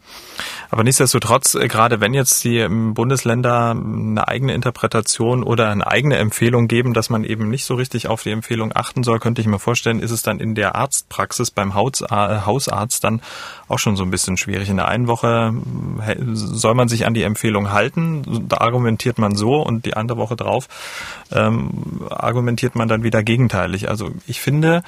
Aber 0.71 0.85
nichtsdestotrotz, 0.85 1.55
äh, 1.55 1.69
gerade 1.69 2.01
wenn 2.01 2.15
jetzt 2.15 2.45
die 2.45 2.59
ähm, 2.59 2.95
Bundesländer 2.95 3.71
eine 3.71 4.27
eigene 4.29 4.55
Interpretation 4.55 5.43
oder 5.43 5.71
eine 5.71 5.87
eigene 5.87 6.17
Empfehlung 6.17 6.69
geben, 6.69 6.95
dass 6.95 7.11
man 7.11 7.25
eben 7.25 7.49
nicht 7.49 7.65
so 7.65 7.75
richtig 7.75 8.09
auf 8.09 8.23
die 8.23 8.31
Empfehlung 8.31 8.73
achten 8.75 9.03
soll, 9.03 9.19
könnte 9.19 9.41
ich 9.41 9.47
mir 9.47 9.59
vorstellen, 9.59 10.01
ist 10.01 10.11
es 10.11 10.23
dann 10.23 10.41
in 10.41 10.55
der 10.55 10.75
Arztpraxis 10.75 11.51
beim 11.51 11.71
äh, 11.71 11.75
Hausarzt 11.75 13.05
dann 13.05 13.21
auch 13.69 13.79
schon 13.79 13.97
so 13.97 14.05
ein 14.05 14.11
bisschen 14.11 14.37
schwierig. 14.37 14.69
In 14.69 14.77
der 14.77 14.89
einen 14.89 15.07
Woche 15.07 15.55
äh, 16.07 16.17
soll 16.33 16.75
man 16.75 16.89
sich 16.89 17.07
an 17.07 17.15
die 17.15 17.23
Empfehlung 17.23 17.73
halten. 17.73 18.47
Da 18.49 18.59
argumentiert 18.59 19.14
man 19.19 19.35
so 19.35 19.63
und 19.63 19.85
die 19.85 19.95
andere 19.97 20.19
Woche 20.19 20.37
drauf 20.37 20.69
ähm, 21.33 22.07
argumentiert 22.11 22.75
man 22.75 22.89
dann 22.89 23.03
wieder 23.03 23.23
gegenteilig. 23.23 23.89
Also 23.89 24.11
ich 24.27 24.41
finde, 24.41 24.83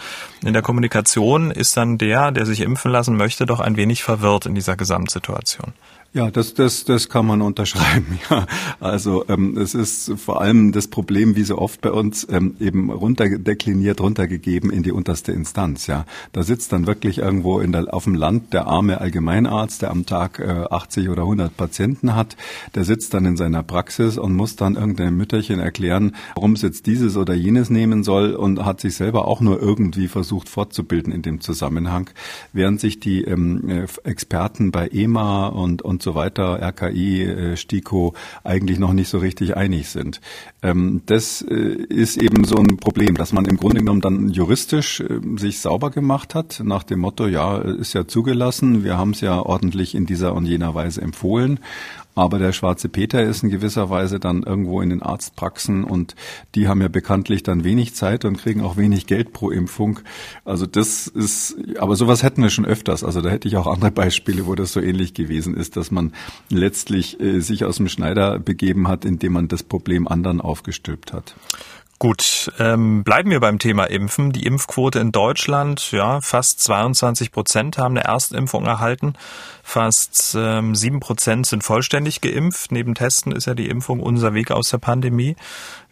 in 0.45 0.53
der 0.53 0.63
Kommunikation 0.63 1.51
ist 1.51 1.77
dann 1.77 1.99
der, 1.99 2.33
der 2.33 2.47
sich 2.47 2.61
impfen 2.61 2.91
lassen 2.91 3.17
möchte, 3.17 3.47
doch 3.47 3.61
ein 3.61 3.77
wenig 3.77 4.03
verwirrt 4.03 4.47
in 4.47 4.55
dieser 4.55 4.77
Gesamtsituation. 4.77 5.73
Ja, 6.13 6.31
das, 6.31 6.55
das, 6.55 6.85
das 6.85 7.09
kann 7.09 7.27
man 7.27 7.43
unterschreiben. 7.43 8.19
Ja, 8.31 8.47
also 8.81 9.25
ähm, 9.29 9.57
es 9.57 9.75
ist 9.75 10.13
vor 10.17 10.41
allem 10.41 10.73
das 10.73 10.89
Problem, 10.89 11.37
wie 11.37 11.45
so 11.45 11.59
oft 11.59 11.81
bei 11.81 11.93
uns, 11.93 12.27
ähm, 12.31 12.57
eben 12.59 12.91
runterdekliniert, 12.91 14.01
runtergegeben 14.01 14.71
in 14.71 14.83
die 14.83 14.91
unterste 14.91 15.33
Instanz. 15.33 15.87
Ja, 15.87 16.07
da 16.33 16.43
sitzt 16.43 16.73
dann 16.73 16.87
wirklich 16.87 17.19
irgendwo 17.19 17.61
in 17.61 17.73
der, 17.73 17.93
auf 17.95 18.05
dem 18.05 18.15
Land 18.15 18.53
der 18.53 18.67
arme 18.67 19.01
Allgemeinarzt, 19.01 19.83
der 19.83 19.91
am 19.91 20.07
Tag 20.07 20.41
äh, 20.41 20.65
80 20.71 21.09
oder 21.09 21.23
100 21.23 21.57
Patienten 21.57 22.15
hat. 22.17 22.37
Der 22.75 22.85
sitzt 22.85 23.15
dann 23.15 23.27
in 23.27 23.37
seiner 23.37 23.63
Praxis 23.63 24.19
und 24.19 24.35
muss 24.35 24.57
dann 24.57 24.75
irgendeinem 24.75 25.17
Mütterchen 25.17 25.61
erklären, 25.61 26.17
warum 26.35 26.53
es 26.55 26.63
jetzt 26.63 26.87
dieses 26.87 27.17
oder 27.17 27.35
jenes 27.35 27.71
nehmen 27.71 28.03
soll 28.03 28.35
und 28.35 28.65
hat 28.65 28.81
sich 28.81 28.97
selber 28.97 29.29
auch 29.29 29.41
nur 29.41 29.61
irgendwie 29.61 30.09
versucht 30.09 30.49
fortzubilden 30.49 31.13
in 31.13 31.23
dem 31.23 31.41
Zusammenhang, 31.41 32.11
während 32.53 32.81
sich 32.81 32.99
die 32.99 33.23
ähm, 33.23 33.69
äh, 33.69 33.87
Experten 34.05 34.73
bei 34.73 34.89
EMA 34.89 35.49
und 35.49 35.83
und 35.83 35.96
so 36.03 36.15
weiter, 36.15 36.61
RKI, 36.61 37.23
äh, 37.25 37.57
STIKO, 37.57 38.15
eigentlich 38.45 38.79
noch 38.79 38.93
nicht 38.93 39.09
so 39.09 39.19
richtig 39.19 39.57
einig 39.57 39.89
sind. 39.89 40.21
Ähm, 40.63 41.03
das 41.07 41.43
äh, 41.43 41.55
ist 41.55 42.17
eben 42.17 42.45
so 42.45 42.57
ein 42.57 42.77
Problem, 42.79 43.17
dass 43.17 43.33
man 43.33 43.45
im 43.45 43.57
Grunde 43.57 43.81
genommen 43.81 44.01
dann 44.01 44.29
juristisch 44.31 45.01
äh, 45.01 45.21
sich 45.37 45.61
sauber 45.61 45.91
gemacht 45.91 46.35
hat, 46.35 46.61
nach 46.65 46.83
dem 46.83 47.01
Motto, 47.01 47.27
ja, 47.27 47.59
ist 47.59 47.93
ja 47.93 48.07
zugelassen, 48.07 48.85
wir 48.85 48.99
haben 48.99 49.11
es 49.11 49.21
ja 49.21 49.41
ordentlich 49.41 49.95
in 49.95 50.07
dieser 50.07 50.35
und 50.35 50.47
jener 50.47 50.75
Weise 50.75 51.03
empfohlen. 51.03 51.61
Aber 52.17 52.39
der 52.39 52.53
schwarze 52.53 52.89
Peter 52.89 53.23
ist 53.23 53.43
in 53.43 53.51
gewisser 53.51 53.91
Weise 53.91 54.19
dann 54.19 54.43
irgendwo 54.43 54.81
in 54.81 54.89
den 54.89 55.03
Arztpraxen 55.03 55.85
und 55.85 56.17
die 56.55 56.67
haben 56.67 56.81
ja 56.81 56.89
bekanntlich 56.89 57.43
dann 57.43 57.63
wenig 57.63 57.95
Zeit 57.95 58.25
und 58.25 58.39
kriegen 58.39 58.63
auch 58.63 58.79
wenig 58.79 59.07
Geld 59.07 59.35
pro 59.35 59.51
Impfung. 59.51 60.01
Also 60.45 60.65
das 60.65 61.07
ist, 61.09 61.57
aber 61.79 61.95
sowas 61.95 62.23
hätten 62.23 62.43
wir 62.43 62.49
schon 62.49 62.65
öfters. 62.65 63.05
Also 63.05 63.21
da 63.21 63.29
hätte 63.29 63.49
ich 63.49 63.59
auch 63.59 63.67
andere 63.67 63.91
Beispiele, 63.91 64.47
wo 64.47 64.55
das 64.55 64.73
so 64.73 64.81
ähnlich 64.81 65.13
gewesen 65.13 65.55
ist, 65.55 65.77
dass 65.77 65.91
man 65.91 66.15
letztlich 66.49 67.21
äh, 67.21 67.41
sich 67.41 67.67
aus 67.67 67.77
dem 67.77 67.89
Schneider 67.89 68.39
begeben 68.39 68.89
hat, 68.89 69.05
indem 69.05 69.35
man 69.35 69.49
das 69.49 69.63
Problem 69.63 70.09
anderen 70.09 70.41
aufgestülpt 70.41 71.13
hat. 71.13 71.37
Gut, 71.99 72.53
ähm, 72.59 73.05
bleiben 73.05 73.31
wir 73.31 73.41
beim 73.41 73.59
Thema 73.59 73.85
Impfen. 73.85 74.31
Die 74.31 74.45
Impfquote 74.45 74.99
in 74.99 75.13
Deutschland, 75.13 75.93
ja, 75.93 76.21
fast 76.21 76.61
22 76.61 77.33
Prozent 77.33 77.79
haben 77.79 77.97
eine 77.97 78.05
Erstimpfung 78.05 78.67
erhalten. 78.67 79.15
Fast 79.69 80.37
ähm, 80.39 80.77
sieben 80.77 81.01
Prozent 81.01 81.45
sind 81.45 81.65
vollständig 81.65 82.21
geimpft. 82.21 82.71
Neben 82.71 82.95
Testen 82.95 83.33
ist 83.33 83.47
ja 83.47 83.55
die 83.55 83.69
Impfung 83.69 83.99
unser 83.99 84.33
Weg 84.33 84.53
aus 84.53 84.71
der 84.71 84.79
Pandemie. 84.79 85.35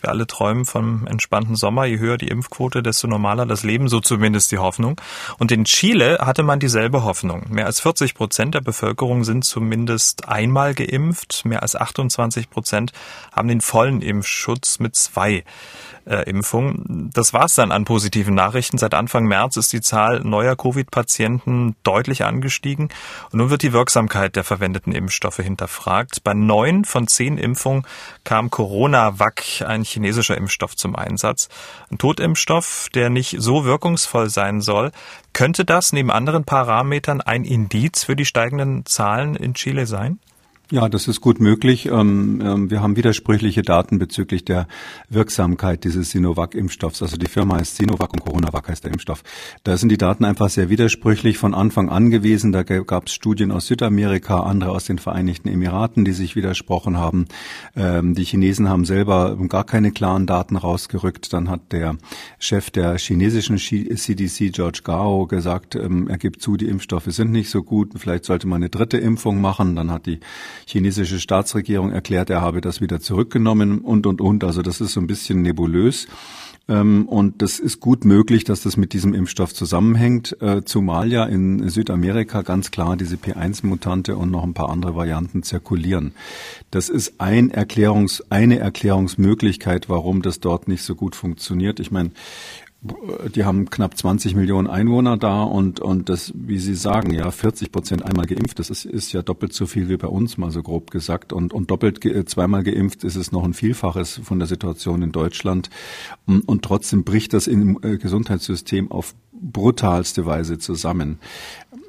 Wir 0.01 0.11
alle 0.11 0.29
träumen 0.29 0.65
vom 0.65 1.09
entspannten 1.09 1.57
Sommer. 1.57 1.85
Je 1.85 1.99
höher 1.99 2.17
die 2.17 2.29
Impfquote, 2.29 2.85
desto 2.85 3.09
normaler 3.09 3.47
das 3.47 3.65
Leben, 3.65 3.89
so 3.89 3.99
zumindest 3.99 4.53
die 4.53 4.59
Hoffnung. 4.59 5.01
Und 5.39 5.51
in 5.51 5.65
Chile 5.65 6.19
hatte 6.21 6.45
man 6.45 6.61
dieselbe 6.61 7.03
Hoffnung. 7.03 7.47
Mehr 7.51 7.67
als 7.67 7.81
40 7.81 8.15
Prozent 8.15 8.55
der 8.55 8.61
Bevölkerung 8.61 9.25
sind 9.25 9.45
zumindest 9.45 10.29
einmal 10.29 10.75
geimpft. 10.75 11.45
Mehr 11.45 11.63
als 11.63 11.75
28 11.75 12.51
Prozent 12.51 12.93
haben 13.33 13.49
den 13.49 13.61
vollen 13.61 14.03
Impfschutz 14.03 14.79
mit 14.79 14.95
zwei 14.95 15.43
äh, 16.07 16.29
Impfung. 16.29 17.11
Das 17.13 17.33
war's 17.33 17.55
dann 17.55 17.73
an 17.73 17.85
positiven 17.85 18.35
Nachrichten. 18.35 18.79
Seit 18.79 18.95
Anfang 18.95 19.25
März 19.25 19.57
ist 19.57 19.73
die 19.73 19.81
Zahl 19.81 20.21
neuer 20.21 20.57
Covid-Patienten 20.57 21.77
deutlich 21.83 22.25
angestiegen 22.25 22.89
und 23.31 23.39
nun 23.39 23.51
wird 23.51 23.63
die 23.63 23.73
Wirksamkeit 23.73 24.37
der 24.37 24.45
verwendeten 24.45 24.93
Impfstoffe 24.93 25.39
hinterfragt. 25.39 26.25
Bei 26.25 26.35
neun 26.35 26.85
von 26.85 27.07
zehn 27.07 27.39
Impfungen 27.39 27.87
kam 28.25 28.51
Corona-Vac, 28.51 29.63
ein 29.67 29.83
chinesischer 29.83 30.37
Impfstoff, 30.37 30.77
zum 30.77 30.97
Einsatz. 30.97 31.49
Ein 31.91 31.99
Totimpfstoff, 31.99 32.89
der 32.95 33.11
nicht 33.11 33.37
so 33.39 33.65
wirkungsvoll 33.65 34.31
sein 34.31 34.61
soll. 34.61 34.93
Könnte 35.33 35.65
das 35.65 35.93
neben 35.93 36.11
anderen 36.11 36.45
Parametern 36.45 37.21
ein 37.21 37.45
Indiz 37.45 38.05
für 38.05 38.17
die 38.17 38.25
steigenden 38.25 38.87
Zahlen 38.87 39.35
in 39.35 39.55
Chile 39.55 39.87
sein? 39.87 40.19
Ja, 40.75 40.89
das 40.89 41.07
ist 41.07 41.21
gut 41.21 41.39
möglich. 41.39 41.87
Ähm, 41.87 42.43
ähm, 42.45 42.69
wir 42.69 42.83
haben 42.83 42.97
widersprüchliche 42.97 43.63
Daten 43.63 44.01
bezüglich 44.01 44.45
der 44.45 44.67
Wirksamkeit 45.09 45.85
dieses 45.85 46.11
Sinovac-Impfstoffs. 46.11 47.01
Also 47.01 47.17
die 47.17 47.29
Firma 47.29 47.59
heißt 47.59 47.77
Sinovac 47.77 48.13
und 48.13 48.25
CoronaVac 48.25 48.71
heißt 48.71 48.83
der 48.83 48.91
Impfstoff. 48.91 49.23
Da 49.63 49.77
sind 49.77 49.91
die 49.91 49.99
Daten 49.99 50.25
einfach 50.25 50.51
sehr 50.51 50.71
widersprüchlich 50.71 51.39
von 51.39 51.55
Anfang 51.55 51.91
an 51.91 52.11
gewesen. 52.11 52.51
Da 52.51 52.65
gab 52.65 53.07
es 53.07 53.13
Studien 53.13 53.53
aus 53.53 53.69
Südamerika, 53.69 54.41
andere 54.41 54.73
aus 54.73 54.87
den 54.87 54.99
Vereinigten 54.99 55.47
Emiraten, 55.47 56.05
die 56.05 56.11
sich 56.11 56.35
widersprochen 56.35 56.97
haben. 56.97 57.27
Ähm, 57.77 58.17
die 58.17 58.25
Chinesen 58.25 58.69
haben 58.69 58.85
selber 58.85 59.39
gar 59.49 59.63
keine 59.63 59.93
klaren 59.93 60.27
Daten 60.27 60.57
rausgerückt. 60.57 61.33
Dann 61.33 61.51
hat 61.51 61.71
der 61.71 61.99
Chef 62.41 62.73
der 62.73 62.99
chinesischen 62.99 63.59
CDC, 63.59 64.53
George 64.53 64.81
Gao, 64.83 65.29
gesagt, 65.29 65.77
er 65.77 66.19
gibt 66.19 66.43
zu, 66.43 66.57
die 66.57 66.67
Impfstoffe 66.67 67.07
sind 67.07 67.31
nicht 67.31 67.49
so 67.49 67.63
gut. 67.63 67.93
Vielleicht 67.97 68.25
sollte 68.25 68.49
man 68.49 68.57
eine 68.57 68.71
dritte 68.71 68.99
Impfung 68.99 69.41
machen. 69.41 69.77
Dann 69.77 69.93
hat 69.93 70.07
die 70.07 70.19
chinesische 70.67 71.21
Staatsregierung 71.21 71.93
erklärt, 71.93 72.31
er 72.31 72.41
habe 72.41 72.61
das 72.61 72.81
wieder 72.81 73.01
zurückgenommen 73.01 73.79
und, 73.79 74.07
und, 74.07 74.21
und. 74.21 74.45
Also 74.45 74.63
das 74.63 74.81
ist 74.81 74.93
so 74.93 75.01
ein 75.01 75.07
bisschen 75.07 75.43
nebulös. 75.43 76.07
Ähm, 76.67 77.07
und 77.09 77.43
das 77.43 77.59
ist 77.59 77.81
gut 77.81 78.05
möglich, 78.05 78.45
dass 78.45 78.63
das 78.63 78.77
mit 78.77 78.95
diesem 78.95 79.13
Impfstoff 79.13 79.53
zusammenhängt, 79.53 80.41
äh, 80.41 80.65
zumal 80.65 81.13
ja 81.13 81.25
in 81.25 81.69
Südamerika 81.69 82.43
ganz 82.43 82.71
klar 82.71 82.97
diese 82.97 83.17
P1-Mutante 83.17 84.17
und 84.17 84.31
noch 84.31 84.45
ein 84.45 84.55
paar 84.55 84.71
andere 84.71 84.97
Varianten 84.97 85.43
zirkulieren. 85.43 86.13
Das 86.71 86.89
ist 86.89 87.21
ein 87.21 87.51
Erklärungs, 87.51 88.25
eine 88.31 88.59
Erklärungsmöglichkeit, 88.59 89.91
warum 89.91 90.23
das 90.23 90.41
dort 90.41 90.67
nicht 90.67 90.83
so 90.83 90.95
gut 90.95 91.15
funktioniert. 91.17 91.81
Ich 91.81 91.91
meine, 91.91 92.13
die 93.35 93.45
haben 93.45 93.71
knapp 93.71 93.97
20 93.97 94.35
Millionen 94.35 94.69
Einwohner 94.69 95.17
da 95.17 95.43
und, 95.43 95.81
und 95.81 96.09
das, 96.11 96.33
wie 96.35 96.59
Sie 96.59 96.75
sagen, 96.75 97.15
ja, 97.15 97.31
40 97.31 97.73
Prozent 97.73 98.05
einmal 98.05 98.27
geimpft, 98.27 98.59
das 98.59 98.69
ist, 98.69 98.85
ist 98.85 99.13
ja 99.13 99.23
doppelt 99.23 99.55
so 99.55 99.67
viel 99.67 99.89
wie 99.89 99.97
bei 99.97 100.09
uns, 100.09 100.37
mal 100.37 100.51
so 100.51 100.63
grob 100.63 100.91
gesagt. 100.91 101.33
Und, 101.33 101.55
und 101.55 101.71
doppelt 101.71 102.01
zweimal 102.29 102.63
geimpft 102.63 103.05
ist 103.05 103.17
es 103.17 103.33
noch 103.33 103.45
ein 103.45 103.55
Vielfaches 103.55 104.21
von 104.23 104.39
der 104.39 104.49
Situation 104.49 105.03
in 105.03 105.13
Deutschland. 105.13 105.71
Und, 106.27 106.47
und 106.47 106.63
trotzdem 106.63 107.05
bricht 107.05 107.33
das 107.33 107.47
im 107.47 107.79
äh, 107.83 107.97
Gesundheitssystem 107.97 108.91
auf 108.91 109.15
brutalste 109.33 110.27
Weise 110.27 110.59
zusammen. 110.59 111.19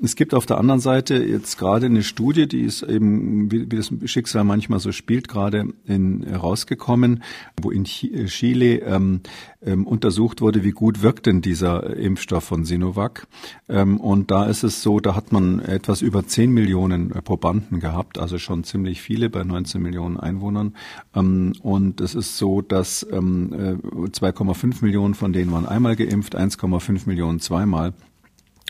Es 0.02 0.16
gibt 0.16 0.34
auf 0.34 0.46
der 0.46 0.58
anderen 0.58 0.80
Seite 0.80 1.16
jetzt 1.16 1.58
gerade 1.58 1.86
eine 1.86 2.04
Studie, 2.04 2.48
die 2.48 2.62
ist 2.62 2.84
eben, 2.84 3.52
wie, 3.52 3.66
das 3.66 3.92
Schicksal 4.06 4.44
manchmal 4.44 4.80
so 4.80 4.92
spielt, 4.92 5.28
gerade 5.28 5.68
in, 5.86 6.24
rausgekommen, 6.24 7.24
wo 7.62 7.72
in 7.72 7.86
Chile 7.86 8.80
ähm, 8.82 9.22
ähm, 9.66 9.88
untersucht 9.88 10.42
wurde, 10.42 10.64
wie 10.64 10.72
gut 10.72 11.02
wirkt 11.02 11.26
denn 11.26 11.42
dieser 11.42 11.96
Impfstoff 11.96 12.44
von 12.44 12.66
Sinovac. 12.66 13.28
Ähm, 13.70 14.00
und 14.00 14.32
da 14.32 14.46
ist 14.46 14.64
es 14.64 14.82
so, 14.82 15.00
da 15.00 15.16
hat 15.16 15.32
man 15.32 15.60
etwas 15.60 16.02
über 16.02 16.28
10 16.28 16.52
Millionen 16.52 17.10
Probanden 17.10 17.80
gehabt, 17.80 18.20
also 18.20 18.38
schon 18.38 18.64
ziemlich 18.64 19.02
viele 19.02 19.30
bei 19.30 19.44
19 19.44 19.82
Millionen 19.82 20.18
Einwohnern. 20.18 20.76
Ähm, 21.16 21.54
und 21.62 22.02
es 22.02 22.16
ist 22.16 22.38
so, 22.38 22.62
dass 22.62 23.06
ähm, 23.12 23.52
2,5 23.52 24.64
äh, 24.64 24.86
Millionen 24.86 25.14
von 25.14 25.34
denen 25.34 25.52
waren 25.52 25.66
einmal 25.66 25.96
geimpft, 25.96 26.38
1,5 26.38 27.08
Millionen 27.08 27.40
zweimal. 27.40 27.94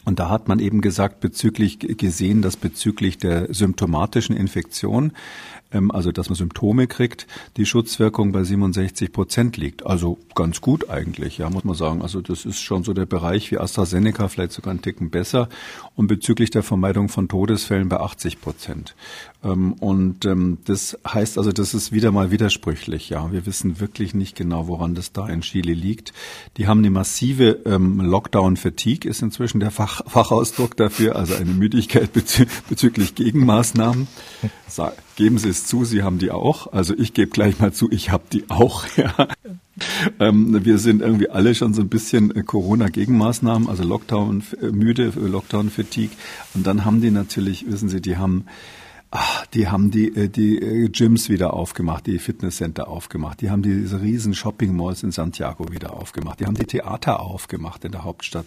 Und 0.06 0.20
da 0.20 0.30
hat 0.30 0.48
man 0.48 0.60
eben 0.60 0.82
gesagt, 0.82 1.20
bezüglich 1.20 1.80
gesehen, 1.80 2.42
dass 2.44 2.56
bezüglich 2.56 3.18
der 3.18 3.54
symptomatischen 3.54 4.36
Infektion, 4.38 5.12
also 5.92 6.12
dass 6.12 6.30
man 6.30 6.36
Symptome 6.36 6.88
kriegt, 6.88 7.28
die 7.58 7.66
Schutzwirkung 7.66 8.32
bei 8.32 8.44
67 8.44 9.12
Prozent 9.12 9.58
liegt. 9.58 9.86
Also 9.86 10.18
ganz 10.34 10.62
gut 10.62 10.90
eigentlich, 10.90 11.38
ja, 11.38 11.50
muss 11.50 11.64
man 11.64 11.76
sagen. 11.76 12.02
Also 12.02 12.22
das 12.22 12.46
ist 12.46 12.62
schon 12.62 12.84
so 12.84 12.94
der 12.94 13.06
Bereich 13.06 13.52
wie 13.52 13.58
AstraZeneca, 13.58 14.28
vielleicht 14.28 14.52
sogar 14.54 14.72
einen 14.72 14.82
Ticken 14.82 15.10
besser. 15.10 15.50
Und 15.96 16.08
bezüglich 16.08 16.50
der 16.50 16.64
Vermeidung 16.64 17.10
von 17.10 17.28
Todesfällen 17.28 17.90
bei 17.90 18.00
80 18.00 18.42
Prozent. 18.42 18.96
Ähm, 19.44 19.74
und 19.74 20.26
ähm, 20.26 20.58
das 20.66 20.98
heißt 21.08 21.38
also, 21.38 21.52
das 21.52 21.74
ist 21.74 21.92
wieder 21.92 22.12
mal 22.12 22.32
widersprüchlich. 22.32 23.10
Ja, 23.10 23.32
wir 23.32 23.46
wissen 23.46 23.80
wirklich 23.80 24.14
nicht 24.14 24.36
genau, 24.36 24.68
woran 24.68 24.96
das 24.96 25.12
da 25.14 25.28
in 25.28 25.42
Chile 25.42 25.74
liegt. 25.74 26.14
Die 26.58 26.68
haben 26.68 26.80
eine 26.80 26.90
massive 26.90 27.62
ähm, 27.66 28.02
Lockdown-Fatigue, 28.02 29.10
ist 29.10 29.22
inzwischen 29.22 29.60
der 29.60 29.72
Fach, 29.72 30.02
Fachausdruck 30.08 30.76
dafür, 30.76 31.16
also 31.16 31.36
eine 31.36 31.52
Müdigkeit 31.52 32.12
bezü 32.14 32.46
bezüglich 32.70 33.16
Gegenmaßnahmen. 33.16 34.08
Geben 35.16 35.38
Sie 35.38 35.50
es 35.50 35.66
zu, 35.66 35.86
Sie 35.86 36.04
haben 36.04 36.20
die 36.20 36.32
auch. 36.32 36.74
Also 36.74 36.94
ich 36.98 37.14
gebe 37.14 37.32
gleich 37.32 37.60
mal 37.60 37.72
zu, 37.72 37.90
ich 37.92 38.12
habe 38.12 38.24
die 38.32 38.50
auch. 38.50 38.86
Ja. 38.98 39.28
Ähm, 40.22 40.64
wir 40.64 40.78
sind 40.78 41.02
irgendwie 41.02 41.30
alle 41.30 41.54
schon 41.54 41.74
so 41.74 41.82
ein 41.82 41.90
bisschen 41.90 42.34
äh, 42.34 42.44
Corona-Gegenmaßnahmen, 42.44 43.68
also 43.68 43.84
Lockdown 43.84 44.42
äh, 44.62 44.68
müde, 44.68 45.12
Lockdown-Fatigue. 45.16 46.16
Und 46.54 46.66
dann 46.66 46.86
haben 46.86 47.02
die 47.02 47.12
natürlich, 47.12 47.70
wissen 47.70 47.90
Sie, 47.90 48.00
die 48.00 48.16
haben 48.16 48.46
Ach, 49.18 49.46
die 49.46 49.70
haben 49.70 49.92
die, 49.92 50.14
äh, 50.14 50.28
die 50.28 50.58
äh, 50.58 50.90
Gyms 50.90 51.30
wieder 51.30 51.54
aufgemacht, 51.54 52.06
die 52.06 52.20
Fitnesscenter 52.20 52.90
aufgemacht, 52.90 53.40
die 53.40 53.50
haben 53.50 53.62
diese 53.62 54.02
riesen 54.02 54.34
Shopping 54.34 54.76
Malls 54.76 55.04
in 55.04 55.12
Santiago 55.12 55.72
wieder 55.72 55.94
aufgemacht, 55.94 56.42
die 56.42 56.46
haben 56.46 56.56
die 56.56 56.66
Theater 56.66 57.22
aufgemacht 57.22 57.86
in 57.86 57.94
der 57.94 58.04
Hauptstadt. 58.04 58.46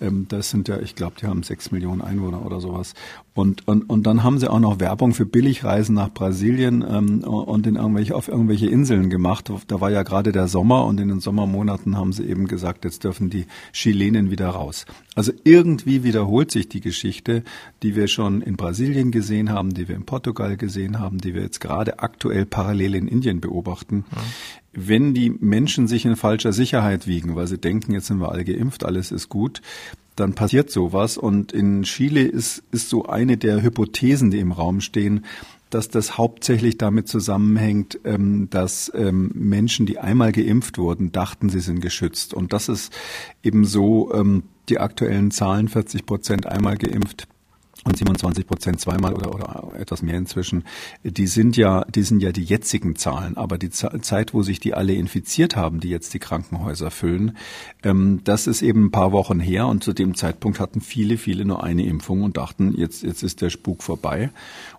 Ähm, 0.00 0.26
das 0.28 0.50
sind 0.50 0.66
ja, 0.66 0.80
ich 0.80 0.96
glaube, 0.96 1.14
die 1.20 1.26
haben 1.28 1.44
sechs 1.44 1.70
Millionen 1.70 2.00
Einwohner 2.00 2.44
oder 2.44 2.60
sowas. 2.60 2.94
Und, 3.34 3.68
und, 3.68 3.88
und 3.88 4.08
dann 4.08 4.24
haben 4.24 4.40
sie 4.40 4.50
auch 4.50 4.58
noch 4.58 4.80
Werbung 4.80 5.14
für 5.14 5.24
Billigreisen 5.24 5.94
nach 5.94 6.12
Brasilien 6.12 6.84
ähm, 6.88 7.22
und 7.22 7.68
in 7.68 7.76
irgendwelche, 7.76 8.16
auf 8.16 8.26
irgendwelche 8.26 8.66
Inseln 8.66 9.10
gemacht. 9.10 9.52
Da 9.68 9.80
war 9.80 9.92
ja 9.92 10.02
gerade 10.02 10.32
der 10.32 10.48
Sommer 10.48 10.84
und 10.84 10.98
in 10.98 11.06
den 11.06 11.20
Sommermonaten 11.20 11.96
haben 11.96 12.12
sie 12.12 12.24
eben 12.24 12.48
gesagt, 12.48 12.84
jetzt 12.84 13.04
dürfen 13.04 13.30
die 13.30 13.46
Chilenen 13.72 14.32
wieder 14.32 14.48
raus. 14.48 14.86
Also 15.14 15.30
irgendwie 15.44 16.02
wiederholt 16.02 16.50
sich 16.50 16.68
die 16.68 16.80
Geschichte, 16.80 17.44
die 17.84 17.94
wir 17.94 18.08
schon 18.08 18.42
in 18.42 18.56
Brasilien 18.56 19.12
gesehen 19.12 19.52
haben, 19.52 19.72
die 19.72 19.86
wir 19.86 19.94
in 19.94 20.07
Portugal 20.08 20.56
gesehen 20.56 20.98
haben, 20.98 21.18
die 21.18 21.34
wir 21.34 21.42
jetzt 21.42 21.60
gerade 21.60 21.98
aktuell 21.98 22.46
parallel 22.46 22.94
in 22.94 23.08
Indien 23.08 23.42
beobachten. 23.42 24.06
Ja. 24.10 24.22
Wenn 24.72 25.12
die 25.12 25.28
Menschen 25.28 25.86
sich 25.86 26.06
in 26.06 26.16
falscher 26.16 26.54
Sicherheit 26.54 27.06
wiegen, 27.06 27.36
weil 27.36 27.46
sie 27.46 27.58
denken, 27.58 27.92
jetzt 27.92 28.06
sind 28.06 28.18
wir 28.18 28.32
alle 28.32 28.46
geimpft, 28.46 28.86
alles 28.86 29.12
ist 29.12 29.28
gut, 29.28 29.60
dann 30.16 30.32
passiert 30.32 30.70
sowas. 30.70 31.18
Und 31.18 31.52
in 31.52 31.82
Chile 31.82 32.22
ist, 32.22 32.62
ist 32.72 32.88
so 32.88 33.04
eine 33.04 33.36
der 33.36 33.62
Hypothesen, 33.62 34.30
die 34.30 34.38
im 34.38 34.52
Raum 34.52 34.80
stehen, 34.80 35.26
dass 35.68 35.90
das 35.90 36.16
hauptsächlich 36.16 36.78
damit 36.78 37.06
zusammenhängt, 37.08 38.00
ähm, 38.04 38.48
dass 38.48 38.90
ähm, 38.94 39.30
Menschen, 39.34 39.84
die 39.84 39.98
einmal 39.98 40.32
geimpft 40.32 40.78
wurden, 40.78 41.12
dachten, 41.12 41.50
sie 41.50 41.60
sind 41.60 41.82
geschützt. 41.82 42.32
Und 42.32 42.54
das 42.54 42.70
ist 42.70 42.96
eben 43.42 43.66
so 43.66 44.10
ähm, 44.14 44.44
die 44.70 44.78
aktuellen 44.78 45.30
Zahlen, 45.30 45.68
40 45.68 46.06
Prozent 46.06 46.46
einmal 46.46 46.78
geimpft 46.78 47.28
und 47.84 47.96
27 47.96 48.46
Prozent 48.46 48.80
zweimal 48.80 49.14
oder, 49.14 49.34
oder 49.34 49.72
etwas 49.78 50.02
mehr 50.02 50.16
inzwischen, 50.16 50.64
die 51.02 51.26
sind 51.26 51.56
ja, 51.56 51.84
die 51.84 52.02
sind 52.02 52.22
ja 52.22 52.32
die 52.32 52.44
jetzigen 52.44 52.96
Zahlen. 52.96 53.36
Aber 53.36 53.58
die 53.58 53.70
Zeit, 53.70 54.34
wo 54.34 54.42
sich 54.42 54.60
die 54.60 54.74
alle 54.74 54.94
infiziert 54.94 55.56
haben, 55.56 55.80
die 55.80 55.88
jetzt 55.88 56.14
die 56.14 56.18
Krankenhäuser 56.18 56.90
füllen, 56.90 57.36
ähm, 57.82 58.20
das 58.24 58.46
ist 58.46 58.62
eben 58.62 58.86
ein 58.86 58.90
paar 58.90 59.12
Wochen 59.12 59.40
her 59.40 59.66
und 59.66 59.84
zu 59.84 59.92
dem 59.92 60.14
Zeitpunkt 60.14 60.60
hatten 60.60 60.80
viele, 60.80 61.18
viele 61.18 61.44
nur 61.44 61.62
eine 61.62 61.84
Impfung 61.84 62.22
und 62.22 62.36
dachten, 62.36 62.74
jetzt, 62.76 63.02
jetzt 63.02 63.22
ist 63.22 63.40
der 63.40 63.50
Spuk 63.50 63.82
vorbei. 63.82 64.30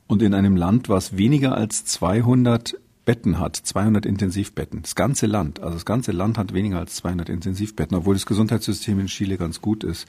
Und 0.08 0.22
in 0.22 0.34
einem 0.34 0.56
Land, 0.56 0.90
was 0.90 1.18
weniger 1.18 1.56
als 1.56 1.86
200 1.86 2.76
Betten 3.10 3.40
hat, 3.40 3.56
200 3.56 4.06
Intensivbetten, 4.06 4.84
das 4.84 4.94
ganze 4.94 5.26
Land, 5.26 5.62
also 5.62 5.74
das 5.74 5.86
ganze 5.86 6.12
Land 6.12 6.38
hat 6.38 6.54
weniger 6.54 6.78
als 6.78 6.94
200 6.98 7.28
Intensivbetten, 7.30 7.98
obwohl 7.98 8.14
das 8.14 8.28
Gesundheitssystem 8.28 9.00
in 9.00 9.08
Chile 9.08 9.38
ganz 9.38 9.62
gut 9.62 9.84
ist. 9.84 10.08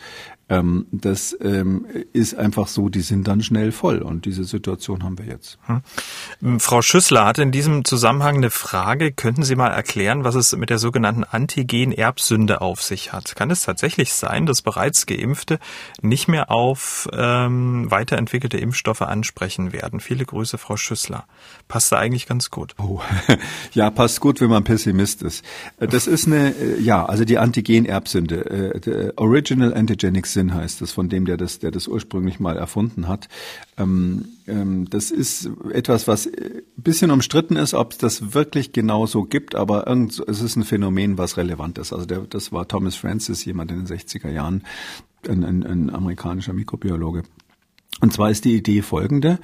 Ähm, 0.50 0.86
das 0.90 1.36
ähm, 1.40 1.86
ist 2.12 2.34
einfach 2.34 2.66
so, 2.66 2.88
die 2.88 3.02
sind 3.02 3.28
dann 3.28 3.40
schnell 3.40 3.70
voll 3.70 4.00
und 4.02 4.24
diese 4.24 4.42
Situation 4.42 5.04
haben 5.04 5.16
wir 5.16 5.26
jetzt. 5.26 5.58
Hm. 5.66 6.58
Frau 6.58 6.82
Schüssler 6.82 7.24
hat 7.24 7.38
in 7.38 7.52
diesem 7.52 7.84
Zusammenhang 7.84 8.38
eine 8.38 8.50
Frage. 8.50 9.12
Könnten 9.12 9.44
Sie 9.44 9.54
mal 9.54 9.68
erklären, 9.68 10.24
was 10.24 10.34
es 10.34 10.56
mit 10.56 10.68
der 10.68 10.78
sogenannten 10.78 11.22
Antigen-Erbsünde 11.22 12.60
auf 12.60 12.82
sich 12.82 13.12
hat? 13.12 13.36
Kann 13.36 13.52
es 13.52 13.62
tatsächlich 13.62 14.12
sein, 14.12 14.44
dass 14.44 14.60
bereits 14.60 15.06
Geimpfte 15.06 15.60
nicht 16.02 16.26
mehr 16.26 16.50
auf 16.50 17.08
ähm, 17.12 17.88
weiterentwickelte 17.88 18.58
Impfstoffe 18.58 19.02
ansprechen 19.02 19.72
werden? 19.72 20.00
Viele 20.00 20.24
Grüße, 20.24 20.58
Frau 20.58 20.76
Schüssler. 20.76 21.26
Passt 21.68 21.92
da 21.92 21.98
eigentlich 21.98 22.26
ganz 22.26 22.50
gut. 22.50 22.74
Oh. 22.78 23.00
ja, 23.72 23.90
passt 23.90 24.20
gut, 24.20 24.40
wenn 24.40 24.50
man 24.50 24.64
Pessimist 24.64 25.22
ist. 25.22 25.44
Äh, 25.78 25.86
das 25.86 26.08
ist 26.08 26.26
eine, 26.26 26.56
äh, 26.56 26.80
ja, 26.80 27.06
also 27.06 27.24
die 27.24 27.38
Antigen-Erbsünde, 27.38 28.80
äh, 28.84 29.12
Original 29.14 29.72
Antigenic 29.74 30.26
Sin 30.26 30.39
heißt 30.48 30.80
das, 30.80 30.92
von 30.92 31.08
dem, 31.08 31.24
der 31.24 31.36
das, 31.36 31.58
der 31.58 31.70
das 31.70 31.88
ursprünglich 31.88 32.40
mal 32.40 32.56
erfunden 32.56 33.08
hat. 33.08 33.28
Ähm, 33.76 34.26
ähm, 34.46 34.88
das 34.88 35.10
ist 35.10 35.50
etwas, 35.72 36.08
was 36.08 36.26
ein 36.26 36.62
bisschen 36.76 37.10
umstritten 37.10 37.56
ist, 37.56 37.74
ob 37.74 37.92
es 37.92 37.98
das 37.98 38.34
wirklich 38.34 38.72
genau 38.72 39.06
so 39.06 39.24
gibt, 39.24 39.54
aber 39.54 39.86
irgend, 39.86 40.22
es 40.26 40.40
ist 40.40 40.56
ein 40.56 40.64
Phänomen, 40.64 41.18
was 41.18 41.36
relevant 41.36 41.78
ist. 41.78 41.92
Also 41.92 42.06
der, 42.06 42.20
das 42.20 42.52
war 42.52 42.66
Thomas 42.66 42.96
Francis, 42.96 43.44
jemand 43.44 43.70
in 43.70 43.84
den 43.84 43.86
60er 43.86 44.30
Jahren, 44.30 44.62
ein, 45.28 45.44
ein, 45.44 45.64
ein 45.64 45.90
amerikanischer 45.90 46.52
Mikrobiologe. 46.52 47.22
Und 48.00 48.12
zwar 48.12 48.30
ist 48.30 48.44
die 48.44 48.56
Idee 48.56 48.82
folgende. 48.82 49.38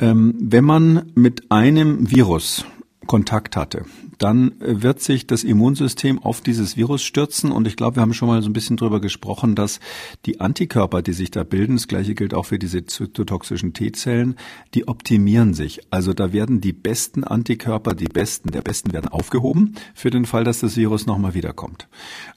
Ähm, 0.00 0.34
wenn 0.40 0.64
man 0.64 1.12
mit 1.14 1.50
einem 1.52 2.10
Virus 2.10 2.64
Kontakt 3.06 3.56
hatte, 3.56 3.84
dann 4.18 4.54
wird 4.58 5.00
sich 5.00 5.26
das 5.26 5.44
Immunsystem 5.44 6.18
auf 6.22 6.40
dieses 6.40 6.76
Virus 6.76 7.02
stürzen. 7.02 7.52
Und 7.52 7.66
ich 7.66 7.76
glaube, 7.76 7.96
wir 7.96 8.02
haben 8.02 8.14
schon 8.14 8.28
mal 8.28 8.42
so 8.42 8.48
ein 8.48 8.52
bisschen 8.52 8.76
drüber 8.76 9.00
gesprochen, 9.00 9.54
dass 9.54 9.80
die 10.26 10.40
Antikörper, 10.40 11.02
die 11.02 11.12
sich 11.12 11.30
da 11.30 11.44
bilden, 11.44 11.76
das 11.76 11.88
gleiche 11.88 12.14
gilt 12.14 12.34
auch 12.34 12.46
für 12.46 12.58
diese 12.58 12.86
zytotoxischen 12.86 13.72
T-Zellen, 13.72 14.36
die 14.74 14.88
optimieren 14.88 15.54
sich. 15.54 15.80
Also 15.90 16.12
da 16.12 16.32
werden 16.32 16.60
die 16.60 16.72
besten 16.72 17.24
Antikörper, 17.24 17.94
die 17.94 18.06
besten 18.06 18.50
der 18.50 18.62
besten 18.62 18.92
werden 18.92 19.08
aufgehoben 19.08 19.74
für 19.94 20.10
den 20.10 20.24
Fall, 20.24 20.44
dass 20.44 20.60
das 20.60 20.76
Virus 20.76 21.06
nochmal 21.06 21.34
wiederkommt. 21.34 21.88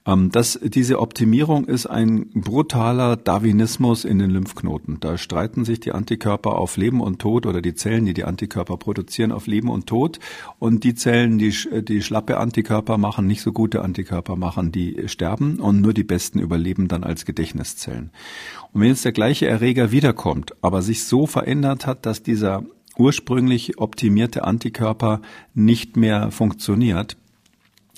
Ähm, 0.06 0.32
das, 0.32 0.60
diese 0.64 1.00
Optimierung 1.00 1.66
ist 1.66 1.86
ein 1.86 2.30
brutaler 2.34 3.16
Darwinismus 3.16 4.06
in 4.06 4.20
den 4.20 4.32
Lymphknoten. 4.32 5.00
Da 5.00 5.18
streiten 5.18 5.66
sich 5.66 5.80
die 5.80 5.92
Antikörper 5.92 6.58
auf 6.58 6.78
Leben 6.78 7.02
und 7.02 7.20
Tod 7.20 7.46
oder 7.46 7.62
die 7.62 7.76
Zellen, 7.76 8.06
die 8.06 8.14
die 8.14 8.24
Antikörper 8.24 8.78
produzieren, 8.78 9.32
auf 9.32 9.48
Leben 9.48 9.70
und 9.70 9.88
Tod. 9.88 10.20
Und 10.60 10.84
die 10.84 10.96
Zellen, 10.96 11.38
die, 11.38 11.54
die 11.84 12.02
schlappe 12.02 12.38
Antikörper 12.38 12.98
machen, 12.98 13.28
nicht 13.28 13.42
so 13.42 13.52
gute 13.52 13.84
Antikörper 13.84 14.36
machen, 14.36 14.72
die 14.72 15.08
sterben 15.08 15.60
und 15.60 15.82
nur 15.82 15.94
die 15.94 16.04
besten 16.04 16.40
überleben 16.40 16.88
dann 16.88 17.04
als 17.04 17.26
Gedächtniszellen. 17.26 18.10
Und 18.74 18.82
wenn 18.82 18.90
jetzt 18.90 19.06
der 19.06 19.12
gleiche 19.12 19.48
Erreger 19.48 19.92
wiederkommt, 19.92 20.54
aber 20.62 20.82
sich 20.82 21.04
so 21.04 21.28
verändert 21.28 21.86
hat, 21.86 22.08
dass 22.08 22.24
dieser 22.24 22.64
ursprünglich 22.98 23.78
optimierte 23.78 24.46
Antikörper 24.46 25.22
nicht 25.54 25.96
mehr 25.96 26.32
funktioniert, 26.32 27.18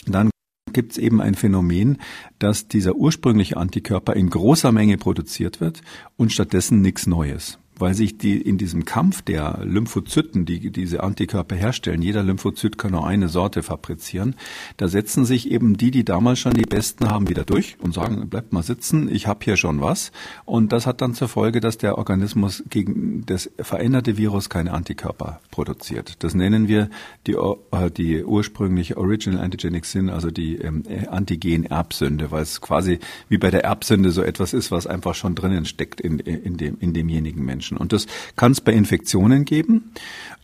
dann 0.06 0.30
gibt 0.74 0.91
es 0.93 0.98
eben 0.98 1.22
ein 1.22 1.36
Phänomen, 1.36 1.98
dass 2.39 2.67
dieser 2.67 2.95
ursprüngliche 2.95 3.56
Antikörper 3.56 4.15
in 4.15 4.30
großer 4.30 4.74
Menge 4.74 4.98
produziert 4.98 5.62
wird 5.62 5.82
und 6.17 6.34
stattdessen 6.34 6.82
nichts 6.82 7.08
Neues 7.08 7.58
weil 7.80 7.94
sich 7.94 8.18
die 8.18 8.39
in 8.39 8.58
diesem 8.58 8.86
Kampf 8.86 9.22
der 9.22 9.60
Lymphozyten, 9.63 10.46
die 10.46 10.72
diese 10.72 11.04
Antikörper 11.04 11.56
herstellen, 11.56 12.02
jeder 12.02 12.24
Lymphozyt 12.24 12.78
kann 12.78 12.92
nur 12.92 13.08
eine 13.08 13.30
Sorte 13.30 13.63
fabrizieren, 13.63 14.36
da 14.78 14.88
setzen 14.88 15.26
sich 15.26 15.50
eben 15.50 15.78
die, 15.78 15.92
die 15.92 16.04
damals 16.04 16.39
schon 16.39 16.54
die 16.54 16.62
besten 16.62 17.10
haben, 17.10 17.30
wieder 17.30 17.44
durch 17.44 17.78
und 17.80 17.94
sagen, 17.94 18.30
bleibt 18.30 18.54
mal 18.54 18.63
sitzen, 18.63 19.10
ich 19.10 19.28
habe 19.28 19.39
hier 19.44 19.58
schon 19.58 19.82
was. 19.82 20.12
Und 20.46 20.72
das 20.72 20.86
hat 20.86 21.02
dann 21.02 21.13
zur 21.13 21.28
Folge, 21.28 21.60
dass 21.60 21.78
der 21.78 21.98
Organismus 21.98 22.63
gegen 22.70 23.26
das 23.26 23.50
veränderte 23.60 24.18
Virus 24.18 24.50
keine 24.50 24.74
Antikörper 24.74 25.39
produziert. 25.52 26.24
Das 26.24 26.34
nennen 26.34 26.68
wir 26.68 26.89
die, 27.28 27.34
äh, 27.34 27.92
die 27.92 28.24
ursprüngliche 28.24 28.98
Original 28.98 29.42
Antigenic 29.44 29.86
Sin, 29.86 30.10
also 30.10 30.32
die 30.32 30.58
ähm, 30.58 30.84
Antigen-Erbsünde, 31.10 32.32
weil 32.32 32.44
es 32.44 32.62
quasi 32.62 33.00
wie 33.30 33.38
bei 33.38 33.52
der 33.52 33.63
Erbsünde 33.63 34.12
so 34.12 34.22
etwas 34.22 34.54
ist, 34.54 34.72
was 34.72 34.88
einfach 34.88 35.15
schon 35.15 35.36
drinnen 35.36 35.65
steckt 35.65 36.02
in, 36.02 36.20
in, 36.20 36.58
dem, 36.58 36.78
in 36.80 36.94
demjenigen 36.94 37.46
Menschen. 37.46 37.68
Menschen. 37.69 37.77
Und 37.77 37.93
das 37.93 38.08
kann 38.36 38.51
es 38.51 38.62
bei 38.62 38.73
Infektionen 38.73 39.45
geben. 39.45 39.91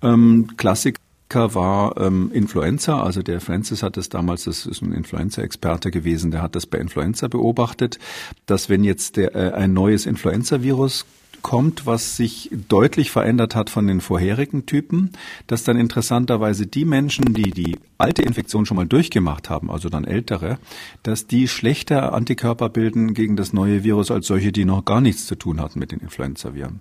Ähm, 0.01 0.47
Klassiker 0.57 0.99
war 1.29 1.97
ähm, 1.97 2.31
Influenza, 2.33 3.01
also 3.01 3.21
der 3.21 3.41
Francis 3.41 3.83
hat 3.83 3.97
das 3.97 4.09
damals, 4.09 4.45
das 4.45 4.65
ist 4.65 4.81
ein 4.81 4.93
Influenza-Experte 4.93 5.91
gewesen, 5.91 6.31
der 6.31 6.41
hat 6.41 6.55
das 6.55 6.65
bei 6.65 6.77
Influenza 6.77 7.27
beobachtet, 7.27 7.99
dass 8.45 8.69
wenn 8.69 8.83
jetzt 8.83 9.17
der, 9.17 9.35
äh, 9.35 9.51
ein 9.53 9.73
neues 9.73 10.05
Influenza-Virus 10.05 11.05
kommt, 11.45 11.85
was 11.85 12.17
sich 12.17 12.49
deutlich 12.69 13.11
verändert 13.11 13.53
hat 13.53 13.69
von 13.69 13.85
den 13.85 14.01
vorherigen 14.01 14.65
Typen, 14.65 15.11
dass 15.45 15.63
dann 15.63 15.77
interessanterweise 15.77 16.65
die 16.65 16.85
Menschen, 16.85 17.35
die 17.35 17.51
die 17.51 17.77
alte 17.99 18.23
Infektion 18.23 18.65
schon 18.65 18.77
mal 18.77 18.87
durchgemacht 18.87 19.47
haben, 19.47 19.69
also 19.69 19.89
dann 19.89 20.05
ältere, 20.05 20.57
dass 21.03 21.27
die 21.27 21.47
schlechter 21.47 22.13
Antikörper 22.13 22.69
bilden 22.69 23.13
gegen 23.13 23.35
das 23.35 23.53
neue 23.53 23.83
Virus 23.83 24.09
als 24.09 24.25
solche, 24.25 24.51
die 24.51 24.65
noch 24.65 24.85
gar 24.85 25.01
nichts 25.01 25.27
zu 25.27 25.35
tun 25.35 25.61
hatten 25.61 25.77
mit 25.77 25.91
den 25.91 25.99
Influenza-Viren. 25.99 26.79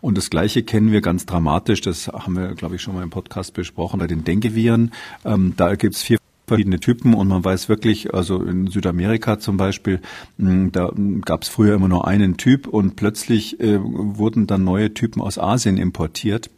Und 0.00 0.16
das 0.16 0.30
Gleiche 0.30 0.62
kennen 0.62 0.90
wir 0.90 1.02
ganz 1.02 1.26
dramatisch, 1.26 1.82
das 1.82 2.08
haben 2.08 2.34
wir, 2.34 2.54
glaube 2.54 2.76
ich, 2.76 2.80
schon 2.80 2.94
mal 2.94 3.02
im 3.02 3.10
Podcast 3.10 3.52
besprochen, 3.52 4.00
bei 4.00 4.06
den 4.06 4.24
Dengue-Viren. 4.24 4.90
Ähm, 5.26 5.52
da 5.58 5.74
gibt 5.74 5.96
es 5.96 6.02
vier 6.02 6.16
verschiedene 6.48 6.80
Typen 6.80 7.14
und 7.14 7.28
man 7.28 7.44
weiß 7.44 7.68
wirklich, 7.68 8.14
also 8.14 8.42
in 8.42 8.66
Südamerika 8.66 9.38
zum 9.38 9.56
Beispiel, 9.56 10.00
hm, 10.38 10.72
da 10.72 10.90
gab 11.24 11.42
es 11.42 11.48
früher 11.48 11.74
immer 11.74 11.88
nur 11.88 12.06
einen 12.08 12.36
Typ 12.36 12.66
und 12.66 12.96
plötzlich 12.96 13.60
äh, 13.60 13.78
wurden 13.80 14.46
dann 14.46 14.64
neue 14.64 14.92
Typen 14.94 15.22
aus 15.22 15.38
Asien 15.38 15.76
importiert. 15.76 16.50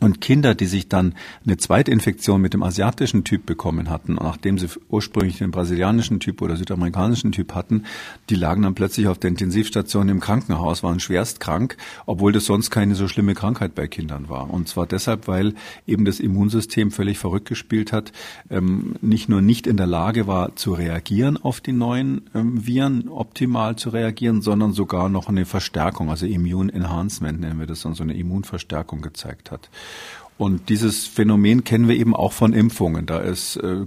Und 0.00 0.20
Kinder, 0.20 0.54
die 0.54 0.66
sich 0.66 0.88
dann 0.88 1.14
eine 1.44 1.56
Zweitinfektion 1.56 2.40
mit 2.40 2.54
dem 2.54 2.62
asiatischen 2.62 3.24
Typ 3.24 3.46
bekommen 3.46 3.90
hatten, 3.90 4.14
nachdem 4.14 4.58
sie 4.58 4.68
ursprünglich 4.88 5.38
den 5.38 5.50
brasilianischen 5.50 6.20
Typ 6.20 6.40
oder 6.40 6.56
südamerikanischen 6.56 7.32
Typ 7.32 7.54
hatten, 7.54 7.84
die 8.30 8.36
lagen 8.36 8.62
dann 8.62 8.74
plötzlich 8.74 9.08
auf 9.08 9.18
der 9.18 9.30
Intensivstation 9.30 10.08
im 10.08 10.20
Krankenhaus, 10.20 10.82
waren 10.82 11.00
schwerst 11.00 11.40
krank, 11.40 11.76
obwohl 12.06 12.32
das 12.32 12.44
sonst 12.44 12.70
keine 12.70 12.94
so 12.94 13.08
schlimme 13.08 13.34
Krankheit 13.34 13.74
bei 13.74 13.88
Kindern 13.88 14.28
war. 14.28 14.50
Und 14.50 14.68
zwar 14.68 14.86
deshalb, 14.86 15.26
weil 15.26 15.54
eben 15.86 16.04
das 16.04 16.20
Immunsystem 16.20 16.90
völlig 16.90 17.18
verrückt 17.18 17.48
gespielt 17.48 17.92
hat, 17.92 18.12
ähm, 18.50 18.94
nicht 19.00 19.28
nur 19.28 19.40
nicht 19.40 19.66
in 19.66 19.76
der 19.76 19.86
Lage 19.86 20.26
war 20.26 20.54
zu 20.54 20.74
reagieren 20.74 21.36
auf 21.36 21.60
die 21.60 21.72
neuen 21.72 22.22
ähm, 22.34 22.66
Viren, 22.66 23.08
optimal 23.08 23.76
zu 23.76 23.90
reagieren, 23.90 24.42
sondern 24.42 24.72
sogar 24.72 25.08
noch 25.08 25.28
eine 25.28 25.44
Verstärkung, 25.44 26.10
also 26.10 26.26
Immune 26.26 26.72
Enhancement 26.72 27.40
nennen 27.40 27.58
wir 27.58 27.66
das, 27.66 27.84
also 27.84 28.02
eine 28.02 28.14
Immunverstärkung 28.14 29.00
gezeigt 29.00 29.50
hat. 29.50 29.70
Und 30.38 30.68
dieses 30.68 31.04
Phänomen 31.04 31.64
kennen 31.64 31.88
wir 31.88 31.96
eben 31.96 32.14
auch 32.14 32.32
von 32.32 32.52
Impfungen. 32.52 33.06
Da 33.06 33.24
äh, 33.24 33.34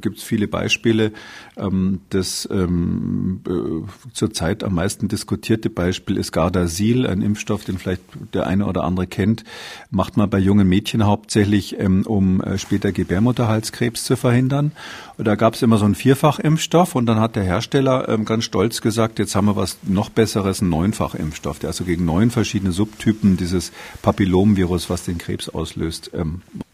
gibt 0.01 0.17
es 0.17 0.23
viele 0.23 0.49
Beispiele. 0.49 1.13
Ähm, 1.57 2.01
das 2.09 2.47
ähm, 2.51 3.41
äh, 3.47 4.11
zurzeit 4.13 4.63
am 4.63 4.75
meisten 4.75 5.07
diskutierte 5.07 5.69
Beispiel 5.69 6.17
ist 6.17 6.31
Gardasil, 6.31 7.05
ein 7.05 7.21
Impfstoff, 7.21 7.65
den 7.65 7.77
vielleicht 7.77 8.01
der 8.33 8.47
eine 8.47 8.65
oder 8.65 8.83
andere 8.83 9.07
kennt. 9.07 9.43
Macht 9.89 10.15
man 10.15 10.29
bei 10.29 10.39
jungen 10.39 10.67
Mädchen 10.67 11.05
hauptsächlich, 11.05 11.77
ähm, 11.79 12.03
um 12.05 12.41
äh, 12.41 12.57
später 12.57 12.91
Gebärmutterhalskrebs 12.91 14.05
zu 14.05 14.15
verhindern. 14.15 14.71
Und 15.17 15.27
da 15.27 15.35
gab 15.35 15.55
es 15.55 15.61
immer 15.61 15.77
so 15.77 15.85
einen 15.85 15.95
Vierfachimpfstoff 15.95 16.95
und 16.95 17.05
dann 17.05 17.19
hat 17.19 17.35
der 17.35 17.43
Hersteller 17.43 18.07
ähm, 18.07 18.23
ganz 18.25 18.45
stolz 18.45 18.81
gesagt, 18.81 19.19
jetzt 19.19 19.35
haben 19.35 19.45
wir 19.45 19.55
was 19.55 19.77
noch 19.83 20.09
Besseres, 20.09 20.61
einen 20.61 20.69
Neunfachimpfstoff, 20.69 21.59
der 21.59 21.69
also 21.69 21.83
gegen 21.83 22.05
neun 22.05 22.31
verschiedene 22.31 22.71
Subtypen 22.71 23.35
dieses 23.35 23.71
Papillomvirus, 24.01 24.89
was 24.89 25.03
den 25.03 25.17
Krebs 25.17 25.49
auslöst, 25.49 26.11
ähm, 26.13 26.41
äh, 26.57 26.70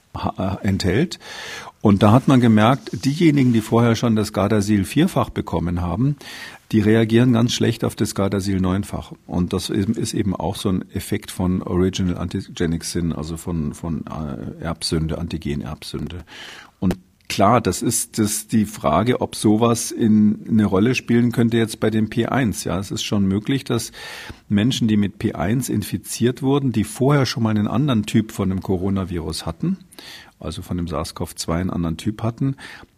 enthält. 0.62 1.20
Und 1.82 2.04
da 2.04 2.12
hat 2.12 2.28
man 2.28 2.42
gemerkt, 2.42 3.06
diejenigen, 3.06 3.54
die 3.54 3.62
vorher 3.62 3.96
schon 3.96 4.16
das 4.16 4.34
Gardasil 4.34 4.84
vierfach 4.84 5.30
bekommen 5.30 5.82
haben, 5.82 6.18
die 6.72 6.82
reagieren 6.82 7.34
ganz 7.34 7.54
schlecht 7.54 7.86
auf 7.86 7.96
das 7.96 8.14
Gardasil 8.14 8.60
neunfach. 8.60 9.14
Und 9.26 9.54
das 9.54 9.70
ist 9.70 10.14
eben 10.14 10.36
auch 10.36 10.56
so 10.56 10.70
ein 10.70 10.84
Effekt 10.92 11.32
von 11.32 11.62
Original 11.62 12.18
Antigenic 12.18 12.84
Sin, 12.84 13.14
also 13.14 13.38
von, 13.38 13.74
von 13.74 14.04
äh, 14.08 14.64
Erbsünde, 14.64 15.18
Antigen-Erbsünde. 15.18 16.26
Klar, 17.30 17.60
das 17.60 17.82
ist 17.82 18.20
das 18.20 18.48
die 18.48 18.66
Frage, 18.66 19.20
ob 19.20 19.36
sowas 19.36 19.92
in 19.92 20.46
eine 20.48 20.66
Rolle 20.66 20.96
spielen 20.96 21.34
könnte 21.34 21.58
jetzt 21.58 21.80
bei 21.80 21.90
dem 21.90 22.10
P1. 22.10 22.66
Ja, 22.66 22.80
es 22.80 22.90
ist 22.90 23.04
schon 23.04 23.28
möglich, 23.28 23.66
dass 23.66 23.92
Menschen, 24.48 24.88
die 24.88 24.96
mit 24.96 25.18
P1 25.18 25.70
infiziert 25.70 26.42
wurden, 26.42 26.72
die 26.72 26.86
vorher 26.86 27.26
schon 27.26 27.44
mal 27.44 27.50
einen 27.50 27.68
anderen 27.68 28.06
Typ 28.06 28.32
von 28.32 28.50
dem 28.50 28.62
Coronavirus 28.62 29.46
hatten, 29.46 29.78
also 30.40 30.62
von 30.62 30.78
dem 30.78 30.88
SARS-CoV-2 30.88 31.54
einen 31.54 31.70
anderen 31.70 31.98
Typ 31.98 32.24
hatten, 32.24 32.56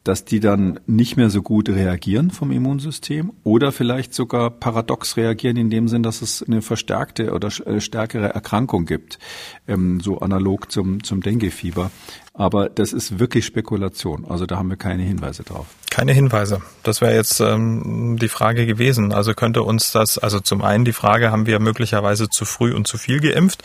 dass 0.10 0.26
die 0.26 0.40
dann 0.40 0.80
nicht 0.88 1.18
mehr 1.18 1.30
so 1.30 1.44
gut 1.44 1.70
reagieren 1.70 2.32
vom 2.32 2.50
Immunsystem 2.50 3.32
oder 3.44 3.72
vielleicht 3.72 4.16
sogar 4.16 4.50
paradox 4.50 5.18
reagieren 5.18 5.56
in 5.56 5.70
dem 5.70 5.88
Sinn, 5.88 6.02
dass 6.02 6.24
es 6.24 6.42
eine 6.42 6.64
verstärkte 6.64 7.32
oder 7.32 7.50
äh, 7.68 7.80
stärkere 7.80 8.34
Erkrankung 8.34 8.88
gibt, 8.88 9.20
ähm, 9.68 10.00
so 10.00 10.18
analog 10.18 10.72
zum, 10.72 11.04
zum 11.04 11.22
Dengue-Fieber. 11.22 11.92
Aber 12.34 12.70
das 12.70 12.92
ist 12.92 13.20
wirklich 13.20 13.46
Spekulation. 13.46 14.26
Also 14.28 14.48
da 14.48 14.58
haben 14.58 14.72
wir 14.72 14.78
keine 14.78 15.04
Hinweise 15.04 15.44
drauf. 15.44 15.68
Keine 15.92 16.14
Hinweise. 16.14 16.64
Das 16.82 17.02
wäre 17.02 17.14
jetzt 17.14 17.40
ähm, 17.40 18.18
die 18.20 18.30
Frage 18.30 18.66
gewesen. 18.66 19.14
Also 19.14 19.36
könnte 19.36 19.62
uns 19.62 19.92
das, 19.92 20.18
also 20.18 20.40
zum 20.40 20.64
einen 20.64 20.86
die 20.86 20.94
Frage, 20.94 21.32
haben 21.32 21.46
wir 21.46 21.60
möglicherweise 21.60 22.30
zu 22.30 22.46
früh 22.46 22.74
und 22.74 22.88
zu 22.88 22.98
viel 22.98 23.20
geimpft 23.20 23.62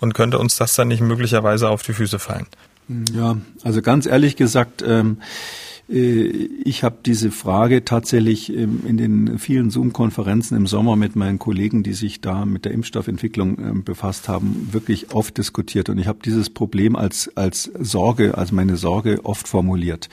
und 0.00 0.12
könnte 0.12 0.40
uns 0.40 0.56
das 0.56 0.74
dann 0.74 0.88
nicht 0.88 1.02
möglicherweise 1.02 1.68
auf 1.68 1.84
die 1.84 1.92
Füße 1.92 2.18
fallen? 2.18 2.48
Ja, 3.14 3.36
also 3.62 3.80
ganz 3.80 4.06
ehrlich 4.06 4.36
gesagt, 4.36 4.82
ähm, 4.86 5.18
äh, 5.20 5.63
ich 5.86 6.82
habe 6.82 6.96
diese 7.04 7.30
Frage 7.30 7.84
tatsächlich 7.84 8.50
ähm, 8.50 8.84
in 8.86 8.96
den 8.96 9.38
vielen 9.38 9.70
Zoom-Konferenzen 9.70 10.56
im 10.56 10.66
Sommer 10.66 10.96
mit 10.96 11.14
meinen 11.14 11.38
Kollegen, 11.38 11.82
die 11.82 11.92
sich 11.92 12.22
da 12.22 12.46
mit 12.46 12.64
der 12.64 12.72
Impfstoffentwicklung 12.72 13.58
ähm, 13.58 13.84
befasst 13.84 14.28
haben, 14.28 14.68
wirklich 14.72 15.12
oft 15.14 15.36
diskutiert. 15.36 15.90
Und 15.90 15.98
ich 15.98 16.06
habe 16.06 16.20
dieses 16.24 16.48
Problem 16.48 16.96
als, 16.96 17.30
als 17.36 17.70
Sorge, 17.78 18.38
als 18.38 18.50
meine 18.50 18.76
Sorge 18.76 19.20
oft 19.24 19.46
formuliert. 19.46 20.08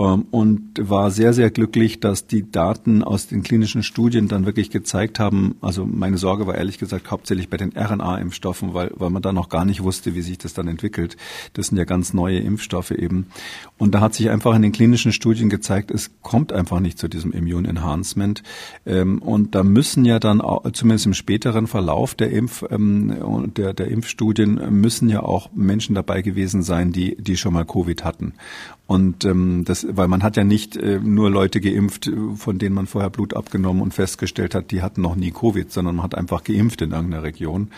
Ähm, 0.00 0.26
und 0.30 0.72
war 0.80 1.10
sehr, 1.10 1.32
sehr 1.32 1.50
glücklich, 1.50 2.00
dass 2.00 2.26
die 2.26 2.50
Daten 2.50 3.04
aus 3.04 3.26
den 3.26 3.42
klinischen 3.42 3.82
Studien 3.82 4.28
dann 4.28 4.46
wirklich 4.46 4.70
gezeigt 4.70 5.20
haben, 5.20 5.56
also 5.60 5.84
meine 5.84 6.16
Sorge 6.18 6.46
war 6.46 6.54
ehrlich 6.54 6.78
gesagt 6.78 7.10
hauptsächlich 7.10 7.50
bei 7.50 7.56
den 7.56 7.72
RNA-Impfstoffen, 7.76 8.72
weil, 8.74 8.90
weil 8.94 9.10
man 9.10 9.22
da 9.22 9.32
noch 9.32 9.48
gar 9.48 9.64
nicht 9.64 9.82
wusste, 9.82 10.14
wie 10.14 10.22
sich 10.22 10.38
das 10.38 10.54
dann 10.54 10.68
entwickelt. 10.68 11.16
Das 11.52 11.66
sind 11.66 11.78
ja 11.78 11.84
ganz 11.84 12.14
neue 12.14 12.38
Impfstoffe 12.38 12.92
eben. 12.92 13.26
Und 13.78 13.94
da 13.94 14.00
hat 14.00 14.14
sich 14.14 14.30
einfach 14.30 14.54
in 14.54 14.62
den 14.62 14.72
klinischen 14.72 15.12
Studien 15.12 15.50
gezeigt, 15.50 15.90
es 15.90 16.10
kommt 16.22 16.52
einfach 16.52 16.80
nicht 16.80 16.98
zu 16.98 17.08
diesem 17.08 17.32
Immune 17.32 17.68
Enhancement. 17.68 18.42
Ähm, 18.86 19.20
und 19.20 19.54
da 19.54 19.62
müssen 19.62 20.04
ja 20.04 20.18
dann 20.18 20.40
auch, 20.40 20.70
zumindest 20.72 21.06
im 21.06 21.14
späteren 21.14 21.66
Verlauf 21.66 22.14
der 22.14 22.30
Impf, 22.30 22.64
ähm, 22.70 23.52
der, 23.56 23.74
der 23.74 23.88
Impfstudien 23.88 24.80
müssen 24.80 25.10
ja 25.10 25.22
auch 25.22 25.50
Menschen 25.54 25.94
dabei 25.94 26.22
gewesen 26.22 26.62
sein, 26.62 26.92
die, 26.92 27.16
die 27.16 27.36
schon 27.36 27.52
mal 27.52 27.64
Covid 27.64 28.04
hatten. 28.04 28.34
Und 28.90 29.24
ähm, 29.24 29.62
das, 29.64 29.86
weil 29.88 30.08
man 30.08 30.24
hat 30.24 30.36
ja 30.36 30.42
nicht 30.42 30.76
äh, 30.76 30.98
nur 30.98 31.30
Leute 31.30 31.60
geimpft, 31.60 32.10
von 32.34 32.58
denen 32.58 32.74
man 32.74 32.88
vorher 32.88 33.08
Blut 33.08 33.34
abgenommen 33.34 33.82
und 33.82 33.94
festgestellt 33.94 34.52
hat, 34.52 34.72
die 34.72 34.82
hatten 34.82 35.00
noch 35.00 35.14
nie 35.14 35.30
Covid, 35.30 35.70
sondern 35.70 35.94
man 35.94 36.02
hat 36.02 36.16
einfach 36.16 36.42
geimpft 36.42 36.82
in 36.82 36.90
irgendeiner 36.90 37.22
Region. 37.22 37.70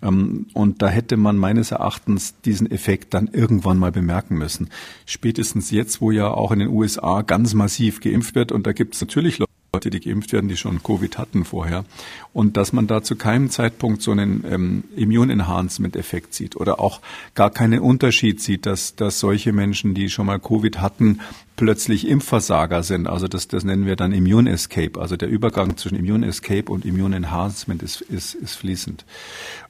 Ähm, 0.00 0.46
und 0.54 0.80
da 0.80 0.86
hätte 0.86 1.16
man 1.16 1.36
meines 1.38 1.72
Erachtens 1.72 2.36
diesen 2.42 2.70
Effekt 2.70 3.14
dann 3.14 3.26
irgendwann 3.32 3.78
mal 3.78 3.90
bemerken 3.90 4.38
müssen. 4.38 4.68
Spätestens 5.06 5.72
jetzt, 5.72 6.00
wo 6.00 6.12
ja 6.12 6.28
auch 6.28 6.52
in 6.52 6.60
den 6.60 6.68
USA 6.68 7.22
ganz 7.22 7.52
massiv 7.52 7.98
geimpft 7.98 8.36
wird, 8.36 8.52
und 8.52 8.64
da 8.64 8.72
gibt 8.72 8.94
es 8.94 9.00
natürlich 9.00 9.38
Leute, 9.38 9.49
Leute, 9.72 9.90
die 9.90 10.00
geimpft 10.00 10.32
werden, 10.32 10.48
die 10.48 10.56
schon 10.56 10.82
Covid 10.82 11.16
hatten 11.16 11.44
vorher. 11.44 11.84
Und 12.32 12.56
dass 12.56 12.72
man 12.72 12.88
da 12.88 13.02
zu 13.02 13.14
keinem 13.14 13.50
Zeitpunkt 13.50 14.02
so 14.02 14.10
einen 14.10 14.44
ähm, 14.48 14.84
Immune-Enhancement-Effekt 14.96 16.34
sieht 16.34 16.56
oder 16.56 16.80
auch 16.80 17.00
gar 17.36 17.50
keinen 17.50 17.78
Unterschied 17.78 18.40
sieht, 18.40 18.66
dass, 18.66 18.96
dass 18.96 19.20
solche 19.20 19.52
Menschen, 19.52 19.94
die 19.94 20.08
schon 20.08 20.26
mal 20.26 20.40
Covid 20.40 20.80
hatten, 20.80 21.20
plötzlich 21.60 22.08
Impfversager 22.08 22.82
sind. 22.82 23.06
Also 23.06 23.28
das, 23.28 23.46
das 23.46 23.64
nennen 23.64 23.84
wir 23.86 23.94
dann 23.94 24.12
Immune 24.12 24.50
Escape. 24.50 24.98
Also 24.98 25.16
der 25.16 25.28
Übergang 25.28 25.76
zwischen 25.76 25.96
Immune 25.96 26.26
Escape 26.26 26.72
und 26.72 26.84
Immune 26.84 27.14
Enhancement 27.14 27.82
ist, 27.82 28.00
ist, 28.00 28.34
ist 28.34 28.54
fließend. 28.54 29.04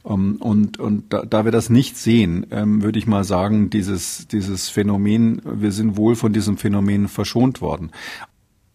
Ähm, 0.05 0.37
und 0.39 0.79
und 0.79 1.13
da, 1.13 1.25
da 1.25 1.45
wir 1.45 1.53
das 1.53 1.69
nicht 1.69 1.97
sehen, 1.97 2.47
ähm, 2.53 2.83
würde 2.83 2.99
ich 2.99 3.07
mal 3.07 3.25
sagen, 3.25 3.71
dieses, 3.71 4.29
dieses 4.29 4.69
Phänomen, 4.69 5.43
wir 5.45 5.73
sind 5.73 5.97
wohl 5.97 6.15
von 6.15 6.33
diesem 6.33 6.57
Phänomen 6.57 7.09
verschont 7.09 7.61
worden. 7.61 7.91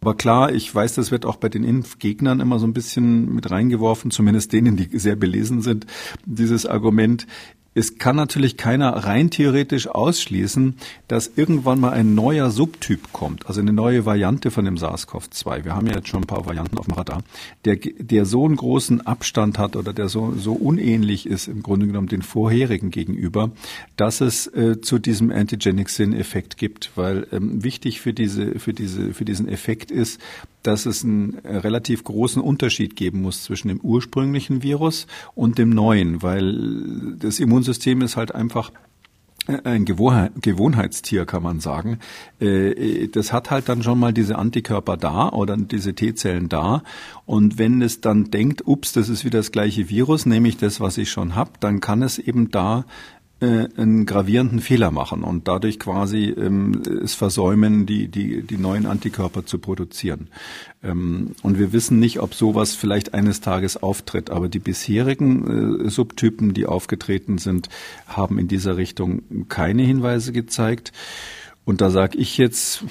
Aber 0.06 0.14
klar, 0.14 0.53
ich 0.53 0.74
weiß, 0.74 0.93
das 0.93 1.10
wird 1.10 1.26
auch 1.26 1.38
bei 1.38 1.49
den 1.49 1.64
Impfgegnern 1.64 2.39
immer 2.39 2.60
so 2.60 2.68
ein 2.68 2.74
bisschen 2.74 3.34
mit 3.34 3.49
reingeworfen, 3.49 4.12
zumindest 4.12 4.53
denen, 4.53 4.78
die 4.78 4.99
sehr 4.99 5.16
belesen 5.16 5.64
sind, 5.64 5.88
dieses 6.28 6.68
Argument, 6.68 7.26
es 7.76 7.97
kann 7.97 8.15
natürlich 8.15 8.55
keiner 8.55 8.91
rein 8.91 9.30
theoretisch 9.30 9.88
ausschließen, 9.88 10.78
dass 11.09 11.32
irgendwann 11.36 11.80
mal 11.82 11.91
ein 11.91 12.15
neuer 12.15 12.49
Subtyp 12.49 13.11
kommt, 13.11 13.47
also 13.47 13.59
eine 13.59 13.73
neue 13.73 14.05
Variante 14.05 14.49
von 14.49 14.63
dem 14.63 14.78
SARS-CoV-2. 14.78 15.65
Wir 15.65 15.76
haben 15.76 15.86
ja 15.88 15.95
jetzt 15.95 16.07
schon 16.07 16.23
ein 16.23 16.28
paar 16.28 16.45
Varianten 16.45 16.78
auf 16.78 16.86
dem 16.86 16.95
Radar, 16.95 17.21
der, 17.65 17.76
der 17.76 18.26
so 18.26 18.45
einen 18.45 18.55
großen 18.55 19.05
Abstand 19.05 19.59
hat 19.59 19.76
oder 19.76 19.91
der 19.91 20.07
so, 20.07 20.34
so 20.38 20.53
unähnlich 20.53 21.26
ist 21.26 21.49
im 21.49 21.63
Grunde 21.63 21.86
genommen 21.86 22.07
den 22.07 22.21
vorherigen 22.21 22.91
gegenüber, 22.91 23.51
dass 23.97 24.21
es 24.21 24.47
äh, 24.47 24.80
zu 24.80 24.97
diesem 24.97 25.30
Antigenic 25.30 25.89
Sin-Effekt 25.89 26.55
gibt, 26.55 26.91
weil 26.95 27.28
ähm, 27.34 27.61
wichtig 27.61 27.99
für 27.99 28.13
diese, 28.13 28.57
für 28.57 28.73
diese, 28.73 29.13
für 29.13 29.26
diesen 29.26 29.49
Effekt 29.49 29.91
ist, 29.91 30.21
dass 30.68 30.86
es 30.86 31.03
einen 31.03 31.38
äh, 31.43 31.57
relativ 31.57 32.03
großen 32.03 32.41
Unterschied 32.41 32.95
geben 32.95 33.22
muss 33.22 33.43
zwischen 33.43 33.68
dem 33.68 33.80
ursprünglichen 33.82 34.63
Virus 34.63 35.07
und 35.36 35.57
dem 35.57 35.70
neuen, 35.70 36.22
weil 36.24 37.16
das 37.20 37.39
Immunsystem 37.39 38.01
ist 38.01 38.18
halt 38.18 38.34
einfach 38.34 38.72
äh, 39.47 39.59
ein 39.63 39.86
Gewohnheitstier, 39.86 41.26
kann 41.26 41.43
man 41.43 41.59
sagen. 41.59 41.99
Äh, 42.39 43.07
das 43.07 43.32
hat 43.32 43.51
halt 43.51 43.70
dann 43.70 43.84
schon 43.84 43.99
mal 43.99 44.13
diese 44.13 44.38
Antikörper 44.38 44.97
da 44.97 45.30
oder 45.30 45.55
diese 45.57 45.93
T-Zellen 45.93 46.49
da. 46.49 46.84
Und 47.26 47.57
wenn 47.57 47.82
es 47.82 48.01
dann 48.01 48.32
denkt, 48.32 48.63
ups, 48.66 48.93
das 48.93 49.09
ist 49.09 49.26
wieder 49.26 49.39
das 49.39 49.51
gleiche 49.51 49.89
Virus, 49.89 50.26
nämlich 50.26 50.57
das, 50.57 50.80
was 50.80 50.97
ich 50.97 51.11
schon 51.11 51.36
habe, 51.36 51.51
dann 51.59 51.80
kann 51.80 52.01
es 52.01 52.18
eben 52.18 52.49
da 52.49 52.86
einen 53.41 54.05
gravierenden 54.05 54.59
Fehler 54.59 54.91
machen 54.91 55.23
und 55.23 55.47
dadurch 55.47 55.77
quasi 55.77 56.29
ähm, 56.29 56.81
es 57.03 57.15
versäumen, 57.15 57.86
die, 57.86 58.07
die, 58.07 58.41
die 58.43 58.57
neuen 58.57 58.86
Antikörper 58.86 59.45
zu 59.45 59.59
produzieren. 59.59 60.29
Ähm, 60.81 61.31
und 61.43 61.59
wir 61.59 61.73
wissen 61.73 61.99
nicht, 61.99 62.21
ob 62.21 62.33
sowas 62.33 62.75
vielleicht 62.75 63.13
eines 63.13 63.41
Tages 63.41 63.75
auftritt, 63.75 64.29
aber 64.29 64.47
die 64.47 64.59
bisherigen 64.59 65.86
äh, 65.86 65.89
Subtypen, 65.89 66.53
die 66.53 66.65
aufgetreten 66.65 67.38
sind, 67.38 67.67
haben 68.07 68.39
in 68.39 68.47
dieser 68.47 68.77
Richtung 68.77 69.47
keine 69.49 69.83
Hinweise 69.83 70.31
gezeigt. 70.31 70.93
Und 71.66 71.82
da 71.82 71.89
sage 71.89 72.18
ich 72.20 72.38
jetzt, 72.38 72.84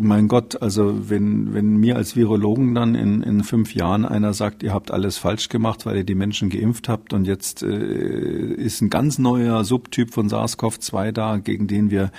mein 0.00 0.26
Gott, 0.26 0.60
also 0.60 1.08
wenn, 1.08 1.54
wenn 1.54 1.76
mir 1.76 1.94
als 1.94 2.16
Virologen 2.16 2.74
dann 2.74 2.96
in, 2.96 3.22
in 3.22 3.44
fünf 3.44 3.74
Jahren 3.74 4.04
einer 4.04 4.34
sagt, 4.34 4.64
ihr 4.64 4.74
habt 4.74 4.90
alles 4.90 5.16
falsch 5.16 5.48
gemacht, 5.48 5.86
weil 5.86 5.98
ihr 5.98 6.04
die 6.04 6.16
Menschen 6.16 6.50
geimpft 6.50 6.88
habt 6.88 7.12
und 7.12 7.24
jetzt 7.24 7.62
äh, 7.62 8.52
ist 8.52 8.80
ein 8.80 8.90
ganz 8.90 9.18
neuer 9.18 9.62
Subtyp 9.62 10.12
von 10.12 10.28
SARS-CoV-2 10.28 11.12
da, 11.12 11.36
gegen 11.36 11.68
den 11.68 11.90
wir 11.90 12.10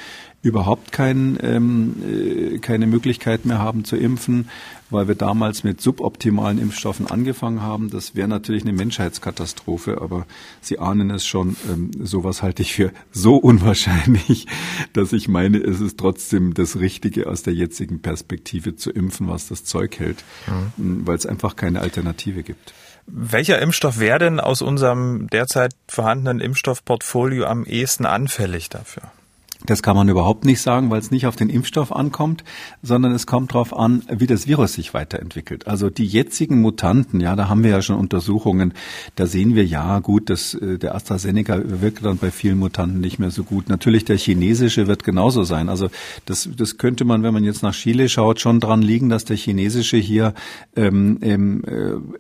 überhaupt 0.44 0.92
kein, 0.92 1.38
ähm, 1.42 1.96
äh, 2.04 2.58
keine 2.60 2.88
Möglichkeit 2.88 3.46
mehr 3.46 3.60
haben 3.60 3.86
zu 3.86 3.96
impfen, 3.96 4.50
weil 4.90 5.08
wir 5.08 5.16
damals 5.16 5.64
mit 5.64 5.82
suboptimalen 5.82 6.58
Impfstoffen 6.58 7.08
angefangen 7.08 7.62
haben. 7.62 7.92
Das 7.92 8.16
wäre 8.16 8.28
natürlich 8.28 8.64
eine 8.64 8.74
Menschheitskatastrophe, 8.74 10.02
aber 10.02 10.26
Sie 10.60 10.80
ahnen 10.80 11.12
es 11.12 11.26
schon, 11.26 11.56
ähm, 11.72 11.92
sowas 12.02 12.42
halte 12.42 12.64
ich 12.64 12.74
für 12.74 12.92
so 13.12 13.36
unwahrscheinlich, 13.36 14.48
dass 14.94 15.14
ich 15.14 15.28
meine, 15.28 15.60
es 15.60 15.80
ist 15.82 16.00
trotzdem 16.00 16.54
das 16.54 16.80
Richtige 16.80 17.28
aus 17.28 17.44
der 17.44 17.54
jetzigen 17.54 18.02
Perspektive 18.02 18.76
zu 18.76 18.92
impfen, 18.92 19.28
was 19.28 19.48
das 19.48 19.64
Zeug 19.64 20.00
hält, 20.00 20.24
mhm. 20.78 21.06
weil 21.06 21.16
es 21.16 21.26
einfach 21.26 21.56
keine 21.56 21.82
Alternative 21.82 22.44
gibt. 22.44 22.74
Welcher 23.08 23.60
Impfstoff 23.60 24.00
wäre 24.00 24.20
denn 24.20 24.40
aus 24.40 24.62
unserem 24.62 25.28
derzeit 25.28 25.74
vorhandenen 25.88 26.40
Impfstoffportfolio 26.40 27.46
am 27.46 27.66
ehesten 27.66 28.06
anfällig 28.06 28.70
dafür? 28.70 29.12
Das 29.66 29.84
kann 29.84 29.96
man 29.96 30.10
überhaupt 30.10 30.44
nicht 30.44 30.60
sagen, 30.62 30.90
weil 30.90 31.00
es 31.00 31.12
nicht 31.12 31.28
auf 31.28 31.36
den 31.36 31.50
Impfstoff 31.50 31.96
ankommt, 31.96 32.44
sondern 32.82 33.12
es 33.12 33.28
kommt 33.28 33.52
darauf 33.52 33.78
an, 33.78 34.04
wie 34.10 34.26
das 34.26 34.48
Virus 34.48 34.74
sich 34.74 34.94
weiterentwickelt. 34.94 35.68
Also 35.68 35.90
die 35.90 36.06
jetzigen 36.06 36.62
Mutanten, 36.62 37.20
ja, 37.20 37.36
da 37.36 37.48
haben 37.48 37.64
wir 37.64 37.70
ja 37.70 37.82
schon 37.84 37.98
Untersuchungen, 37.98 38.74
da 39.16 39.28
sehen 39.28 39.54
wir 39.54 39.66
ja 39.66 40.00
gut, 40.00 40.30
dass 40.32 40.56
äh, 40.56 40.80
der 40.80 40.96
AstraZeneca 40.96 41.62
wirkt 41.64 42.04
dann 42.04 42.18
bei 42.18 42.32
vielen 42.32 42.58
Mutanten 42.58 43.00
nicht 43.00 43.20
mehr 43.20 43.30
so 43.30 43.44
gut. 43.44 43.70
Natürlich 43.70 44.04
der 44.04 44.18
chinesische 44.18 44.88
wird 44.88 45.04
genauso 45.04 45.44
sein. 45.44 45.70
Also 45.70 45.90
das, 46.26 46.50
das 46.58 46.78
könnte 46.78 47.06
man, 47.06 47.22
wenn 47.22 47.34
man 47.34 47.44
jetzt 47.44 47.62
nach 47.62 47.76
Chile 47.76 48.10
schaut, 48.10 48.40
schon 48.40 48.60
dran 48.60 48.82
liegen, 48.82 49.10
dass 49.10 49.26
der 49.26 49.38
chinesische 49.38 49.98
hier 49.98 50.34
ähm, 50.76 51.20
ähm, 51.22 51.64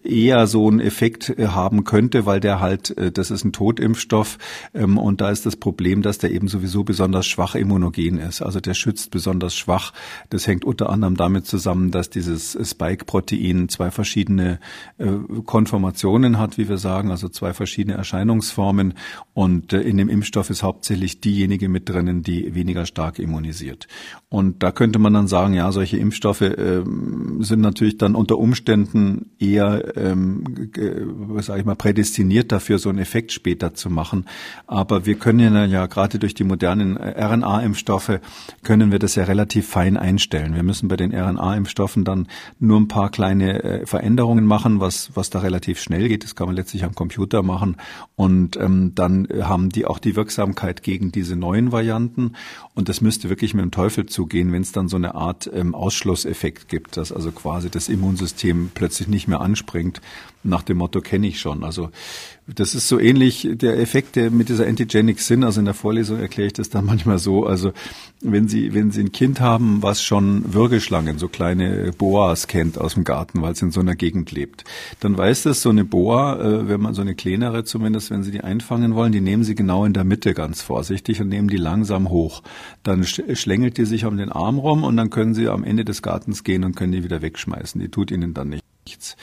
äh, 0.04 0.08
eher 0.08 0.46
so 0.46 0.68
einen 0.68 0.80
Effekt 0.80 1.30
äh, 1.30 1.48
haben 1.48 1.86
könnte, 1.86 2.28
weil 2.28 2.40
der 2.40 2.60
halt, 2.60 2.96
das 3.14 3.32
ist 3.32 3.44
ein 3.46 3.54
Totimpfstoff 3.54 4.38
ähm, 4.74 4.98
und 4.98 5.22
da 5.22 5.32
ist 5.32 5.46
das 5.46 5.56
Problem, 5.56 6.02
dass 6.02 6.20
der 6.20 6.32
eben 6.32 6.48
sowieso 6.48 6.84
besonders 6.84 7.31
schwach 7.32 7.56
immunogen 7.56 8.20
ist. 8.20 8.42
Also 8.42 8.60
der 8.60 8.74
schützt 8.74 9.12
besonders 9.12 9.56
schwach. 9.56 9.94
Das 10.30 10.46
hängt 10.46 10.66
unter 10.66 10.90
anderem 10.90 11.16
damit 11.18 11.48
zusammen, 11.48 11.92
dass 11.92 12.10
dieses 12.10 12.58
Spike-Protein 12.62 13.70
zwei 13.70 13.90
verschiedene 13.90 14.60
äh, 14.98 15.08
Konformationen 15.46 16.38
hat, 16.38 16.58
wie 16.58 16.70
wir 16.70 16.78
sagen, 16.78 17.10
also 17.10 17.30
zwei 17.30 17.54
verschiedene 17.54 17.98
Erscheinungsformen. 17.98 18.94
Und 19.34 19.74
äh, 19.74 19.82
in 19.82 19.98
dem 19.98 20.10
Impfstoff 20.10 20.50
ist 20.50 20.64
hauptsächlich 20.64 21.22
diejenige 21.22 21.70
mit 21.70 21.90
drinnen, 21.90 22.22
die 22.22 22.54
weniger 22.54 22.86
stark 22.86 23.20
immunisiert. 23.20 23.88
Und 24.30 24.64
da 24.64 24.72
könnte 24.72 25.00
man 25.00 25.14
dann 25.14 25.28
sagen, 25.28 25.54
ja, 25.54 25.72
solche 25.72 25.98
Impfstoffe 25.98 26.42
äh, 26.42 26.84
sind 27.40 27.62
natürlich 27.62 27.98
dann 27.98 28.16
unter 28.16 28.38
Umständen 28.38 29.32
eher, 29.40 29.98
ähm, 29.98 30.70
was 31.28 31.48
sage 31.48 31.60
ich 31.62 31.66
mal, 31.66 31.76
prädestiniert 31.76 32.52
dafür, 32.52 32.80
so 32.80 32.90
einen 32.90 33.00
Effekt 33.00 33.32
später 33.32 33.74
zu 33.74 33.90
machen. 33.90 34.26
Aber 34.68 35.06
wir 35.06 35.16
können 35.16 35.40
ja, 35.40 35.66
ja 35.66 35.86
gerade 35.88 36.20
durch 36.20 36.34
die 36.34 36.44
modernen 36.44 36.98
äh, 36.98 37.14
RNA-Impfstoffe 37.22 38.20
können 38.64 38.92
wir 38.92 39.00
das 39.00 39.16
ja 39.16 39.24
relativ 39.26 39.68
fein 39.68 39.98
einstellen. 39.98 40.56
Wir 40.56 40.64
müssen 40.64 40.88
bei 40.88 40.98
den 40.98 41.14
RNA-Impfstoffen 41.14 42.04
dann 42.04 42.28
nur 42.60 42.80
ein 42.80 42.88
paar 42.88 43.10
kleine 43.10 43.64
äh, 43.64 43.86
Veränderungen 43.86 44.46
machen, 44.46 44.80
was, 44.80 45.12
was 45.14 45.30
da 45.30 45.40
relativ 45.40 45.80
schnell 45.80 46.08
geht. 46.08 46.24
Das 46.24 46.36
kann 46.36 46.48
man 46.48 46.56
letztlich 46.56 46.84
am 46.84 46.96
Computer 46.96 47.44
machen. 47.44 47.78
Und 48.16 48.58
ähm, 48.58 48.94
dann 48.96 49.28
haben 49.42 49.70
die 49.70 49.86
auch 49.86 50.00
die 50.00 50.16
Wirksamkeit 50.16 50.84
gegen 50.84 51.12
diese 51.12 51.36
neuen 51.36 51.72
Varianten. 51.72 52.34
Und 52.74 52.90
das 52.90 53.02
müsste 53.02 53.30
wirklich 53.30 53.54
mit 53.54 53.64
dem 53.64 53.72
Teufel 53.72 54.06
zugehen, 54.06 54.52
wenn 54.52 54.62
es 54.62 54.72
dann 54.72 54.88
so 54.88 54.98
eine 54.98 55.16
Art 55.16 55.50
ähm, 55.54 55.76
Ausschlusseffekt 55.76 56.68
gibt, 56.68 56.98
dass 56.98 57.12
also 57.12 57.32
quasi 57.32 57.70
das 57.70 57.90
Immunsystem 57.90 58.72
plötzlich 58.74 59.08
nicht 59.08 59.28
mehr 59.28 59.42
anspringt 59.42 60.02
nach 60.44 60.64
dem 60.64 60.78
Motto 60.78 61.02
kenne 61.02 61.28
ich 61.28 61.40
schon. 61.40 61.64
Also 61.64 61.90
das 62.48 62.76
ist 62.76 62.88
so 62.88 63.00
ähnlich 63.00 63.48
der 63.52 63.80
Effekt 63.80 64.16
der 64.16 64.32
mit 64.32 64.50
dieser 64.50 64.68
Antigenic 64.68 65.20
Sin. 65.20 65.44
Also 65.44 65.60
in 65.60 65.66
der 65.66 65.74
Vorlesung 65.74 66.20
erkläre 66.20 66.48
ich 66.48 66.54
das 66.54 66.70
dann 66.70 66.86
manchmal 66.92 67.20
so, 67.20 67.46
also 67.46 67.72
wenn 68.22 68.48
Sie, 68.48 68.74
wenn 68.74 68.92
Sie 68.92 69.02
ein 69.02 69.12
Kind 69.12 69.40
haben, 69.40 69.82
was 69.82 70.02
schon 70.02 70.54
Würgeschlangen, 70.54 71.18
so 71.18 71.28
kleine 71.28 71.92
Boas 71.98 72.48
kennt 72.48 72.78
aus 72.78 72.96
dem 72.96 73.04
Garten, 73.04 73.42
weil 73.42 73.54
es 73.54 73.62
in 73.62 73.72
so 73.72 73.80
einer 73.80 73.96
Gegend 73.96 74.32
lebt, 74.32 74.64
dann 75.00 75.18
weiß 75.18 75.44
das 75.44 75.62
so 75.62 75.70
eine 75.70 75.86
Boa, 75.86 76.40
äh, 76.40 76.68
wenn 76.68 76.82
man 76.82 76.94
so 76.94 77.02
eine 77.02 77.16
kleinere 77.16 77.64
zumindest, 77.64 78.12
wenn 78.12 78.24
Sie 78.24 78.32
die 78.32 78.42
einfangen 78.42 78.96
wollen, 78.96 79.12
die 79.12 79.22
nehmen 79.22 79.44
Sie 79.44 79.56
genau 79.56 79.86
in 79.86 79.94
der 79.94 80.04
Mitte 80.04 80.34
ganz 80.34 80.62
vorsichtig 80.62 81.22
und 81.22 81.30
nehmen 81.30 81.48
die 81.48 81.58
langsam 81.58 82.10
hoch. 82.10 82.42
Dann 82.84 83.04
schlängelt 83.04 83.78
die 83.78 83.86
sich 83.86 84.06
um 84.06 84.18
den 84.18 84.32
Arm 84.32 84.58
rum 84.58 84.84
und 84.84 84.98
dann 84.98 85.10
können 85.10 85.34
Sie 85.34 85.48
am 85.48 85.64
Ende 85.64 85.86
des 85.86 86.02
Gartens 86.02 86.44
gehen 86.44 86.64
und 86.64 86.76
können 86.76 86.92
die 86.92 87.04
wieder 87.04 87.22
wegschmeißen. 87.22 87.80
Die 87.80 87.90
tut 87.90 88.12
Ihnen 88.12 88.34
dann 88.34 88.50
nichts. 88.92 89.16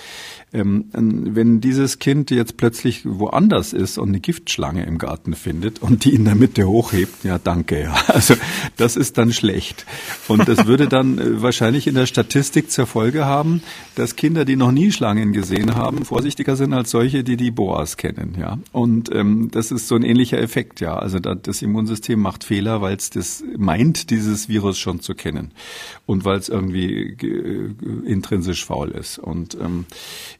Ähm, 0.50 0.86
wenn 0.92 1.60
dieses 1.60 1.98
Kind 1.98 2.30
jetzt 2.30 2.56
plötzlich 2.56 3.02
woanders 3.04 3.74
ist 3.74 3.98
und 3.98 4.08
eine 4.08 4.20
Giftschlange 4.20 4.86
im 4.86 4.96
Garten 4.96 5.34
findet 5.34 5.82
und 5.82 6.06
die 6.06 6.14
in 6.14 6.24
der 6.24 6.36
Mitte 6.36 6.66
hochhebt, 6.66 7.22
ja 7.22 7.38
danke, 7.38 7.82
ja. 7.82 7.94
Also 8.08 8.34
das 8.78 8.96
ist 8.96 9.18
dann 9.18 9.32
schlecht. 9.32 9.84
Und 10.26 10.48
das 10.48 10.66
würde 10.66 10.88
dann 10.88 11.18
äh, 11.18 11.42
wahrscheinlich 11.42 11.86
in 11.86 11.94
der 11.94 12.06
Statistik 12.06 12.70
zur 12.70 12.86
Folge 12.86 13.26
haben, 13.26 13.62
dass 13.94 14.16
Kinder, 14.16 14.46
die 14.46 14.56
noch 14.56 14.72
nie 14.72 14.90
Schlangen 14.90 15.32
gesehen 15.32 15.74
haben, 15.74 16.06
vorsichtiger 16.06 16.56
sind 16.56 16.72
als 16.72 16.90
solche, 16.90 17.22
die 17.24 17.36
die 17.36 17.50
Boas 17.50 17.98
kennen, 17.98 18.36
ja. 18.40 18.58
Und 18.72 19.14
ähm, 19.14 19.50
das 19.50 19.70
ist 19.70 19.86
so 19.86 19.96
ein 19.96 20.02
ähnlicher 20.02 20.38
Effekt, 20.38 20.80
ja. 20.80 20.96
Also 20.96 21.18
das 21.18 21.60
Immunsystem 21.60 22.18
macht 22.18 22.42
Fehler, 22.42 22.80
weil 22.80 22.96
es 22.96 23.10
das 23.10 23.44
meint, 23.56 24.08
dieses 24.08 24.48
Virus 24.48 24.78
schon 24.78 25.00
zu 25.00 25.14
kennen 25.14 25.52
und 26.06 26.24
weil 26.24 26.38
es 26.38 26.48
irgendwie 26.48 27.16
äh, 27.20 27.74
intrinsisch 28.06 28.64
faul 28.64 28.92
ist. 28.92 29.18
Und 29.18 29.57
ähm, 29.60 29.86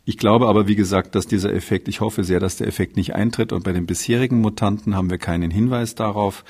ich 0.05 0.19
glaube 0.19 0.49
aber, 0.49 0.67
wie 0.67 0.77
gesagt, 0.77 1.15
dass 1.15 1.27
dieser 1.27 1.53
Effekt, 1.53 1.89
ich 1.89 2.01
hoffe 2.01 2.25
sehr, 2.25 2.41
dass 2.41 2.57
der 2.57 2.67
Effekt 2.67 2.97
nicht 2.97 3.15
eintritt. 3.15 3.53
Und 3.53 3.65
bei 3.65 3.73
den 3.73 3.87
bisherigen 3.87 4.41
Mutanten 4.41 4.97
haben 4.97 5.11
wir 5.11 5.19
keinen 5.19 5.51
Hinweis 5.51 5.95
darauf. 5.95 6.45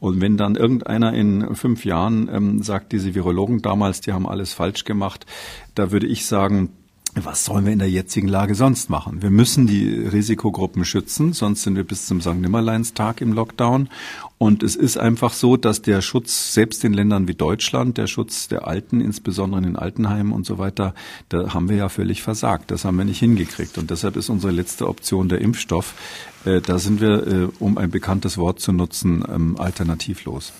Und 0.00 0.20
wenn 0.20 0.36
dann 0.36 0.56
irgendeiner 0.56 1.14
in 1.14 1.54
fünf 1.54 1.84
Jahren 1.84 2.28
ähm, 2.32 2.62
sagt, 2.62 2.92
diese 2.92 3.14
Virologen 3.14 3.62
damals, 3.62 4.00
die 4.00 4.12
haben 4.12 4.26
alles 4.26 4.52
falsch 4.52 4.84
gemacht, 4.84 5.26
da 5.74 5.92
würde 5.92 6.06
ich 6.06 6.26
sagen, 6.26 6.70
was 7.22 7.44
sollen 7.44 7.64
wir 7.64 7.72
in 7.72 7.78
der 7.78 7.90
jetzigen 7.90 8.26
Lage 8.26 8.54
sonst 8.54 8.90
machen? 8.90 9.22
Wir 9.22 9.30
müssen 9.30 9.66
die 9.66 9.88
Risikogruppen 9.88 10.84
schützen, 10.84 11.32
sonst 11.32 11.62
sind 11.62 11.76
wir 11.76 11.84
bis 11.84 12.06
zum 12.06 12.20
St. 12.20 12.34
Nimmerleinstag 12.34 13.20
im 13.20 13.32
Lockdown. 13.32 13.88
Und 14.38 14.62
es 14.64 14.74
ist 14.74 14.98
einfach 14.98 15.32
so, 15.32 15.56
dass 15.56 15.80
der 15.80 16.02
Schutz 16.02 16.52
selbst 16.52 16.82
in 16.84 16.92
Ländern 16.92 17.28
wie 17.28 17.34
Deutschland, 17.34 17.98
der 17.98 18.08
Schutz 18.08 18.48
der 18.48 18.66
Alten, 18.66 19.00
insbesondere 19.00 19.58
in 19.58 19.64
den 19.64 19.76
Altenheimen 19.76 20.32
und 20.32 20.44
so 20.44 20.58
weiter, 20.58 20.94
da 21.28 21.54
haben 21.54 21.68
wir 21.68 21.76
ja 21.76 21.88
völlig 21.88 22.22
versagt. 22.22 22.70
Das 22.70 22.84
haben 22.84 22.96
wir 22.96 23.04
nicht 23.04 23.20
hingekriegt. 23.20 23.78
Und 23.78 23.90
deshalb 23.90 24.16
ist 24.16 24.28
unsere 24.28 24.52
letzte 24.52 24.88
Option 24.88 25.28
der 25.28 25.40
Impfstoff. 25.40 25.94
Äh, 26.44 26.60
da 26.60 26.78
sind 26.78 27.00
wir, 27.00 27.26
äh, 27.26 27.48
um 27.60 27.78
ein 27.78 27.90
bekanntes 27.90 28.38
Wort 28.38 28.58
zu 28.60 28.72
nutzen, 28.72 29.24
ähm, 29.32 29.56
alternativlos. 29.58 30.52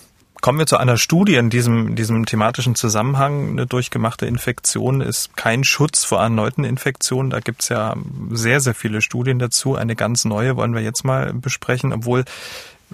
Kommen 0.45 0.59
wir 0.59 0.67
zu 0.67 0.77
einer 0.77 0.99
Studie 0.99 1.37
in 1.37 1.49
diesem, 1.49 1.97
diesem 1.97 2.27
thematischen 2.27 2.75
Zusammenhang. 2.75 3.53
Eine 3.53 3.67
durchgemachte 3.67 4.27
Infektion 4.27 5.01
ist 5.01 5.39
kein 5.39 5.65
Schutz 5.65 6.05
vor 6.05 6.21
erneuten 6.21 6.65
Infektionen. 6.65 7.31
Da 7.31 7.41
gibt's 7.41 7.71
ja 7.71 7.97
sehr, 8.29 8.61
sehr 8.61 8.75
viele 8.75 9.01
Studien 9.01 9.39
dazu. 9.39 9.75
Eine 9.75 9.97
ganz 9.97 10.27
neue 10.27 10.55
wollen 10.57 10.75
wir 10.75 10.83
jetzt 10.83 11.03
mal 11.03 11.33
besprechen, 11.33 11.95
obwohl 11.95 12.27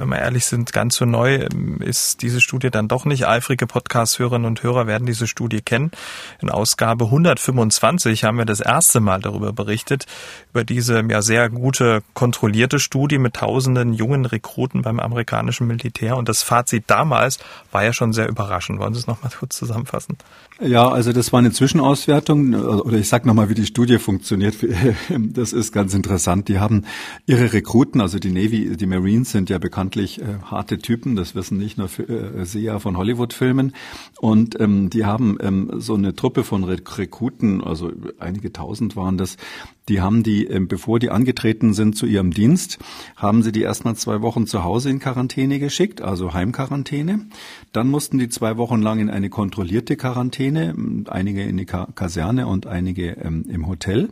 wenn 0.00 0.08
wir 0.08 0.18
ehrlich 0.18 0.46
sind, 0.46 0.72
ganz 0.72 0.96
so 0.96 1.04
neu 1.04 1.46
ist 1.80 2.22
diese 2.22 2.40
Studie 2.40 2.70
dann 2.70 2.88
doch 2.88 3.04
nicht. 3.04 3.26
Eifrige 3.26 3.66
Podcast-Hörerinnen 3.66 4.46
und 4.46 4.62
Hörer 4.62 4.86
werden 4.86 5.06
diese 5.06 5.26
Studie 5.26 5.60
kennen. 5.60 5.90
In 6.40 6.48
Ausgabe 6.48 7.04
125 7.04 8.24
haben 8.24 8.38
wir 8.38 8.46
das 8.46 8.60
erste 8.60 9.00
Mal 9.00 9.20
darüber 9.20 9.52
berichtet, 9.52 10.06
über 10.52 10.64
diese 10.64 11.04
ja 11.08 11.20
sehr 11.20 11.50
gute 11.50 12.02
kontrollierte 12.14 12.78
Studie 12.78 13.18
mit 13.18 13.34
tausenden 13.34 13.92
jungen 13.92 14.24
Rekruten 14.24 14.80
beim 14.80 15.00
amerikanischen 15.00 15.66
Militär. 15.66 16.16
Und 16.16 16.30
das 16.30 16.42
Fazit 16.42 16.84
damals 16.86 17.38
war 17.70 17.84
ja 17.84 17.92
schon 17.92 18.14
sehr 18.14 18.28
überraschend. 18.28 18.78
Wollen 18.78 18.94
Sie 18.94 19.00
es 19.00 19.06
nochmal 19.06 19.30
kurz 19.38 19.56
zusammenfassen? 19.56 20.16
Ja, 20.62 20.88
also 20.88 21.12
das 21.12 21.32
war 21.32 21.40
eine 21.40 21.52
Zwischenauswertung 21.52 22.54
oder 22.54 22.96
ich 22.96 23.08
sage 23.08 23.26
nochmal, 23.28 23.50
wie 23.50 23.54
die 23.54 23.66
Studie 23.66 23.98
funktioniert. 23.98 24.56
Das 25.10 25.52
ist 25.52 25.72
ganz 25.72 25.94
interessant. 25.94 26.48
Die 26.48 26.58
haben 26.58 26.84
ihre 27.26 27.52
Rekruten, 27.52 28.00
also 28.00 28.18
die 28.18 28.30
Navy, 28.30 28.76
die 28.76 28.86
Marines 28.86 29.30
sind 29.30 29.50
ja 29.50 29.58
bekanntlich 29.90 30.20
äh, 30.20 30.38
harte 30.44 30.78
Typen, 30.78 31.16
das 31.16 31.34
wissen 31.34 31.58
nicht 31.58 31.76
nur 31.76 31.88
äh, 31.98 32.44
Seher 32.44 32.78
von 32.78 32.96
Hollywood-Filmen. 32.96 33.72
Und 34.20 34.58
ähm, 34.60 34.88
die 34.88 35.04
haben 35.04 35.36
ähm, 35.40 35.70
so 35.78 35.94
eine 35.94 36.14
Truppe 36.14 36.44
von 36.44 36.62
Rekruten, 36.64 37.62
also 37.62 37.90
einige 38.18 38.52
tausend 38.52 38.94
waren 38.94 39.18
das, 39.18 39.36
die 39.90 40.00
haben 40.00 40.22
die, 40.22 40.46
ähm, 40.46 40.68
bevor 40.68 41.00
die 41.00 41.10
angetreten 41.10 41.74
sind 41.74 41.96
zu 41.96 42.06
ihrem 42.06 42.30
Dienst, 42.30 42.78
haben 43.16 43.42
sie 43.42 43.52
die 43.52 43.62
erstmal 43.62 43.96
zwei 43.96 44.22
Wochen 44.22 44.46
zu 44.46 44.62
Hause 44.64 44.88
in 44.88 45.00
Quarantäne 45.00 45.58
geschickt, 45.58 46.00
also 46.00 46.32
Heimquarantäne. 46.32 47.26
Dann 47.72 47.88
mussten 47.88 48.18
die 48.18 48.28
zwei 48.28 48.56
Wochen 48.56 48.80
lang 48.80 49.00
in 49.00 49.10
eine 49.10 49.28
kontrollierte 49.28 49.96
Quarantäne, 49.96 50.74
einige 51.08 51.42
in 51.42 51.56
die 51.56 51.66
Kaserne 51.66 52.46
und 52.46 52.66
einige 52.66 53.16
ähm, 53.16 53.44
im 53.48 53.66
Hotel. 53.66 54.10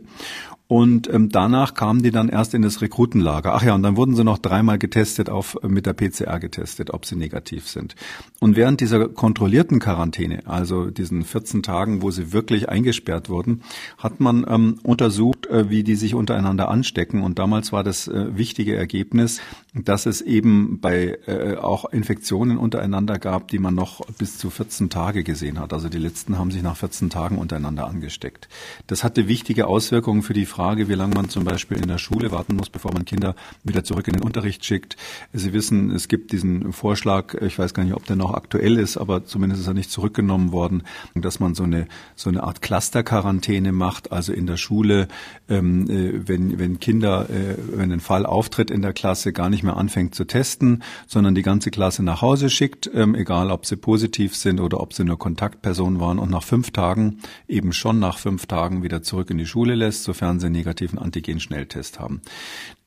Und 0.69 1.11
ähm, 1.11 1.29
danach 1.29 1.73
kamen 1.73 2.03
die 2.03 2.11
dann 2.11 2.29
erst 2.29 2.53
in 2.53 2.61
das 2.61 2.79
Rekrutenlager. 2.83 3.55
Ach 3.55 3.63
ja, 3.63 3.73
und 3.73 3.81
dann 3.81 3.97
wurden 3.97 4.15
sie 4.15 4.23
noch 4.23 4.37
dreimal 4.37 4.77
getestet, 4.77 5.27
auf, 5.27 5.57
äh, 5.63 5.67
mit 5.67 5.87
der 5.87 5.93
PCR 5.93 6.39
getestet, 6.39 6.93
ob 6.93 7.07
sie 7.07 7.15
negativ 7.15 7.67
sind. 7.67 7.95
Und 8.39 8.55
während 8.55 8.79
dieser 8.79 9.09
kontrollierten 9.09 9.79
Quarantäne, 9.79 10.45
also 10.45 10.91
diesen 10.91 11.23
14 11.23 11.63
Tagen, 11.63 12.03
wo 12.03 12.11
sie 12.11 12.33
wirklich 12.33 12.69
eingesperrt 12.69 13.29
wurden, 13.29 13.63
hat 13.97 14.19
man 14.19 14.45
ähm, 14.47 14.79
untersucht, 14.83 15.47
äh, 15.47 15.68
wie 15.69 15.83
die 15.83 15.95
sich 15.95 16.15
untereinander 16.15 16.69
anstecken. 16.69 17.21
Und 17.21 17.39
damals 17.39 17.71
war 17.71 17.83
das 17.83 18.07
äh, 18.07 18.37
wichtige 18.37 18.75
Ergebnis, 18.75 19.41
dass 19.85 20.05
es 20.05 20.21
eben 20.21 20.79
bei 20.79 21.17
äh, 21.27 21.55
auch 21.55 21.85
Infektionen 21.85 22.57
untereinander 22.57 23.19
gab, 23.19 23.47
die 23.49 23.59
man 23.59 23.75
noch 23.75 24.05
bis 24.17 24.37
zu 24.37 24.49
14 24.49 24.89
Tage 24.89 25.23
gesehen 25.23 25.59
hat. 25.59 25.73
Also 25.73 25.89
die 25.89 25.97
letzten 25.97 26.37
haben 26.37 26.51
sich 26.51 26.63
nach 26.63 26.77
14 26.77 27.09
Tagen 27.09 27.37
untereinander 27.37 27.87
angesteckt. 27.87 28.47
Das 28.87 29.03
hatte 29.03 29.27
wichtige 29.27 29.67
Auswirkungen 29.67 30.21
für 30.21 30.33
die 30.33 30.45
Frage, 30.45 30.89
wie 30.89 30.93
lange 30.93 31.15
man 31.15 31.29
zum 31.29 31.43
Beispiel 31.43 31.77
in 31.77 31.87
der 31.87 31.97
Schule 31.97 32.31
warten 32.31 32.55
muss, 32.55 32.69
bevor 32.69 32.93
man 32.93 33.05
Kinder 33.05 33.35
wieder 33.63 33.83
zurück 33.83 34.07
in 34.07 34.13
den 34.13 34.23
Unterricht 34.23 34.65
schickt. 34.65 34.97
Sie 35.33 35.53
wissen, 35.53 35.91
es 35.91 36.07
gibt 36.07 36.31
diesen 36.31 36.73
Vorschlag, 36.73 37.35
ich 37.41 37.57
weiß 37.57 37.73
gar 37.73 37.83
nicht, 37.83 37.95
ob 37.95 38.05
der 38.05 38.15
noch 38.15 38.33
aktuell 38.33 38.77
ist, 38.77 38.97
aber 38.97 39.25
zumindest 39.25 39.61
ist 39.61 39.67
er 39.67 39.73
nicht 39.73 39.91
zurückgenommen 39.91 40.51
worden, 40.51 40.83
dass 41.15 41.39
man 41.39 41.55
so 41.55 41.63
eine, 41.63 41.87
so 42.15 42.29
eine 42.29 42.43
Art 42.43 42.61
Cluster-Quarantäne 42.61 43.71
macht, 43.71 44.11
also 44.11 44.33
in 44.33 44.47
der 44.47 44.57
Schule, 44.57 45.07
ähm, 45.49 45.89
äh, 45.89 46.27
wenn, 46.27 46.59
wenn 46.59 46.79
Kinder, 46.79 47.29
äh, 47.29 47.55
wenn 47.75 47.91
ein 47.91 47.99
Fall 47.99 48.25
auftritt 48.25 48.71
in 48.71 48.81
der 48.81 48.93
Klasse, 48.93 49.33
gar 49.33 49.49
nicht 49.49 49.63
mehr 49.63 49.68
anfängt 49.77 50.15
zu 50.15 50.25
testen, 50.25 50.83
sondern 51.07 51.35
die 51.35 51.41
ganze 51.41 51.71
Klasse 51.71 52.03
nach 52.03 52.21
Hause 52.21 52.49
schickt, 52.49 52.89
ähm, 52.93 53.15
egal 53.15 53.51
ob 53.51 53.65
sie 53.65 53.75
positiv 53.75 54.35
sind 54.35 54.59
oder 54.59 54.79
ob 54.79 54.93
sie 54.93 55.03
nur 55.03 55.19
Kontaktpersonen 55.19 55.99
waren 55.99 56.19
und 56.19 56.29
nach 56.29 56.43
fünf 56.43 56.71
Tagen, 56.71 57.19
eben 57.47 57.73
schon 57.73 57.99
nach 57.99 58.17
fünf 58.17 58.45
Tagen 58.45 58.83
wieder 58.83 59.01
zurück 59.01 59.29
in 59.29 59.37
die 59.37 59.45
Schule 59.45 59.75
lässt, 59.75 60.03
sofern 60.03 60.39
sie 60.39 60.47
einen 60.47 60.55
negativen 60.55 60.99
Antigen-Schnelltest 60.99 61.99
haben. 61.99 62.21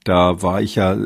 Da 0.04 0.42
war 0.42 0.60
ich 0.60 0.74
ja 0.74 0.96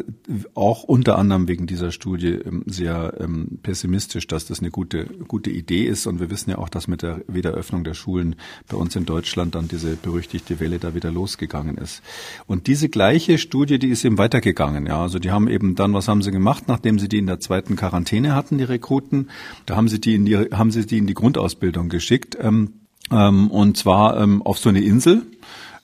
auch 0.55 0.83
unter 0.83 1.19
anderem 1.19 1.49
wegen 1.49 1.67
dieser 1.67 1.93
Studie 1.93 2.33
ähm, 2.33 2.63
sehr 2.67 3.15
ähm, 3.21 3.59
pessimistisch, 3.63 4.27
dass 4.27 4.47
das 4.47 4.61
eine 4.61 4.71
gute, 4.71 5.05
gute 5.29 5.51
Idee 5.51 5.85
ist. 5.85 6.07
Und 6.07 6.19
wir 6.19 6.31
wissen 6.31 6.51
ja 6.51 6.59
auch, 6.59 6.69
dass 6.69 6.89
mit 6.89 7.03
der 7.03 7.21
Wiederöffnung 7.29 7.85
der 7.85 7.95
Schulen 7.95 8.37
bei 8.69 8.77
uns 8.77 8.97
in 8.97 9.05
Deutschland 9.05 9.55
dann 9.55 9.69
diese 9.69 9.97
berüchtigte 9.97 10.61
Welle 10.61 10.79
da 10.79 10.95
wieder 10.95 11.11
losgegangen 11.11 11.77
ist. 11.77 12.03
Und 12.47 12.67
diese 12.67 12.89
gleiche 12.89 13.39
Studie, 13.39 13.79
die 13.79 13.89
ist 13.89 14.05
eben 14.05 14.19
weitergegangen. 14.19 14.87
Ja, 14.87 15.03
also 15.03 15.19
die 15.19 15.31
haben 15.31 15.49
eben 15.49 15.75
dann, 15.75 15.93
was 15.93 16.09
haben 16.09 16.23
sie 16.23 16.31
gemacht, 16.31 16.65
nachdem 16.69 16.99
sie 16.99 17.09
die 17.09 17.19
in 17.19 17.27
der 17.27 17.41
zweiten 17.41 17.77
Quarantäne 17.77 18.35
hatten, 18.35 18.57
die 18.59 18.65
Rekruten? 18.65 19.31
Da 19.67 19.77
haben 19.77 19.89
sie 19.89 20.01
die 20.01 20.15
in 20.15 20.25
die, 20.25 20.37
haben 20.37 20.71
sie 20.71 20.87
die 20.87 20.99
in 20.99 21.07
die 21.07 21.15
Grundausbildung 21.15 21.91
geschickt. 21.91 22.37
Ähm, 22.41 22.73
ähm, 23.11 23.51
und 23.51 23.77
zwar 23.77 24.19
ähm, 24.21 24.43
auf 24.43 24.59
so 24.59 24.69
eine 24.69 24.81
Insel 24.81 25.23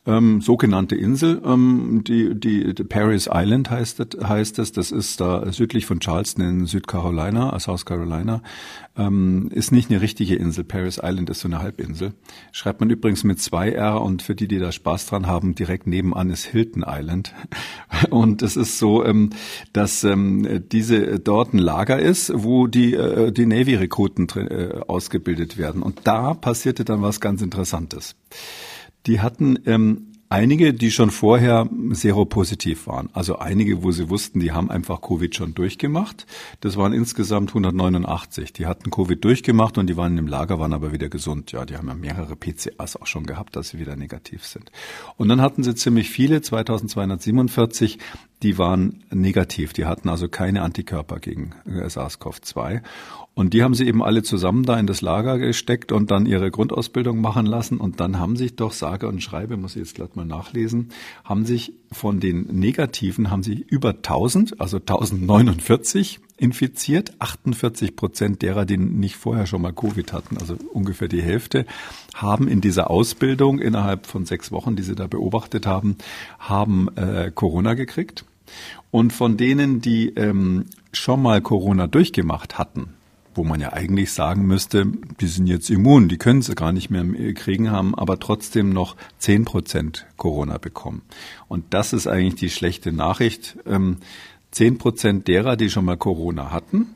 ähm, 0.05 0.41
sogenannte 0.41 0.97
Insel, 0.97 1.41
ähm, 1.45 2.03
die, 2.05 2.35
die, 2.35 2.75
die 2.75 2.85
Paris 2.85 3.29
Island 3.33 3.71
heißt, 3.71 4.01
das, 4.01 4.29
heißt 4.29 4.59
es. 4.59 4.73
Das 4.73 4.91
ist 4.91 5.21
da 5.21 5.53
südlich 5.53 5.87
von 5.87 6.01
Charleston 6.01 6.45
in 6.45 6.67
Südcarolina, 6.67 7.55
äh, 7.55 7.61
South 7.61 7.85
Carolina. 7.87 8.43
Ähm, 8.97 9.49
ist 9.53 9.71
nicht 9.71 9.91
eine 9.91 10.01
richtige 10.01 10.35
Insel. 10.35 10.65
Paris 10.65 10.99
Island 11.01 11.31
ist 11.31 11.41
so 11.41 11.49
eine 11.49 11.61
Halbinsel. 11.61 12.15
Schreibt 12.51 12.81
man 12.81 12.91
übrigens 12.91 13.23
mit 13.23 13.41
zwei 13.41 13.71
R 13.71 14.03
und 14.03 14.23
für 14.23 14.35
die, 14.35 14.49
die 14.49 14.59
da 14.59 14.73
Spaß 14.73 15.07
dran 15.07 15.29
haben, 15.29 15.55
direkt 15.55 15.87
nebenan 15.87 16.31
ist 16.31 16.47
Hilton 16.47 16.85
Island. 16.87 17.33
Und 18.11 18.43
es 18.43 18.57
ist 18.57 18.79
so, 18.79 19.05
ähm, 19.05 19.31
dass 19.73 20.03
ähm, 20.03 20.65
diese 20.71 21.21
dort 21.21 21.55
ein 21.55 21.59
Lager 21.59 21.99
ist, 21.99 22.33
wo 22.35 22.67
die, 22.67 22.95
äh, 22.95 23.31
die 23.31 23.47
Navy-Rekruten 23.47 24.29
äh, 24.29 24.81
ausgebildet 24.87 25.59
werden. 25.59 25.83
Und 25.83 26.01
da 26.05 26.35
passierte 26.35 26.85
dann 26.85 27.03
was 27.03 27.21
ganz 27.21 27.41
Interessantes. 27.41 28.17
Die 29.07 29.21
hatten 29.21 29.59
ähm, 29.67 30.13
einige, 30.33 30.73
die 30.73 30.91
schon 30.91 31.11
vorher 31.11 31.69
seropositiv 31.91 32.87
waren. 32.87 33.11
Also 33.13 33.39
einige, 33.39 33.83
wo 33.83 33.93
sie 33.93 34.09
wussten, 34.09 34.41
die 34.41 34.51
haben 34.51 34.71
einfach 34.71 35.03
Covid 35.03 35.35
schon 35.37 35.55
durchgemacht. 35.55 36.27
Das 36.61 36.79
waren 36.79 36.95
insgesamt 36.95 37.51
189. 37.51 38.55
Die 38.55 38.67
hatten 38.67 38.91
Covid 38.91 39.23
durchgemacht 39.23 39.77
und 39.77 39.89
die 39.89 39.97
waren 39.99 40.17
im 40.17 40.27
Lager, 40.27 40.59
waren 40.59 40.73
aber 40.73 40.93
wieder 40.93 41.11
gesund. 41.11 41.53
Ja, 41.53 41.67
die 41.67 41.77
haben 41.77 41.89
ja 41.89 41.95
mehrere 41.95 42.35
PCAs 42.35 42.97
auch 42.97 43.07
schon 43.07 43.27
gehabt, 43.27 43.57
dass 43.57 43.69
sie 43.69 43.79
wieder 43.79 43.95
negativ 43.95 44.47
sind. 44.47 44.73
Und 45.19 45.29
dann 45.29 45.43
hatten 45.43 45.63
sie 45.63 45.75
ziemlich 45.75 46.09
viele, 46.09 46.41
2247, 46.41 47.99
die 48.43 48.57
waren 48.57 49.05
negativ. 49.11 49.75
Die 49.75 49.85
hatten 49.85 50.09
also 50.09 50.29
keine 50.29 50.63
Antikörper 50.63 51.21
gegen 51.21 51.55
äh, 51.67 51.87
SARS-CoV-2. 51.87 52.81
Und 53.35 53.55
die 53.55 53.63
haben 53.63 53.73
sie 53.73 53.87
eben 53.87 54.03
alle 54.03 54.23
zusammen 54.23 54.65
da 54.65 54.79
in 54.79 54.87
das 54.87 55.01
Lager 55.01 55.39
gesteckt 55.39 55.91
und 55.91 56.11
dann 56.11 56.27
ihre 56.27 56.51
Grundausbildung 56.51 57.19
machen 57.19 57.47
lassen. 57.47 57.79
Und 57.79 57.99
dann 57.99 58.19
haben 58.19 58.37
sich 58.37 58.57
doch, 58.57 58.73
sage 58.73 59.09
und 59.09 59.23
schreibe, 59.23 59.57
muss 59.57 59.75
ich 59.75 59.81
jetzt 59.81 59.95
glatt 59.95 60.17
mal 60.17 60.27
nachlesen, 60.27 60.91
haben 61.25 61.47
sich 61.47 61.73
von 61.91 62.21
den 62.21 62.43
Negativen, 62.49 63.31
haben 63.31 63.43
sie 63.43 63.65
über 63.67 63.91
1000, 63.91 64.61
also 64.61 64.77
1049 64.77 66.21
infiziert. 66.37 67.15
48 67.21 67.97
Prozent 67.97 68.43
derer, 68.43 68.67
die 68.67 68.77
nicht 68.77 69.17
vorher 69.17 69.47
schon 69.47 69.63
mal 69.63 69.73
Covid 69.73 70.13
hatten, 70.13 70.37
also 70.37 70.57
ungefähr 70.73 71.09
die 71.09 71.23
Hälfte, 71.23 71.65
haben 72.15 72.49
in 72.49 72.61
dieser 72.61 72.91
Ausbildung 72.91 73.61
innerhalb 73.61 74.07
von 74.07 74.27
sechs 74.27 74.53
Wochen, 74.53 74.77
die 74.77 74.83
sie 74.83 74.95
da 74.95 75.07
beobachtet 75.07 75.67
haben, 75.67 75.97
haben 76.39 76.95
äh, 76.97 77.31
Corona 77.35 77.73
gekriegt. 77.75 78.27
Und 78.91 79.15
von 79.15 79.39
denen, 79.39 79.81
die 79.81 80.11
ähm, 80.11 80.67
schon 80.93 81.23
mal 81.23 81.41
Corona 81.41 81.87
durchgemacht 81.87 82.59
hatten, 82.59 82.89
wo 83.35 83.45
man 83.45 83.61
ja 83.61 83.73
eigentlich 83.73 84.13
sagen 84.13 84.47
müsste, 84.47 84.87
die 85.21 85.27
sind 85.27 85.47
jetzt 85.47 85.71
immun, 85.71 86.09
die 86.09 86.19
können 86.19 86.43
sie 86.43 86.55
gar 86.55 86.73
nicht 86.73 86.91
mehr 86.91 87.05
kriegen, 87.35 87.71
haben 87.71 87.95
aber 87.95 88.21
trotzdem 88.21 88.71
noch 88.71 88.97
zehn 89.19 89.45
Prozent 89.45 90.07
Corona 90.17 90.59
bekommen. 90.59 91.03
Und 91.49 91.65
das 91.71 91.93
ist 91.93 92.07
eigentlich 92.07 92.37
die 92.37 92.51
schlechte 92.51 92.93
Nachricht. 92.93 93.57
Ähm, 93.67 93.99
zehn 94.51 94.79
Prozent 94.79 95.29
derer, 95.29 95.57
die 95.57 95.71
schon 95.71 95.85
mal 95.85 95.97
Corona 95.97 96.51
hatten, 96.51 96.87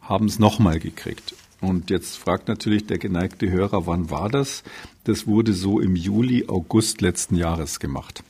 haben 0.00 0.26
es 0.26 0.38
nochmal 0.38 0.78
gekriegt. 0.78 1.34
Und 1.60 1.90
jetzt 1.90 2.16
fragt 2.16 2.48
natürlich 2.48 2.86
der 2.86 2.98
geneigte 2.98 3.50
Hörer, 3.50 3.86
wann 3.86 4.10
war 4.10 4.30
das? 4.30 4.62
Das 5.04 5.26
wurde 5.26 5.52
so 5.52 5.80
im 5.80 5.94
Juli, 5.94 6.46
August 6.48 7.00
letzten 7.00 7.36
Jahres 7.36 7.80
gemacht. 7.80 8.22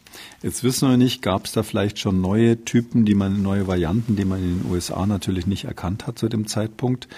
Jetzt 0.42 0.64
wissen 0.64 0.88
wir 0.88 0.96
nicht, 0.96 1.22
gab 1.22 1.46
es 1.46 1.52
da 1.52 1.62
vielleicht 1.62 1.98
schon 1.98 2.20
neue 2.20 2.64
Typen, 2.64 3.04
die 3.04 3.14
man, 3.14 3.42
neue 3.42 3.66
Varianten, 3.66 4.16
die 4.16 4.24
man 4.24 4.38
in 4.38 4.60
den 4.60 4.70
USA 4.70 5.06
natürlich 5.06 5.46
nicht 5.46 5.64
erkannt 5.64 6.06
hat 6.06 6.18
zu 6.18 6.28
dem 6.28 6.46
Zeitpunkt? 6.46 7.08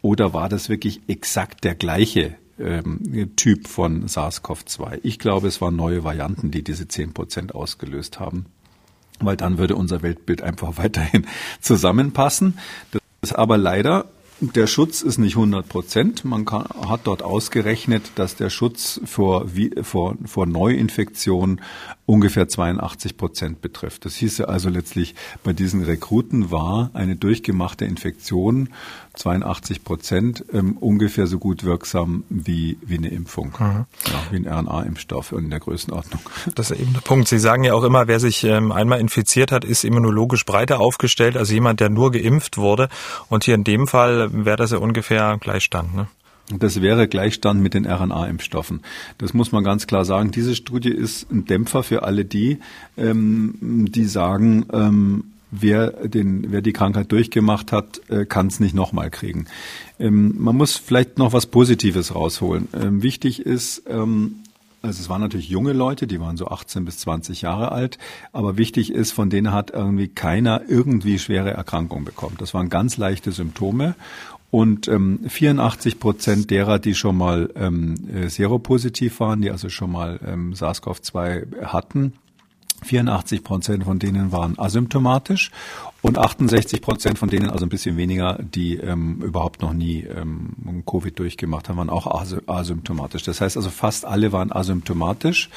Oder 0.00 0.32
war 0.34 0.48
das 0.48 0.68
wirklich 0.68 1.00
exakt 1.06 1.64
der 1.64 1.74
gleiche 1.74 2.34
ähm, 2.58 3.32
Typ 3.36 3.68
von 3.68 4.06
SARS-CoV-2? 4.06 5.00
Ich 5.02 5.18
glaube, 5.18 5.48
es 5.48 5.60
waren 5.60 5.76
neue 5.76 6.04
Varianten, 6.04 6.50
die 6.50 6.62
diese 6.62 6.88
10 6.88 7.12
Prozent 7.12 7.54
ausgelöst 7.54 8.20
haben 8.20 8.46
weil 9.24 9.36
dann 9.36 9.58
würde 9.58 9.76
unser 9.76 10.02
Weltbild 10.02 10.42
einfach 10.42 10.76
weiterhin 10.78 11.26
zusammenpassen. 11.60 12.58
Das 12.90 13.00
ist 13.22 13.32
aber 13.34 13.56
leider 13.56 14.06
der 14.42 14.66
Schutz 14.66 15.02
ist 15.02 15.18
nicht 15.18 15.36
100 15.36 15.68
Prozent. 15.68 16.24
Man 16.24 16.44
kann, 16.44 16.64
hat 16.88 17.02
dort 17.04 17.22
ausgerechnet, 17.22 18.10
dass 18.16 18.34
der 18.34 18.50
Schutz 18.50 19.00
vor, 19.04 19.46
vor, 19.82 20.16
vor 20.24 20.46
Neuinfektionen 20.46 21.60
ungefähr 22.06 22.48
82 22.48 23.16
Prozent 23.16 23.60
betrifft. 23.60 24.04
Das 24.04 24.16
hieße 24.16 24.48
also 24.48 24.68
letztlich, 24.68 25.14
bei 25.44 25.52
diesen 25.52 25.84
Rekruten 25.84 26.50
war 26.50 26.90
eine 26.92 27.14
durchgemachte 27.14 27.84
Infektion 27.84 28.70
82 29.14 29.84
Prozent 29.84 30.44
ähm, 30.52 30.76
ungefähr 30.78 31.26
so 31.26 31.38
gut 31.38 31.64
wirksam 31.64 32.24
wie, 32.28 32.78
wie 32.84 32.96
eine 32.96 33.08
Impfung, 33.08 33.54
mhm. 33.58 33.84
ja, 34.06 34.22
wie 34.30 34.36
ein 34.36 34.46
RNA-Impfstoff 34.46 35.32
in 35.32 35.50
der 35.50 35.60
Größenordnung. 35.60 36.20
Das 36.54 36.70
ist 36.70 36.80
eben 36.80 36.92
der 36.94 37.00
Punkt. 37.00 37.28
Sie 37.28 37.38
sagen 37.38 37.64
ja 37.64 37.74
auch 37.74 37.84
immer, 37.84 38.08
wer 38.08 38.20
sich 38.20 38.44
ähm, 38.44 38.72
einmal 38.72 39.00
infiziert 39.00 39.52
hat, 39.52 39.64
ist 39.64 39.84
immunologisch 39.84 40.44
breiter 40.44 40.80
aufgestellt 40.80 41.36
als 41.36 41.50
jemand, 41.50 41.80
der 41.80 41.90
nur 41.90 42.12
geimpft 42.12 42.56
wurde. 42.56 42.88
Und 43.28 43.44
hier 43.44 43.54
in 43.54 43.64
dem 43.64 43.86
Fall 43.86 44.30
wäre 44.32 44.56
das 44.56 44.70
ja 44.70 44.78
ungefähr 44.78 45.36
Gleichstand. 45.38 45.94
Ne? 45.94 46.06
Das 46.58 46.82
wäre 46.82 47.08
Gleichstand 47.08 47.62
mit 47.62 47.74
den 47.74 47.86
RNA-Impfstoffen. 47.86 48.80
Das 49.18 49.32
muss 49.32 49.52
man 49.52 49.64
ganz 49.64 49.86
klar 49.86 50.04
sagen. 50.04 50.30
Diese 50.32 50.54
Studie 50.54 50.90
ist 50.90 51.30
ein 51.30 51.44
Dämpfer 51.44 51.82
für 51.82 52.02
alle 52.02 52.24
die, 52.24 52.58
ähm, 52.96 53.54
die 53.60 54.04
sagen, 54.04 54.66
ähm, 54.72 55.31
wer, 55.52 55.90
den, 56.08 56.50
wer 56.50 56.62
die 56.62 56.72
Krankheit 56.72 57.12
durchgemacht 57.12 57.70
hat, 57.70 58.00
äh, 58.08 58.24
kann 58.24 58.48
es 58.48 58.58
nicht 58.58 58.74
nochmal 58.74 59.10
kriegen. 59.10 59.46
Ähm, 60.00 60.34
man 60.38 60.56
muss 60.56 60.76
vielleicht 60.76 61.18
noch 61.18 61.32
was 61.32 61.46
Positives 61.46 62.14
rausholen. 62.14 62.66
Ähm, 62.72 63.02
wichtig 63.02 63.44
ist, 63.46 63.84
ähm, 63.86 64.36
also 64.80 65.00
es 65.00 65.08
waren 65.08 65.20
natürlich 65.20 65.48
junge 65.48 65.74
Leute, 65.74 66.08
die 66.08 66.18
waren 66.18 66.36
so 66.36 66.48
18 66.48 66.84
bis 66.84 66.98
20 66.98 67.42
Jahre 67.42 67.70
alt, 67.70 67.98
aber 68.32 68.56
wichtig 68.56 68.92
ist, 68.92 69.12
von 69.12 69.30
denen 69.30 69.52
hat 69.52 69.70
irgendwie 69.70 70.08
keiner 70.08 70.62
irgendwie 70.66 71.20
schwere 71.20 71.50
Erkrankungen 71.50 72.04
bekommen. 72.04 72.36
Das 72.38 72.52
waren 72.52 72.68
ganz 72.68 72.96
leichte 72.96 73.30
Symptome 73.30 73.94
und 74.50 74.88
ähm, 74.88 75.20
84 75.28 76.00
Prozent 76.00 76.50
derer, 76.50 76.78
die 76.78 76.94
schon 76.94 77.16
mal 77.16 77.50
ähm, 77.54 77.94
äh, 78.12 78.28
seropositiv 78.28 79.20
waren, 79.20 79.40
die 79.40 79.50
also 79.50 79.68
schon 79.68 79.92
mal 79.92 80.18
ähm, 80.26 80.54
SARS-CoV-2 80.54 81.62
hatten, 81.64 82.14
84 82.82 83.42
Prozent 83.42 83.84
von 83.84 83.98
denen 83.98 84.32
waren 84.32 84.58
asymptomatisch 84.58 85.50
und 86.02 86.18
68 86.18 86.82
Prozent 86.82 87.18
von 87.18 87.28
denen, 87.28 87.48
also 87.48 87.64
ein 87.64 87.68
bisschen 87.68 87.96
weniger, 87.96 88.38
die 88.42 88.76
ähm, 88.76 89.22
überhaupt 89.22 89.62
noch 89.62 89.72
nie 89.72 90.00
ähm, 90.00 90.82
Covid 90.84 91.16
durchgemacht 91.16 91.68
haben, 91.68 91.76
waren 91.76 91.90
auch 91.90 92.08
asymptomatisch. 92.46 93.22
Das 93.22 93.40
heißt 93.40 93.56
also, 93.56 93.70
fast 93.70 94.04
alle 94.04 94.32
waren 94.32 94.50
asymptomatisch 94.50 95.48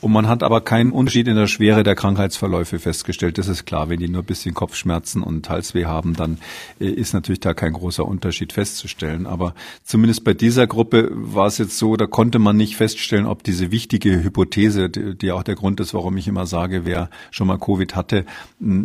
und 0.00 0.12
man 0.12 0.28
hat 0.28 0.44
aber 0.44 0.60
keinen 0.60 0.92
Unterschied 0.92 1.26
in 1.26 1.34
der 1.34 1.48
Schwere 1.48 1.82
der 1.82 1.96
Krankheitsverläufe 1.96 2.78
festgestellt. 2.78 3.38
Das 3.38 3.48
ist 3.48 3.66
klar, 3.66 3.88
wenn 3.88 3.98
die 3.98 4.08
nur 4.08 4.22
ein 4.22 4.26
bisschen 4.26 4.54
Kopfschmerzen 4.54 5.20
und 5.20 5.50
Halsweh 5.50 5.86
haben, 5.86 6.14
dann 6.14 6.38
äh, 6.78 6.86
ist 6.86 7.12
natürlich 7.12 7.40
da 7.40 7.52
kein 7.52 7.72
großer 7.72 8.04
Unterschied 8.04 8.52
festzustellen. 8.52 9.26
Aber 9.26 9.54
zumindest 9.82 10.22
bei 10.22 10.32
dieser 10.32 10.68
Gruppe 10.68 11.10
war 11.12 11.46
es 11.46 11.58
jetzt 11.58 11.76
so, 11.76 11.96
da 11.96 12.06
konnte 12.06 12.38
man 12.38 12.56
nicht 12.56 12.76
feststellen, 12.76 13.26
ob 13.26 13.42
diese 13.42 13.72
wichtige 13.72 14.22
Hypothese, 14.22 14.90
die, 14.90 15.18
die 15.18 15.32
auch 15.32 15.42
der 15.42 15.56
Grund 15.56 15.80
ist, 15.80 15.92
warum 15.92 16.16
ich 16.16 16.28
immer 16.28 16.46
sage, 16.46 16.84
wer 16.84 17.10
schon 17.32 17.48
mal 17.48 17.58
Covid 17.58 17.96
hatte, 17.96 18.26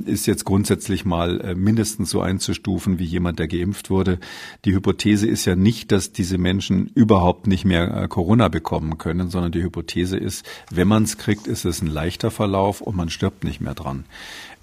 ist 0.06 0.26
jetzt 0.26 0.44
grundsätzlich 0.44 1.03
wirklich 1.04 1.06
mal 1.06 1.42
äh, 1.42 1.56
mindestens 1.56 2.10
so 2.10 2.22
einzustufen 2.22 3.00
wie 3.00 3.06
jemand, 3.06 3.40
der 3.40 3.48
geimpft 3.48 3.90
wurde. 3.90 4.20
Die 4.66 4.74
Hypothese 4.74 5.28
ist 5.28 5.46
ja 5.46 5.56
nicht, 5.56 5.92
dass 5.92 6.12
diese 6.12 6.38
Menschen 6.38 6.88
überhaupt 6.96 7.48
nicht 7.48 7.66
mehr 7.66 8.04
äh, 8.04 8.08
Corona 8.08 8.48
bekommen 8.48 8.98
können, 8.98 9.30
sondern 9.30 9.52
die 9.52 9.64
Hypothese 9.64 10.18
ist, 10.18 10.46
wenn 10.72 10.88
man 10.88 11.04
es 11.04 11.18
kriegt, 11.18 11.48
ist 11.48 11.66
es 11.66 11.82
ein 11.82 11.88
leichter 11.88 12.32
Verlauf 12.32 12.82
und 12.82 12.96
man 12.96 13.10
stirbt 13.10 13.44
nicht 13.44 13.62
mehr 13.62 13.74
dran. 13.74 14.06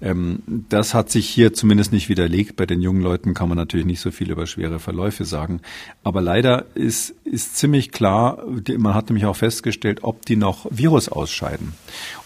Ähm, 0.01 0.41
das 0.69 0.93
hat 0.93 1.09
sich 1.11 1.29
hier 1.29 1.53
zumindest 1.53 1.91
nicht 1.91 2.09
widerlegt. 2.09 2.55
Bei 2.55 2.65
den 2.65 2.81
jungen 2.81 3.01
Leuten 3.01 3.33
kann 3.33 3.49
man 3.49 3.57
natürlich 3.57 3.85
nicht 3.85 4.01
so 4.01 4.11
viel 4.11 4.31
über 4.31 4.47
schwere 4.47 4.79
Verläufe 4.79 5.25
sagen. 5.25 5.61
Aber 6.03 6.21
leider 6.21 6.65
ist, 6.73 7.13
ist 7.23 7.55
ziemlich 7.57 7.91
klar, 7.91 8.43
man 8.77 8.93
hat 8.93 9.09
nämlich 9.09 9.25
auch 9.25 9.35
festgestellt, 9.35 9.99
ob 10.03 10.25
die 10.25 10.35
noch 10.35 10.65
Virus 10.69 11.09
ausscheiden. 11.09 11.73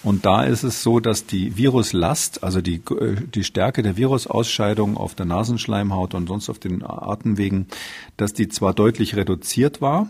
Und 0.04 0.26
da 0.26 0.44
ist 0.44 0.64
es 0.64 0.84
so, 0.84 1.00
dass 1.00 1.26
die 1.26 1.58
Viruslast, 1.58 2.44
also 2.44 2.62
die, 2.62 2.76
äh, 2.76 3.16
die 3.34 3.44
Stärke 3.44 3.84
der 3.84 3.98
Virusausscheidung 3.98 4.98
auf 4.98 5.16
der 5.16 5.26
Nasenschleimhaut 5.26 6.14
und 6.14 6.28
sonst 6.28 6.50
auf 6.50 6.60
den 6.60 6.84
Atemwegen, 6.84 7.68
dass 8.18 8.34
die 8.34 8.48
zwar 8.48 8.74
deutlich 8.74 9.16
reduziert 9.16 9.82
war, 9.82 10.08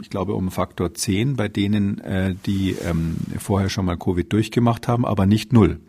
ich 0.00 0.10
glaube 0.10 0.34
um 0.34 0.50
Faktor 0.50 0.92
10 0.94 1.36
bei 1.36 1.48
denen, 1.48 1.98
äh, 2.00 2.34
die 2.46 2.76
ähm, 2.84 3.16
vorher 3.38 3.68
schon 3.68 3.84
mal 3.84 3.96
Covid 3.96 4.32
durchgemacht 4.32 4.88
haben, 4.88 5.06
aber 5.06 5.26
nicht 5.26 5.52
null. 5.52 5.80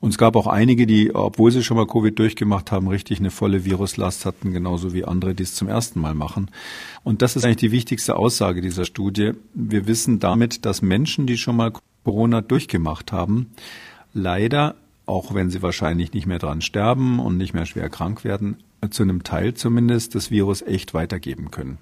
Und 0.00 0.10
es 0.10 0.18
gab 0.18 0.34
auch 0.36 0.46
einige, 0.46 0.86
die, 0.86 1.14
obwohl 1.14 1.50
sie 1.50 1.62
schon 1.62 1.76
mal 1.76 1.86
Covid 1.86 2.18
durchgemacht 2.18 2.72
haben, 2.72 2.88
richtig 2.88 3.18
eine 3.18 3.30
volle 3.30 3.64
Viruslast 3.64 4.24
hatten, 4.24 4.52
genauso 4.52 4.94
wie 4.94 5.04
andere, 5.04 5.34
die 5.34 5.42
es 5.42 5.54
zum 5.54 5.68
ersten 5.68 6.00
Mal 6.00 6.14
machen. 6.14 6.50
Und 7.04 7.22
das 7.22 7.36
ist 7.36 7.44
eigentlich 7.44 7.56
die 7.56 7.72
wichtigste 7.72 8.16
Aussage 8.16 8.60
dieser 8.60 8.84
Studie. 8.84 9.32
Wir 9.52 9.86
wissen 9.86 10.20
damit, 10.20 10.64
dass 10.64 10.82
Menschen, 10.82 11.26
die 11.26 11.36
schon 11.36 11.56
mal 11.56 11.72
Corona 12.04 12.40
durchgemacht 12.40 13.12
haben, 13.12 13.50
leider 14.14 14.76
auch 15.08 15.34
wenn 15.34 15.48
sie 15.48 15.62
wahrscheinlich 15.62 16.12
nicht 16.12 16.26
mehr 16.26 16.38
dran 16.38 16.60
sterben 16.60 17.18
und 17.18 17.38
nicht 17.38 17.54
mehr 17.54 17.64
schwer 17.64 17.88
krank 17.88 18.24
werden, 18.24 18.58
zu 18.90 19.02
einem 19.02 19.24
Teil 19.24 19.54
zumindest 19.54 20.14
das 20.14 20.30
Virus 20.30 20.62
echt 20.62 20.94
weitergeben 20.94 21.50
können. 21.50 21.78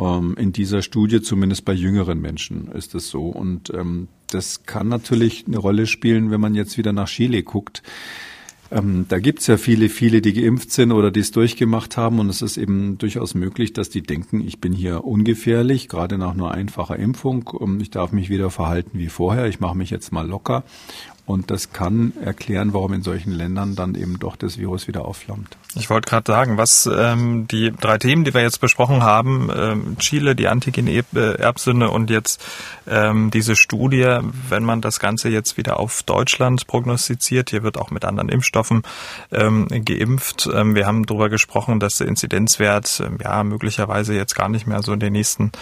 Ähm, 0.00 0.34
in 0.38 0.52
dieser 0.52 0.82
Studie, 0.82 1.20
zumindest 1.20 1.64
bei 1.64 1.74
jüngeren 1.74 2.20
Menschen, 2.20 2.72
ist 2.72 2.94
es 2.94 3.08
so. 3.08 3.26
Und 3.26 3.70
ähm, 3.70 4.08
das 4.28 4.64
kann 4.64 4.88
natürlich 4.88 5.44
eine 5.46 5.58
Rolle 5.58 5.86
spielen, 5.86 6.30
wenn 6.30 6.40
man 6.40 6.54
jetzt 6.54 6.78
wieder 6.78 6.92
nach 6.92 7.08
Chile 7.08 7.42
guckt. 7.42 7.82
Ähm, 8.72 9.06
da 9.08 9.18
gibt's 9.18 9.48
ja 9.48 9.56
viele, 9.56 9.88
viele, 9.88 10.22
die 10.22 10.32
geimpft 10.32 10.70
sind 10.70 10.92
oder 10.92 11.10
die 11.10 11.20
es 11.20 11.32
durchgemacht 11.32 11.96
haben. 11.96 12.18
Und 12.18 12.30
es 12.30 12.40
ist 12.40 12.56
eben 12.56 12.98
durchaus 12.98 13.34
möglich, 13.34 13.72
dass 13.72 13.90
die 13.90 14.02
denken, 14.02 14.46
ich 14.46 14.60
bin 14.60 14.72
hier 14.72 15.04
ungefährlich, 15.04 15.88
gerade 15.88 16.18
nach 16.18 16.34
nur 16.34 16.52
einfacher 16.52 16.96
Impfung. 16.96 17.78
Ich 17.80 17.90
darf 17.90 18.12
mich 18.12 18.30
wieder 18.30 18.50
verhalten 18.50 18.98
wie 18.98 19.08
vorher. 19.08 19.46
Ich 19.46 19.60
mache 19.60 19.76
mich 19.76 19.90
jetzt 19.90 20.12
mal 20.12 20.26
locker. 20.26 20.64
Und 21.26 21.50
das 21.50 21.72
kann 21.72 22.12
erklären, 22.22 22.72
warum 22.72 22.92
in 22.92 23.02
solchen 23.02 23.32
Ländern 23.32 23.76
dann 23.76 23.94
eben 23.94 24.18
doch 24.18 24.36
das 24.36 24.58
Virus 24.58 24.88
wieder 24.88 25.04
aufflammt. 25.04 25.56
Ich 25.76 25.88
wollte 25.88 26.10
gerade 26.10 26.30
sagen, 26.30 26.56
was 26.58 26.90
ähm, 26.92 27.46
die 27.46 27.70
drei 27.70 27.96
Themen, 27.98 28.24
die 28.24 28.34
wir 28.34 28.42
jetzt 28.42 28.60
besprochen 28.60 29.04
haben, 29.04 29.50
ähm, 29.54 29.96
Chile, 29.98 30.34
die 30.34 30.48
Antigen-Erbsünde 30.48 31.90
und 31.90 32.10
jetzt 32.10 32.44
ähm, 32.88 33.30
diese 33.30 33.54
Studie, 33.54 34.18
wenn 34.48 34.64
man 34.64 34.80
das 34.80 34.98
Ganze 34.98 35.28
jetzt 35.28 35.56
wieder 35.56 35.78
auf 35.78 36.02
Deutschland 36.02 36.66
prognostiziert, 36.66 37.50
hier 37.50 37.62
wird 37.62 37.78
auch 37.78 37.92
mit 37.92 38.04
anderen 38.04 38.30
Impfstoffen 38.30 38.82
ähm, 39.30 39.68
geimpft. 39.68 40.48
Ähm, 40.52 40.74
wir 40.74 40.86
haben 40.86 41.06
darüber 41.06 41.28
gesprochen, 41.28 41.78
dass 41.78 41.98
der 41.98 42.08
Inzidenzwert 42.08 43.00
ähm, 43.06 43.18
ja 43.22 43.44
möglicherweise 43.44 44.14
jetzt 44.14 44.34
gar 44.34 44.48
nicht 44.48 44.66
mehr 44.66 44.82
so 44.82 44.92
in 44.92 45.00
den 45.00 45.12
nächsten 45.12 45.52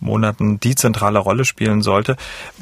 Monaten 0.00 0.58
die 0.58 0.74
zentrale 0.74 1.20
Rolle 1.20 1.44
spielen 1.44 1.82
sollte. 1.82 2.16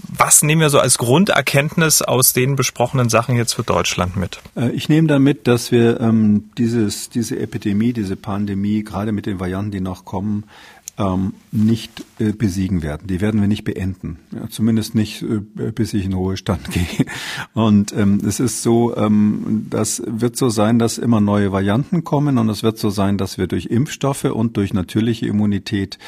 Was 0.07 0.43
nehmen 0.43 0.61
wir 0.61 0.69
so 0.69 0.79
als 0.79 0.99
Grunderkenntnis 0.99 2.03
aus 2.03 2.35
den 2.35 2.57
besprochenen 2.57 3.09
Sachen 3.09 3.37
jetzt 3.37 3.55
für 3.55 3.63
Deutschland 3.63 4.17
mit? 4.17 4.43
Äh, 4.55 4.69
ich 4.73 4.91
nehme 4.91 5.09
damit, 5.09 5.47
dass 5.47 5.73
wir 5.73 5.99
ähm, 6.01 6.51
dieses, 6.91 7.09
diese 7.11 7.39
Epidemie, 7.39 7.93
diese 7.93 8.17
Pandemie, 8.17 8.83
gerade 8.83 9.13
mit 9.13 9.27
den 9.27 9.41
Varianten, 9.41 9.71
die 9.71 9.81
noch 9.81 10.05
kommen, 10.05 10.45
ähm, 10.99 11.35
nicht 11.53 12.05
äh, 12.19 12.33
besiegen 12.33 12.83
werden. 12.83 13.07
Die 13.07 13.21
werden 13.21 13.41
wir 13.41 13.49
nicht 13.49 13.65
beenden. 13.65 14.19
Ja, 14.33 14.49
zumindest 14.51 14.95
nicht, 14.95 15.23
äh, 15.23 15.71
bis 15.73 15.95
ich 15.95 16.05
in 16.05 16.13
Ruhestand 16.13 16.71
gehe. 16.73 17.07
Und 17.55 17.93
ähm, 17.93 18.21
es 18.27 18.41
ist 18.41 18.63
so, 18.63 18.97
ähm, 18.97 19.67
das 19.71 20.03
wird 20.05 20.37
so 20.37 20.51
sein, 20.51 20.79
dass 20.79 20.99
immer 20.99 21.21
neue 21.21 21.53
Varianten 21.53 22.05
kommen 22.05 22.39
und 22.39 22.49
es 22.49 22.63
wird 22.63 22.79
so 22.79 22.91
sein, 22.91 23.19
dass 23.19 23.39
wir 23.39 23.47
durch 23.47 23.67
Impfstoffe 23.67 24.25
und 24.25 24.57
durch 24.57 24.75
natürliche 24.75 25.27
Immunität 25.27 25.99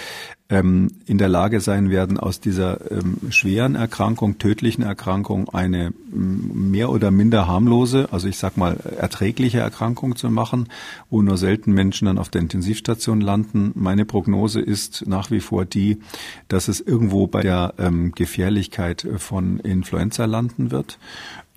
ähm, 0.53 0.91
in 1.07 1.17
der 1.17 1.31
Lage 1.31 1.61
sein 1.61 1.89
werden, 1.89 2.21
aus 2.21 2.39
dieser 2.39 2.91
ähm, 2.91 3.17
schweren 3.31 3.75
Erkrankung, 3.75 4.37
tödlichen 4.37 4.83
Erkrankung 4.83 5.49
eine 5.49 5.95
mehr 6.11 6.91
oder 6.91 7.11
minder 7.11 7.47
harmlose, 7.47 8.09
also 8.13 8.29
ich 8.29 8.37
sag 8.37 8.59
mal 8.59 8.77
erträgliche 8.99 9.61
Erkrankung 9.61 10.15
zu 10.15 10.29
machen, 10.29 10.69
wo 11.09 11.23
nur 11.23 11.39
selten 11.39 11.73
Menschen 11.73 12.05
dann 12.05 12.19
auf 12.19 12.29
der 12.29 12.43
Intensivstation 12.43 13.23
landen. 13.23 13.73
Meine 13.75 14.05
Prognose 14.05 14.61
ist 14.61 15.07
nach 15.07 15.31
wie 15.31 15.41
vor 15.41 15.65
die, 15.65 16.01
dass 16.49 16.69
es 16.69 16.81
irgendwo 16.81 17.27
bei 17.27 17.41
der 17.41 17.73
ähm, 17.79 18.13
Gefährlichkeit 18.15 19.09
von 19.17 19.59
Influenza 19.59 20.27
landen 20.27 20.71
wird. 20.71 20.99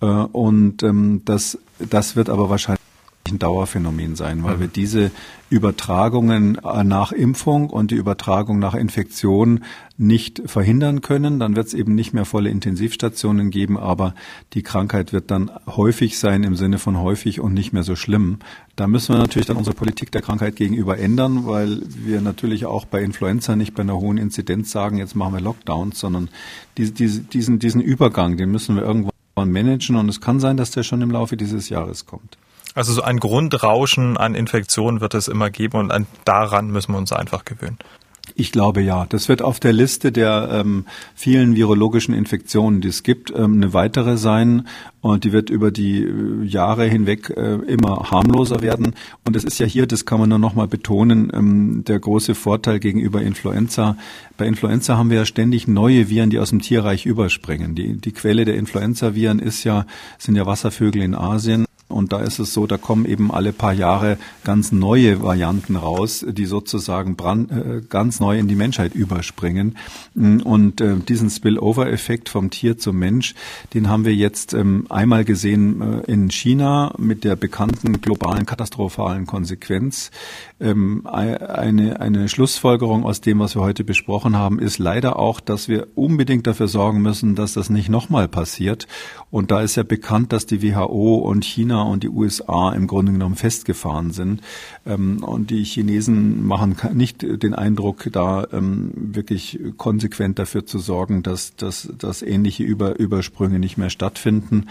Äh, 0.01 0.05
und 0.05 0.83
ähm, 0.83 1.23
das, 1.25 1.59
das 1.79 2.15
wird 2.15 2.29
aber 2.29 2.49
wahrscheinlich 2.49 2.84
ein 3.31 3.39
Dauerphänomen 3.39 4.15
sein, 4.15 4.43
weil 4.43 4.57
mhm. 4.57 4.59
wir 4.61 4.67
diese 4.67 5.11
Übertragungen 5.49 6.57
äh, 6.63 6.83
nach 6.83 7.11
Impfung 7.11 7.69
und 7.69 7.91
die 7.91 7.95
Übertragung 7.95 8.59
nach 8.59 8.75
Infektion 8.75 9.63
nicht 9.97 10.41
verhindern 10.45 11.01
können. 11.01 11.39
Dann 11.39 11.55
wird 11.55 11.67
es 11.67 11.73
eben 11.73 11.95
nicht 11.95 12.13
mehr 12.13 12.25
volle 12.25 12.49
Intensivstationen 12.49 13.49
geben, 13.49 13.77
aber 13.77 14.13
die 14.53 14.63
Krankheit 14.63 15.13
wird 15.13 15.31
dann 15.31 15.51
häufig 15.65 16.19
sein 16.19 16.43
im 16.43 16.55
Sinne 16.55 16.77
von 16.77 16.99
häufig 16.99 17.39
und 17.39 17.53
nicht 17.53 17.73
mehr 17.73 17.83
so 17.83 17.95
schlimm. 17.95 18.39
Da 18.75 18.87
müssen 18.87 19.15
wir 19.15 19.19
natürlich 19.19 19.47
dann 19.47 19.57
unsere 19.57 19.75
Politik 19.75 20.11
der 20.11 20.21
Krankheit 20.21 20.55
gegenüber 20.55 20.97
ändern, 20.99 21.47
weil 21.47 21.81
wir 21.87 22.21
natürlich 22.21 22.65
auch 22.65 22.85
bei 22.85 23.01
Influenza 23.01 23.55
nicht 23.55 23.73
bei 23.73 23.81
einer 23.81 23.97
hohen 23.97 24.17
Inzidenz 24.17 24.71
sagen, 24.71 24.97
jetzt 24.97 25.15
machen 25.15 25.33
wir 25.33 25.41
Lockdowns, 25.41 25.99
sondern 25.99 26.29
diese, 26.77 26.91
diese, 26.91 27.21
diesen, 27.21 27.59
diesen 27.59 27.81
Übergang, 27.81 28.37
den 28.37 28.51
müssen 28.51 28.75
wir 28.75 28.83
irgendwann 28.83 29.11
managen 29.51 29.95
und 29.95 30.09
es 30.09 30.21
kann 30.21 30.39
sein, 30.39 30.57
dass 30.57 30.71
der 30.71 30.83
schon 30.83 31.01
im 31.01 31.11
Laufe 31.11 31.37
dieses 31.37 31.69
Jahres 31.69 32.05
kommt. 32.05 32.37
Also 32.75 32.91
so 32.91 33.01
ein 33.01 33.19
Grundrauschen 33.19 34.17
an 34.17 34.35
Infektionen 34.35 34.99
wird 34.99 35.13
es 35.13 35.29
immer 35.29 35.49
geben 35.49 35.77
und 35.77 35.91
an, 35.91 36.05
daran 36.25 36.69
müssen 36.69 36.91
wir 36.91 36.97
uns 36.97 37.13
einfach 37.13 37.45
gewöhnen. 37.45 37.77
Ich 38.37 38.51
glaube 38.51 38.81
ja. 38.81 39.05
Das 39.07 39.29
wird 39.29 39.41
auf 39.41 39.59
der 39.59 39.71
Liste 39.71 40.11
der 40.11 40.49
ähm, 40.51 40.85
vielen 41.13 41.55
virologischen 41.55 42.13
Infektionen, 42.13 42.81
die 42.81 42.89
es 42.89 43.03
gibt, 43.03 43.31
ähm, 43.31 43.53
eine 43.55 43.73
weitere 43.73 44.17
sein. 44.17 44.67
Und 44.99 45.23
die 45.23 45.31
wird 45.31 45.49
über 45.49 45.71
die 45.71 46.03
äh, 46.03 46.43
Jahre 46.43 46.85
hinweg 46.85 47.29
äh, 47.29 47.55
immer 47.67 48.11
harmloser 48.11 48.61
werden. 48.61 48.95
Und 49.23 49.35
es 49.37 49.45
ist 49.45 49.59
ja 49.59 49.65
hier, 49.65 49.87
das 49.87 50.05
kann 50.05 50.19
man 50.19 50.29
nur 50.29 50.39
noch 50.39 50.55
mal 50.55 50.67
betonen, 50.67 51.31
ähm, 51.33 51.83
der 51.87 51.99
große 51.99 52.35
Vorteil 52.35 52.79
gegenüber 52.79 53.21
Influenza. 53.21 53.95
Bei 54.37 54.47
Influenza 54.47 54.97
haben 54.97 55.11
wir 55.11 55.19
ja 55.19 55.25
ständig 55.25 55.67
neue 55.67 56.09
Viren, 56.09 56.29
die 56.29 56.39
aus 56.39 56.49
dem 56.49 56.61
Tierreich 56.61 57.05
überspringen. 57.05 57.75
Die, 57.75 57.95
die 57.95 58.11
Quelle 58.11 58.43
der 58.43 58.55
Influenza-Viren 58.55 59.39
ist 59.39 59.63
ja, 59.63 59.85
sind 60.17 60.35
ja 60.35 60.45
Wasservögel 60.45 61.03
in 61.03 61.15
Asien. 61.15 61.65
Und 61.87 62.13
da 62.13 62.19
ist 62.19 62.39
es 62.39 62.51
so, 62.51 62.65
da 62.65 62.77
kommen 62.77 63.05
eben 63.05 63.31
alle 63.31 63.53
paar 63.53 63.73
Jahre 63.73 64.17
ganz 64.43 64.71
neue 64.71 65.21
Varianten 65.21 65.75
raus, 65.75 66.25
die 66.27 66.47
sozusagen 66.47 67.15
brand, 67.15 67.51
äh, 67.51 67.81
ganz 67.87 68.19
neu 68.19 68.39
in 68.39 68.47
die 68.47 68.55
Menschheit 68.55 68.95
überspringen. 68.95 69.77
Und 70.15 70.81
äh, 70.81 70.95
diesen 70.97 71.29
Spillover-Effekt 71.29 72.29
vom 72.29 72.49
Tier 72.49 72.79
zum 72.79 72.97
Mensch, 72.97 73.35
den 73.75 73.87
haben 73.87 74.03
wir 74.03 74.15
jetzt 74.15 74.53
ähm, 74.53 74.87
einmal 74.89 75.25
gesehen 75.25 75.81
äh, 75.81 76.11
in 76.11 76.31
China 76.31 76.91
mit 76.97 77.23
der 77.23 77.35
bekannten 77.35 78.01
globalen 78.01 78.47
katastrophalen 78.47 79.27
Konsequenz. 79.27 80.09
Ähm, 80.57 81.05
eine, 81.05 81.99
eine 81.99 82.29
Schlussfolgerung 82.29 83.03
aus 83.03 83.19
dem, 83.19 83.39
was 83.39 83.55
wir 83.55 83.61
heute 83.61 83.83
besprochen 83.83 84.37
haben, 84.37 84.59
ist 84.59 84.79
leider 84.79 85.19
auch, 85.19 85.41
dass 85.41 85.67
wir 85.67 85.87
unbedingt 85.95 86.47
dafür 86.47 86.69
sorgen 86.69 87.01
müssen, 87.01 87.35
dass 87.35 87.53
das 87.53 87.69
nicht 87.69 87.89
nochmal 87.89 88.29
passiert. 88.29 88.87
Und 89.31 89.51
da 89.51 89.59
ist 89.61 89.75
ja 89.75 89.83
bekannt, 89.83 90.31
dass 90.31 90.45
die 90.45 90.63
WHO 90.63 91.15
und 91.15 91.43
China 91.43 91.83
und 91.83 92.03
die 92.03 92.09
USA 92.09 92.71
im 92.71 92.87
Grunde 92.87 93.11
genommen 93.11 93.35
festgefahren 93.35 94.11
sind. 94.11 94.39
Ähm, 94.85 95.21
und 95.25 95.49
die 95.49 95.65
Chinesen 95.65 96.45
machen 96.45 96.77
nicht 96.93 97.21
den 97.21 97.53
Eindruck, 97.53 98.07
da 98.13 98.47
ähm, 98.53 98.91
wirklich 98.95 99.59
konsequent 99.75 100.39
dafür 100.39 100.65
zu 100.65 100.79
sorgen, 100.79 101.21
dass, 101.21 101.57
dass, 101.57 101.89
dass 101.97 102.21
ähnliche 102.21 102.63
Über, 102.63 102.97
Übersprünge 102.97 103.59
nicht 103.59 103.77
mehr 103.77 103.89
stattfinden. 103.89 104.67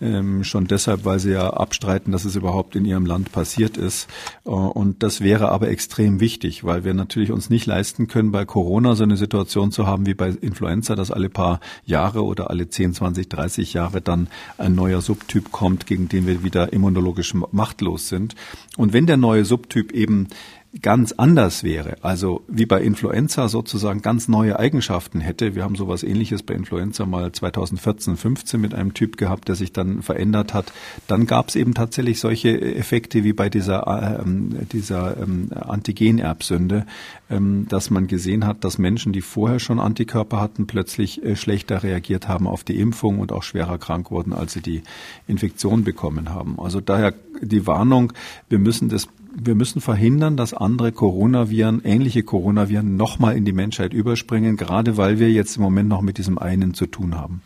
Ähm, 0.00 0.44
schon 0.44 0.66
deshalb, 0.66 1.04
weil 1.04 1.18
sie 1.18 1.32
ja 1.32 1.50
abstreiten, 1.50 2.10
dass 2.10 2.24
es 2.24 2.36
überhaupt 2.36 2.74
in 2.74 2.86
ihrem 2.86 3.04
Land 3.04 3.32
passiert 3.32 3.76
ist. 3.76 4.08
Äh, 4.46 4.50
und 4.50 5.02
das 5.02 5.25
wäre 5.26 5.48
aber 5.48 5.68
extrem 5.70 6.20
wichtig, 6.20 6.62
weil 6.62 6.84
wir 6.84 6.94
natürlich 6.94 7.32
uns 7.32 7.50
nicht 7.50 7.66
leisten 7.66 8.06
können, 8.06 8.30
bei 8.30 8.44
Corona 8.44 8.94
so 8.94 9.02
eine 9.02 9.16
Situation 9.16 9.72
zu 9.72 9.84
haben 9.84 10.06
wie 10.06 10.14
bei 10.14 10.28
Influenza, 10.28 10.94
dass 10.94 11.10
alle 11.10 11.28
paar 11.28 11.58
Jahre 11.84 12.22
oder 12.22 12.48
alle 12.48 12.68
10, 12.68 12.94
20, 12.94 13.28
30 13.28 13.72
Jahre 13.72 14.00
dann 14.00 14.28
ein 14.56 14.76
neuer 14.76 15.00
Subtyp 15.00 15.50
kommt, 15.50 15.88
gegen 15.88 16.08
den 16.08 16.28
wir 16.28 16.44
wieder 16.44 16.72
immunologisch 16.72 17.34
machtlos 17.50 18.08
sind. 18.08 18.36
Und 18.76 18.92
wenn 18.92 19.06
der 19.06 19.16
neue 19.16 19.44
Subtyp 19.44 19.90
eben 19.90 20.28
ganz 20.82 21.12
anders 21.12 21.62
wäre, 21.64 21.96
also 22.02 22.42
wie 22.48 22.66
bei 22.66 22.80
Influenza 22.80 23.48
sozusagen 23.48 24.02
ganz 24.02 24.28
neue 24.28 24.58
Eigenschaften 24.58 25.20
hätte. 25.20 25.54
Wir 25.54 25.62
haben 25.62 25.76
sowas 25.76 26.02
ähnliches 26.02 26.42
bei 26.42 26.54
Influenza 26.54 27.06
mal 27.06 27.32
2014, 27.32 28.16
15 28.16 28.60
mit 28.60 28.74
einem 28.74 28.94
Typ 28.94 29.16
gehabt, 29.16 29.48
der 29.48 29.54
sich 29.54 29.72
dann 29.72 30.02
verändert 30.02 30.54
hat. 30.54 30.72
Dann 31.06 31.26
gab 31.26 31.48
es 31.48 31.56
eben 31.56 31.74
tatsächlich 31.74 32.20
solche 32.20 32.60
Effekte 32.60 33.24
wie 33.24 33.32
bei 33.32 33.48
dieser, 33.48 34.20
ähm, 34.24 34.66
dieser 34.72 35.16
ähm, 35.20 35.50
Antigenerbsünde, 35.52 36.86
ähm, 37.30 37.66
dass 37.68 37.90
man 37.90 38.06
gesehen 38.06 38.46
hat, 38.46 38.64
dass 38.64 38.78
Menschen, 38.78 39.12
die 39.12 39.22
vorher 39.22 39.60
schon 39.60 39.80
Antikörper 39.80 40.40
hatten, 40.40 40.66
plötzlich 40.66 41.24
äh, 41.24 41.36
schlechter 41.36 41.82
reagiert 41.82 42.28
haben 42.28 42.46
auf 42.46 42.64
die 42.64 42.78
Impfung 42.78 43.20
und 43.20 43.32
auch 43.32 43.42
schwerer 43.42 43.78
krank 43.78 44.10
wurden, 44.10 44.32
als 44.32 44.52
sie 44.52 44.62
die 44.62 44.82
Infektion 45.26 45.84
bekommen 45.84 46.30
haben. 46.30 46.58
Also 46.58 46.80
daher 46.80 47.14
die 47.40 47.66
Warnung, 47.66 48.12
wir 48.48 48.58
müssen 48.58 48.88
das 48.88 49.08
wir 49.38 49.54
müssen 49.54 49.80
verhindern, 49.80 50.36
dass 50.36 50.54
andere 50.54 50.92
Coronaviren, 50.92 51.82
ähnliche 51.84 52.22
Coronaviren, 52.22 52.96
nochmal 52.96 53.36
in 53.36 53.44
die 53.44 53.52
Menschheit 53.52 53.92
überspringen, 53.92 54.56
gerade 54.56 54.96
weil 54.96 55.18
wir 55.18 55.30
jetzt 55.30 55.56
im 55.56 55.62
Moment 55.62 55.88
noch 55.88 56.00
mit 56.00 56.18
diesem 56.18 56.38
einen 56.38 56.74
zu 56.74 56.86
tun 56.86 57.14
haben. 57.14 57.42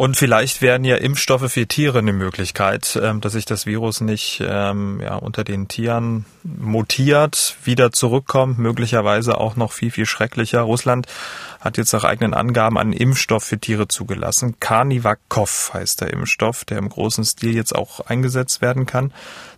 Und 0.00 0.16
vielleicht 0.16 0.62
wären 0.62 0.82
ja 0.84 0.96
Impfstoffe 0.96 1.52
für 1.52 1.66
Tiere 1.66 1.98
eine 1.98 2.14
Möglichkeit, 2.14 2.98
ähm, 3.02 3.20
dass 3.20 3.34
sich 3.34 3.44
das 3.44 3.66
Virus 3.66 4.00
nicht 4.00 4.42
ähm, 4.42 4.98
ja, 5.02 5.16
unter 5.16 5.44
den 5.44 5.68
Tieren 5.68 6.24
mutiert, 6.42 7.56
wieder 7.64 7.92
zurückkommt, 7.92 8.58
möglicherweise 8.58 9.36
auch 9.36 9.56
noch 9.56 9.72
viel, 9.72 9.90
viel 9.90 10.06
schrecklicher. 10.06 10.62
Russland 10.62 11.06
hat 11.60 11.76
jetzt 11.76 11.92
nach 11.92 12.04
eigenen 12.04 12.32
Angaben 12.32 12.78
einen 12.78 12.94
Impfstoff 12.94 13.44
für 13.44 13.58
Tiere 13.58 13.88
zugelassen. 13.88 14.56
Carnivacov 14.58 15.72
heißt 15.74 16.00
der 16.00 16.14
Impfstoff, 16.14 16.64
der 16.64 16.78
im 16.78 16.88
großen 16.88 17.26
Stil 17.26 17.54
jetzt 17.54 17.74
auch 17.76 18.00
eingesetzt 18.00 18.62
werden 18.62 18.86
kann. 18.86 19.12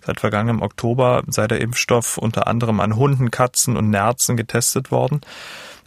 Seit 0.05 0.19
vergangenem 0.19 0.61
Oktober 0.61 1.23
sei 1.29 1.47
der 1.47 1.61
Impfstoff 1.61 2.19
unter 2.19 2.49
anderem 2.49 2.81
an 2.81 2.97
Hunden, 2.97 3.31
Katzen 3.31 3.77
und 3.77 3.91
Nerzen 3.91 4.37
getestet 4.37 4.91
worden. 4.91 5.21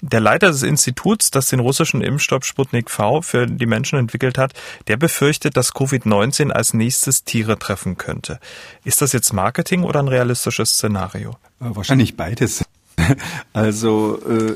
Der 0.08 0.20
Leiter 0.20 0.50
des 0.50 0.62
Instituts, 0.62 1.32
das 1.32 1.50
den 1.50 1.60
russischen 1.60 2.02
Impfstoff 2.02 2.46
Sputnik 2.46 2.92
V 2.92 3.24
für 3.24 3.48
die 3.48 3.66
Menschen 3.66 3.98
entwickelt 3.98 4.38
hat, 4.38 4.54
der 4.86 4.98
befürchtet, 4.98 5.58
dass 5.58 5.74
Covid-19 5.74 6.52
als 6.52 6.76
nächstes 6.76 7.24
Tiere 7.24 7.58
treffen 7.58 7.98
könnte. 7.98 8.40
Ist 8.84 9.02
das 9.02 9.14
jetzt 9.14 9.34
Marketing 9.34 9.82
oder 9.82 10.00
ein 10.02 10.08
realistisches 10.08 10.74
Szenario? 10.74 11.32
Äh, 11.60 11.76
wahrscheinlich 11.76 12.16
beides. 12.16 12.64
Also 13.54 14.20
äh, 14.28 14.56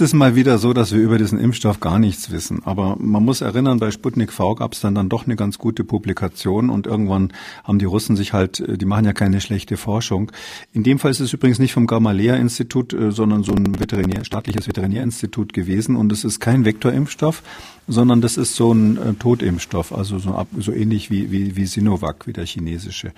es 0.00 0.12
mal 0.12 0.34
wieder 0.34 0.58
so, 0.58 0.72
dass 0.72 0.92
wir 0.92 1.00
über 1.00 1.18
diesen 1.18 1.38
Impfstoff 1.38 1.80
gar 1.80 1.98
nichts 1.98 2.30
wissen. 2.30 2.62
Aber 2.64 2.96
man 2.98 3.24
muss 3.24 3.40
erinnern, 3.40 3.78
bei 3.78 3.90
Sputnik 3.90 4.32
V 4.32 4.54
gab 4.56 4.72
es 4.72 4.80
dann, 4.80 4.94
dann 4.94 5.08
doch 5.08 5.26
eine 5.26 5.36
ganz 5.36 5.58
gute 5.58 5.84
Publikation 5.84 6.70
und 6.70 6.86
irgendwann 6.86 7.32
haben 7.64 7.78
die 7.78 7.84
Russen 7.84 8.16
sich 8.16 8.32
halt, 8.32 8.60
äh, 8.60 8.76
die 8.76 8.86
machen 8.86 9.04
ja 9.04 9.12
keine 9.12 9.40
schlechte 9.40 9.76
Forschung. 9.76 10.32
In 10.72 10.82
dem 10.82 10.98
Fall 10.98 11.10
ist 11.10 11.20
es 11.20 11.32
übrigens 11.32 11.58
nicht 11.58 11.72
vom 11.72 11.86
Gamaleya-Institut, 11.86 12.92
äh, 12.92 13.12
sondern 13.12 13.44
so 13.44 13.52
ein 13.52 13.78
Veterinär, 13.78 14.24
staatliches 14.24 14.66
Veterinärinstitut 14.66 15.52
gewesen 15.52 15.96
und 15.96 16.12
es 16.12 16.24
ist 16.24 16.40
kein 16.40 16.64
Vektorimpfstoff, 16.64 17.42
sondern 17.88 18.20
das 18.20 18.36
ist 18.36 18.54
so 18.54 18.72
ein 18.72 18.96
äh, 18.98 19.14
Totimpfstoff, 19.14 19.92
also 19.92 20.18
so, 20.18 20.46
so 20.58 20.72
ähnlich 20.72 21.10
wie, 21.10 21.32
wie, 21.32 21.56
wie 21.56 21.66
Sinovac, 21.66 22.26
wie 22.26 22.32
der 22.32 22.46
chinesische. 22.46 23.12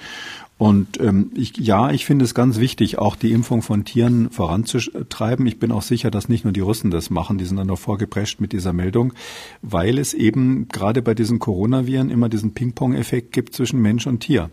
Und 0.60 1.00
ähm, 1.00 1.32
ich, 1.34 1.56
ja, 1.56 1.90
ich 1.90 2.04
finde 2.04 2.26
es 2.26 2.34
ganz 2.34 2.58
wichtig, 2.58 2.98
auch 2.98 3.16
die 3.16 3.32
Impfung 3.32 3.62
von 3.62 3.86
Tieren 3.86 4.30
voranzutreiben. 4.30 5.46
Ich 5.46 5.58
bin 5.58 5.72
auch 5.72 5.80
sicher, 5.80 6.10
dass 6.10 6.28
nicht 6.28 6.44
nur 6.44 6.52
die 6.52 6.60
Russen 6.60 6.90
das 6.90 7.08
machen, 7.08 7.38
die 7.38 7.46
sind 7.46 7.56
dann 7.56 7.66
noch 7.66 7.78
vorgeprescht 7.78 8.42
mit 8.42 8.52
dieser 8.52 8.74
Meldung, 8.74 9.14
weil 9.62 9.98
es 9.98 10.12
eben 10.12 10.68
gerade 10.68 11.00
bei 11.00 11.14
diesen 11.14 11.38
Coronaviren 11.38 12.10
immer 12.10 12.28
diesen 12.28 12.52
Ping-Pong-Effekt 12.52 13.32
gibt 13.32 13.54
zwischen 13.54 13.80
Mensch 13.80 14.06
und 14.06 14.20
Tier. 14.20 14.50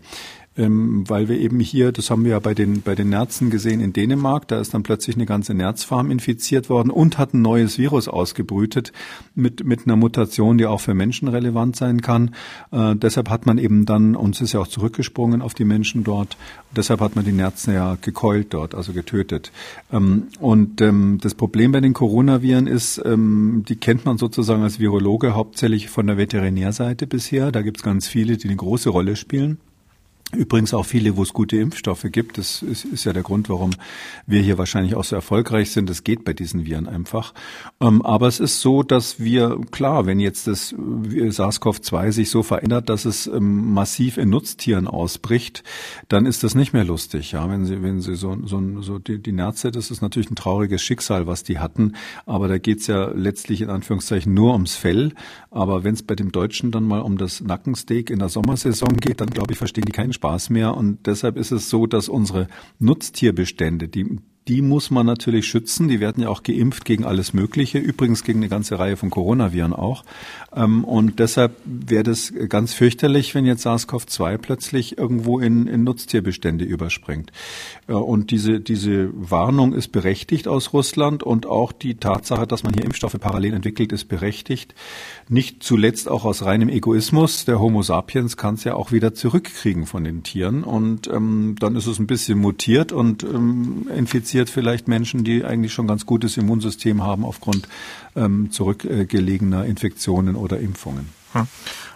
Ähm, 0.58 1.08
weil 1.08 1.28
wir 1.28 1.38
eben 1.38 1.60
hier, 1.60 1.92
das 1.92 2.10
haben 2.10 2.24
wir 2.24 2.32
ja 2.32 2.38
bei 2.40 2.52
den, 2.52 2.82
bei 2.82 2.96
den 2.96 3.08
Nerzen 3.08 3.48
gesehen 3.48 3.80
in 3.80 3.92
Dänemark, 3.92 4.48
da 4.48 4.60
ist 4.60 4.74
dann 4.74 4.82
plötzlich 4.82 5.16
eine 5.16 5.24
ganze 5.24 5.54
Nerzfarm 5.54 6.10
infiziert 6.10 6.68
worden 6.68 6.90
und 6.90 7.16
hat 7.16 7.32
ein 7.32 7.42
neues 7.42 7.78
Virus 7.78 8.08
ausgebrütet 8.08 8.92
mit, 9.36 9.64
mit 9.64 9.86
einer 9.86 9.96
Mutation, 9.96 10.58
die 10.58 10.66
auch 10.66 10.80
für 10.80 10.94
Menschen 10.94 11.28
relevant 11.28 11.76
sein 11.76 12.02
kann. 12.02 12.34
Äh, 12.72 12.96
deshalb 12.96 13.30
hat 13.30 13.46
man 13.46 13.58
eben 13.58 13.86
dann, 13.86 14.16
uns 14.16 14.40
ist 14.40 14.52
ja 14.52 14.60
auch 14.60 14.66
zurückgesprungen 14.66 15.42
auf 15.42 15.54
die 15.54 15.64
Menschen 15.64 16.02
dort, 16.02 16.36
deshalb 16.74 17.00
hat 17.00 17.14
man 17.14 17.24
die 17.24 17.32
Nerzen 17.32 17.72
ja 17.72 17.96
gekeult 18.00 18.52
dort, 18.52 18.74
also 18.74 18.92
getötet. 18.92 19.52
Ähm, 19.92 20.24
und 20.40 20.80
ähm, 20.80 21.18
das 21.22 21.34
Problem 21.34 21.70
bei 21.70 21.80
den 21.80 21.92
Coronaviren 21.92 22.66
ist, 22.66 23.00
ähm, 23.04 23.64
die 23.68 23.76
kennt 23.76 24.04
man 24.04 24.18
sozusagen 24.18 24.64
als 24.64 24.80
Virologe 24.80 25.36
hauptsächlich 25.36 25.88
von 25.88 26.08
der 26.08 26.16
Veterinärseite 26.16 27.06
bisher. 27.06 27.52
Da 27.52 27.62
gibt 27.62 27.76
es 27.76 27.82
ganz 27.84 28.08
viele, 28.08 28.36
die 28.36 28.48
eine 28.48 28.56
große 28.56 28.90
Rolle 28.90 29.14
spielen. 29.14 29.58
Übrigens 30.36 30.74
auch 30.74 30.84
viele, 30.84 31.16
wo 31.16 31.22
es 31.22 31.32
gute 31.32 31.56
Impfstoffe 31.56 32.04
gibt. 32.12 32.36
Das 32.36 32.62
ist, 32.62 32.84
ist, 32.84 33.04
ja 33.04 33.14
der 33.14 33.22
Grund, 33.22 33.48
warum 33.48 33.70
wir 34.26 34.42
hier 34.42 34.58
wahrscheinlich 34.58 34.94
auch 34.94 35.04
so 35.04 35.16
erfolgreich 35.16 35.70
sind. 35.70 35.88
Das 35.88 36.04
geht 36.04 36.24
bei 36.24 36.34
diesen 36.34 36.66
Viren 36.66 36.86
einfach. 36.86 37.32
Ähm, 37.80 38.02
aber 38.02 38.28
es 38.28 38.38
ist 38.38 38.60
so, 38.60 38.82
dass 38.82 39.18
wir, 39.18 39.58
klar, 39.70 40.04
wenn 40.04 40.20
jetzt 40.20 40.46
das 40.46 40.72
äh, 40.72 41.30
SARS-CoV-2 41.30 42.12
sich 42.12 42.28
so 42.28 42.42
verändert, 42.42 42.90
dass 42.90 43.06
es 43.06 43.26
ähm, 43.26 43.72
massiv 43.72 44.18
in 44.18 44.28
Nutztieren 44.28 44.86
ausbricht, 44.86 45.64
dann 46.08 46.26
ist 46.26 46.44
das 46.44 46.54
nicht 46.54 46.74
mehr 46.74 46.84
lustig. 46.84 47.32
Ja, 47.32 47.48
wenn 47.48 47.64
Sie, 47.64 47.82
wenn 47.82 48.02
Sie 48.02 48.14
so, 48.14 48.36
so, 48.44 48.82
so 48.82 48.98
die, 48.98 49.22
die 49.22 49.32
Nerze, 49.32 49.70
das 49.70 49.90
ist 49.90 50.02
natürlich 50.02 50.30
ein 50.30 50.36
trauriges 50.36 50.82
Schicksal, 50.82 51.26
was 51.26 51.42
die 51.42 51.58
hatten. 51.58 51.94
Aber 52.26 52.48
da 52.48 52.58
geht's 52.58 52.86
ja 52.86 53.06
letztlich 53.14 53.62
in 53.62 53.70
Anführungszeichen 53.70 54.34
nur 54.34 54.52
ums 54.52 54.74
Fell. 54.74 55.14
Aber 55.50 55.84
wenn 55.84 55.94
es 55.94 56.02
bei 56.02 56.14
dem 56.14 56.32
Deutschen 56.32 56.70
dann 56.70 56.84
mal 56.84 57.00
um 57.00 57.16
das 57.16 57.40
Nackensteak 57.40 58.10
in 58.10 58.18
der 58.18 58.28
Sommersaison 58.28 58.94
geht, 58.98 59.22
dann 59.22 59.30
glaube 59.30 59.52
ich, 59.52 59.58
verstehen 59.58 59.86
die 59.86 59.92
keinen 59.92 60.12
Spaß 60.18 60.50
mehr. 60.50 60.76
Und 60.76 61.06
deshalb 61.06 61.36
ist 61.36 61.52
es 61.52 61.70
so, 61.70 61.86
dass 61.86 62.08
unsere 62.08 62.48
Nutztierbestände, 62.80 63.88
die 63.88 64.18
die 64.48 64.62
muss 64.62 64.90
man 64.90 65.04
natürlich 65.04 65.46
schützen. 65.46 65.88
Die 65.88 66.00
werden 66.00 66.22
ja 66.22 66.30
auch 66.30 66.42
geimpft 66.42 66.86
gegen 66.86 67.04
alles 67.04 67.34
Mögliche, 67.34 67.78
übrigens 67.78 68.24
gegen 68.24 68.38
eine 68.38 68.48
ganze 68.48 68.78
Reihe 68.78 68.96
von 68.96 69.10
Coronaviren 69.10 69.74
auch. 69.74 70.04
Ähm, 70.56 70.84
und 70.84 71.18
deshalb 71.18 71.56
wäre 71.64 72.02
das 72.02 72.32
ganz 72.48 72.72
fürchterlich, 72.72 73.34
wenn 73.34 73.44
jetzt 73.44 73.66
SARS-CoV-2 73.66 74.38
plötzlich 74.38 74.96
irgendwo 74.96 75.38
in, 75.38 75.66
in 75.66 75.84
Nutztierbestände 75.84 76.64
überspringt. 76.64 77.30
Äh, 77.88 77.92
und 77.92 78.30
diese, 78.30 78.60
diese 78.60 79.10
Warnung 79.12 79.74
ist 79.74 79.88
berechtigt 79.88 80.48
aus 80.48 80.72
Russland 80.72 81.22
und 81.22 81.44
auch 81.44 81.72
die 81.72 81.96
Tatsache, 81.96 82.46
dass 82.46 82.62
man 82.62 82.72
hier 82.72 82.84
Impfstoffe 82.84 83.20
parallel 83.20 83.52
entwickelt, 83.52 83.92
ist 83.92 84.06
berechtigt. 84.06 84.74
Nicht 85.28 85.62
zuletzt 85.62 86.08
auch 86.08 86.24
aus 86.24 86.42
reinem 86.42 86.70
Egoismus. 86.70 87.44
Der 87.44 87.60
Homo 87.60 87.82
sapiens 87.82 88.38
kann 88.38 88.54
es 88.54 88.64
ja 88.64 88.74
auch 88.74 88.92
wieder 88.92 89.12
zurückkriegen 89.12 89.84
von 89.84 90.04
den 90.04 90.22
Tieren. 90.22 90.64
Und 90.64 91.06
ähm, 91.08 91.56
dann 91.58 91.76
ist 91.76 91.86
es 91.86 91.98
ein 91.98 92.06
bisschen 92.06 92.38
mutiert 92.38 92.92
und 92.92 93.24
ähm, 93.24 93.88
infiziert 93.94 94.37
interessiert 94.38 94.50
vielleicht 94.50 94.88
Menschen, 94.88 95.24
die 95.24 95.44
eigentlich 95.44 95.72
schon 95.72 95.86
ganz 95.88 96.06
gutes 96.06 96.36
Immunsystem 96.36 97.02
haben 97.02 97.24
aufgrund 97.24 97.68
ähm, 98.14 98.50
zurückgelegener 98.52 99.64
Infektionen 99.64 100.36
oder 100.36 100.60
Impfungen. 100.60 101.08
Hm. 101.32 101.48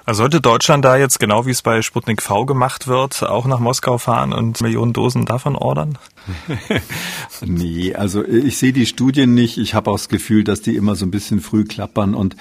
Also 0.05 0.23
sollte 0.23 0.41
Deutschland 0.41 0.85
da 0.85 0.97
jetzt, 0.97 1.21
genau 1.21 1.47
wie 1.47 1.51
es 1.51 1.63
bei 1.63 1.81
Sputnik 1.81 2.23
V 2.23 2.45
gemacht 2.45 2.89
wird, 2.89 3.23
auch 3.23 3.47
nach 3.47 3.61
Moskau 3.61 3.99
fahren 3.99 4.33
und 4.33 4.61
Millionen 4.61 4.93
Dosen 4.93 5.27
davon 5.27 5.55
ordern? 5.55 5.97
nee, 7.45 7.95
also 7.95 8.25
ich 8.25 8.59
sehe 8.59 8.73
die 8.73 8.87
Studien 8.87 9.35
nicht. 9.35 9.59
Ich 9.59 9.75
habe 9.75 9.91
auch 9.91 9.97
das 9.97 10.09
Gefühl, 10.09 10.45
dass 10.45 10.61
die 10.61 10.77
immer 10.77 10.97
so 10.97 11.07
ein 11.07 11.11
bisschen 11.11 11.41
früh 11.41 11.65
klappern. 11.65 12.15
Und 12.15 12.37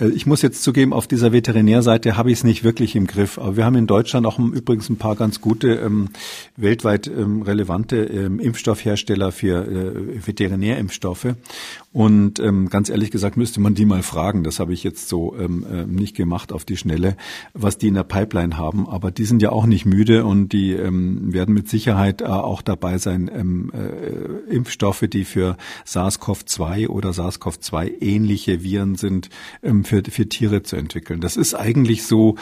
äh, 0.00 0.08
ich 0.08 0.26
muss 0.26 0.42
jetzt 0.42 0.62
zugeben, 0.62 0.92
auf 0.92 1.06
dieser 1.06 1.32
Veterinärseite 1.32 2.16
habe 2.16 2.30
ich 2.30 2.38
es 2.38 2.44
nicht 2.44 2.64
wirklich 2.64 2.96
im 2.96 3.06
Griff. 3.06 3.38
Aber 3.38 3.56
wir 3.56 3.64
haben 3.64 3.76
in 3.76 3.86
Deutschland 3.86 4.26
auch 4.26 4.38
übrigens 4.38 4.88
ein 4.88 4.96
paar 4.96 5.16
ganz 5.16 5.40
gute, 5.40 5.74
ähm, 5.74 6.10
weltweit 6.56 7.06
ähm, 7.06 7.42
relevante 7.42 8.04
ähm, 8.04 8.40
Impfstoffhersteller 8.40 9.32
für 9.32 9.66
äh, 9.66 10.26
Veterinärimpfstoffe. 10.26 11.34
Und 11.94 12.40
ähm, 12.40 12.70
ganz 12.70 12.88
ehrlich 12.88 13.12
gesagt 13.12 13.36
müsste 13.36 13.60
man 13.60 13.76
die 13.76 13.84
mal 13.84 14.02
fragen. 14.02 14.42
Das 14.42 14.58
habe 14.58 14.72
ich 14.72 14.82
jetzt 14.82 15.08
so 15.08 15.36
ähm, 15.38 15.64
äh, 15.64 15.86
nicht 15.86 16.16
gemacht 16.16 16.52
auf 16.52 16.64
die 16.64 16.76
Schnelle, 16.76 17.16
was 17.52 17.78
die 17.78 17.86
in 17.86 17.94
der 17.94 18.02
Pipeline 18.02 18.58
haben. 18.58 18.88
Aber 18.88 19.12
die 19.12 19.24
sind 19.24 19.40
ja 19.42 19.50
auch 19.50 19.64
nicht 19.64 19.86
müde 19.86 20.24
und 20.24 20.48
die 20.48 20.72
ähm, 20.72 21.32
werden 21.32 21.54
mit 21.54 21.68
Sicherheit 21.68 22.20
äh, 22.20 22.24
auch 22.24 22.62
dabei 22.62 22.98
sein, 22.98 23.30
ähm, 23.32 23.70
äh, 23.72 24.52
Impfstoffe, 24.52 25.04
die 25.08 25.24
für 25.24 25.56
SARS-CoV-2 25.86 26.88
oder 26.88 27.10
SARS-CoV-2 27.10 28.02
ähnliche 28.02 28.64
Viren 28.64 28.96
sind, 28.96 29.30
ähm, 29.62 29.84
für, 29.84 30.02
für 30.02 30.28
Tiere 30.28 30.64
zu 30.64 30.74
entwickeln. 30.74 31.20
Das 31.20 31.36
ist 31.36 31.54
eigentlich 31.54 32.02
so, 32.02 32.34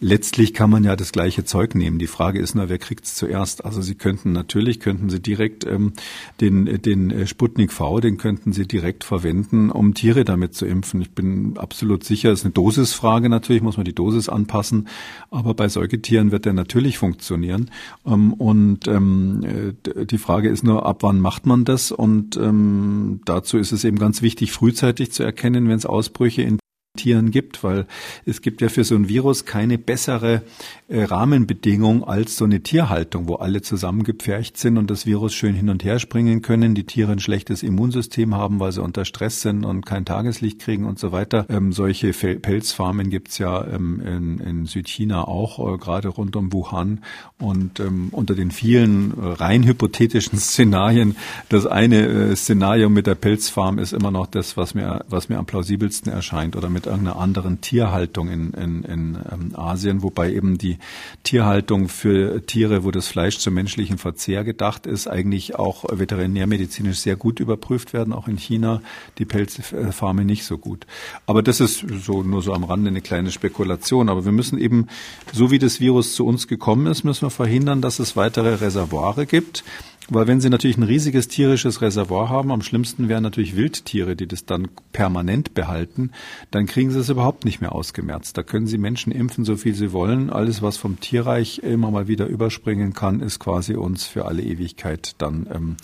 letztlich 0.00 0.52
kann 0.52 0.68
man 0.68 0.82
ja 0.82 0.96
das 0.96 1.12
gleiche 1.12 1.44
Zeug 1.44 1.76
nehmen. 1.76 2.00
Die 2.00 2.08
Frage 2.08 2.40
ist 2.40 2.56
nur, 2.56 2.68
wer 2.68 2.78
kriegt 2.78 3.04
es 3.04 3.14
zuerst? 3.14 3.64
Also 3.64 3.82
Sie 3.82 3.94
könnten 3.94 4.32
natürlich, 4.32 4.80
könnten 4.80 5.10
Sie 5.10 5.20
direkt 5.20 5.64
ähm, 5.64 5.92
den, 6.40 6.82
den 6.82 7.12
äh, 7.12 7.26
Sputnik 7.28 7.72
V, 7.72 8.00
den 8.00 8.16
könnten 8.16 8.52
Sie 8.52 8.66
direkt 8.66 8.95
direkt 8.96 9.04
verwenden, 9.04 9.70
um 9.70 9.94
Tiere 9.94 10.24
damit 10.24 10.54
zu 10.54 10.66
impfen. 10.66 11.00
Ich 11.00 11.10
bin 11.10 11.58
absolut 11.58 12.04
sicher, 12.04 12.30
es 12.30 12.40
ist 12.40 12.44
eine 12.46 12.54
Dosisfrage 12.54 13.28
natürlich, 13.28 13.62
muss 13.62 13.76
man 13.76 13.84
die 13.84 13.94
Dosis 13.94 14.28
anpassen, 14.28 14.88
aber 15.30 15.54
bei 15.54 15.68
Säugetieren 15.68 16.32
wird 16.32 16.44
der 16.44 16.52
natürlich 16.52 16.98
funktionieren. 16.98 17.70
Ähm, 18.06 18.32
und 18.32 18.88
ähm, 18.88 19.76
die 19.84 20.18
Frage 20.18 20.48
ist 20.48 20.64
nur, 20.64 20.86
ab 20.86 21.02
wann 21.02 21.20
macht 21.20 21.46
man 21.46 21.64
das? 21.64 21.92
Und 21.92 22.36
ähm, 22.36 23.20
dazu 23.24 23.58
ist 23.58 23.72
es 23.72 23.84
eben 23.84 23.98
ganz 23.98 24.22
wichtig, 24.22 24.52
frühzeitig 24.52 25.12
zu 25.12 25.22
erkennen, 25.22 25.68
wenn 25.68 25.76
es 25.76 25.86
Ausbrüche 25.86 26.42
in 26.42 26.58
Tieren 26.96 27.30
gibt, 27.30 27.62
weil 27.62 27.86
es 28.24 28.42
gibt 28.42 28.60
ja 28.60 28.68
für 28.68 28.84
so 28.84 28.94
ein 28.94 29.08
Virus 29.08 29.44
keine 29.44 29.78
bessere 29.78 30.42
äh, 30.88 31.02
Rahmenbedingung 31.02 32.04
als 32.04 32.36
so 32.36 32.44
eine 32.44 32.62
Tierhaltung, 32.62 33.26
wo 33.26 33.34
alle 33.34 33.60
zusammengepfercht 33.60 34.56
sind 34.56 34.78
und 34.78 34.90
das 34.90 35.04
Virus 35.04 35.34
schön 35.34 35.54
hin 35.54 35.68
und 35.68 35.84
her 35.84 35.98
springen 35.98 36.42
können, 36.42 36.74
die 36.74 36.84
Tiere 36.84 37.12
ein 37.12 37.18
schlechtes 37.18 37.62
Immunsystem 37.62 38.34
haben, 38.34 38.60
weil 38.60 38.72
sie 38.72 38.82
unter 38.82 39.04
Stress 39.04 39.42
sind 39.42 39.64
und 39.64 39.84
kein 39.84 40.04
Tageslicht 40.04 40.60
kriegen 40.60 40.84
und 40.84 40.98
so 40.98 41.12
weiter. 41.12 41.46
Ähm, 41.48 41.72
solche 41.72 42.12
Pelzfarmen 42.12 43.10
gibt's 43.10 43.38
ja 43.38 43.66
ähm, 43.66 44.00
in, 44.00 44.38
in, 44.38 44.66
Südchina 44.66 45.26
auch, 45.26 45.74
äh, 45.74 45.78
gerade 45.78 46.08
rund 46.08 46.36
um 46.36 46.52
Wuhan. 46.52 47.00
Und 47.38 47.80
ähm, 47.80 48.08
unter 48.12 48.34
den 48.34 48.50
vielen 48.50 49.10
äh, 49.10 49.26
rein 49.26 49.64
hypothetischen 49.64 50.38
Szenarien, 50.38 51.16
das 51.48 51.66
eine 51.66 52.06
äh, 52.06 52.36
Szenario 52.36 52.88
mit 52.88 53.06
der 53.06 53.16
Pelzfarm 53.16 53.78
ist 53.78 53.92
immer 53.92 54.10
noch 54.10 54.26
das, 54.26 54.56
was 54.56 54.74
mir, 54.74 55.04
was 55.08 55.28
mir 55.28 55.38
am 55.38 55.46
plausibelsten 55.46 56.12
erscheint 56.12 56.56
oder 56.56 56.68
mit 56.68 56.85
irgendeiner 56.86 57.18
anderen 57.18 57.60
Tierhaltung 57.60 58.30
in, 58.30 58.52
in, 58.52 58.82
in 58.84 59.18
ähm, 59.30 59.52
Asien, 59.54 60.02
wobei 60.02 60.32
eben 60.32 60.58
die 60.58 60.78
Tierhaltung 61.22 61.88
für 61.88 62.44
Tiere, 62.46 62.84
wo 62.84 62.90
das 62.90 63.08
Fleisch 63.08 63.38
zum 63.38 63.54
menschlichen 63.54 63.98
Verzehr 63.98 64.44
gedacht 64.44 64.86
ist, 64.86 65.08
eigentlich 65.08 65.56
auch 65.56 65.84
veterinärmedizinisch 65.90 66.98
sehr 66.98 67.16
gut 67.16 67.40
überprüft 67.40 67.92
werden, 67.92 68.12
auch 68.12 68.28
in 68.28 68.38
China, 68.38 68.80
die 69.18 69.24
Pelzfarme 69.24 70.24
nicht 70.24 70.44
so 70.44 70.58
gut. 70.58 70.86
Aber 71.26 71.42
das 71.42 71.60
ist 71.60 71.84
so 72.02 72.22
nur 72.22 72.42
so 72.42 72.52
am 72.52 72.64
Rande 72.64 72.88
eine 72.88 73.00
kleine 73.00 73.30
Spekulation. 73.30 74.08
Aber 74.08 74.24
wir 74.24 74.32
müssen 74.32 74.58
eben, 74.58 74.88
so 75.32 75.50
wie 75.50 75.58
das 75.58 75.80
Virus 75.80 76.14
zu 76.14 76.26
uns 76.26 76.48
gekommen 76.48 76.86
ist, 76.86 77.04
müssen 77.04 77.22
wir 77.22 77.30
verhindern, 77.30 77.82
dass 77.82 77.98
es 77.98 78.16
weitere 78.16 78.54
Reservoire 78.54 79.26
gibt. 79.26 79.64
Weil 80.08 80.28
wenn 80.28 80.40
Sie 80.40 80.50
natürlich 80.50 80.76
ein 80.76 80.84
riesiges 80.84 81.26
tierisches 81.26 81.82
Reservoir 81.82 82.28
haben, 82.28 82.52
am 82.52 82.62
schlimmsten 82.62 83.08
wären 83.08 83.24
natürlich 83.24 83.56
Wildtiere, 83.56 84.14
die 84.14 84.28
das 84.28 84.44
dann 84.44 84.68
permanent 84.92 85.54
behalten, 85.54 86.12
dann 86.52 86.66
kriegen 86.66 86.90
Sie 86.90 87.00
es 87.00 87.08
überhaupt 87.08 87.44
nicht 87.44 87.60
mehr 87.60 87.74
ausgemerzt. 87.74 88.38
Da 88.38 88.44
können 88.44 88.68
Sie 88.68 88.78
Menschen 88.78 89.12
impfen, 89.12 89.44
so 89.44 89.56
viel 89.56 89.74
Sie 89.74 89.92
wollen. 89.92 90.30
Alles, 90.30 90.62
was 90.62 90.76
vom 90.76 91.00
Tierreich 91.00 91.58
immer 91.58 91.90
mal 91.90 92.06
wieder 92.06 92.26
überspringen 92.26 92.92
kann, 92.92 93.20
ist 93.20 93.40
quasi 93.40 93.74
uns 93.74 94.06
für 94.06 94.26
alle 94.26 94.42
Ewigkeit 94.42 95.16
dann 95.18 95.46
ähm, 95.52 95.76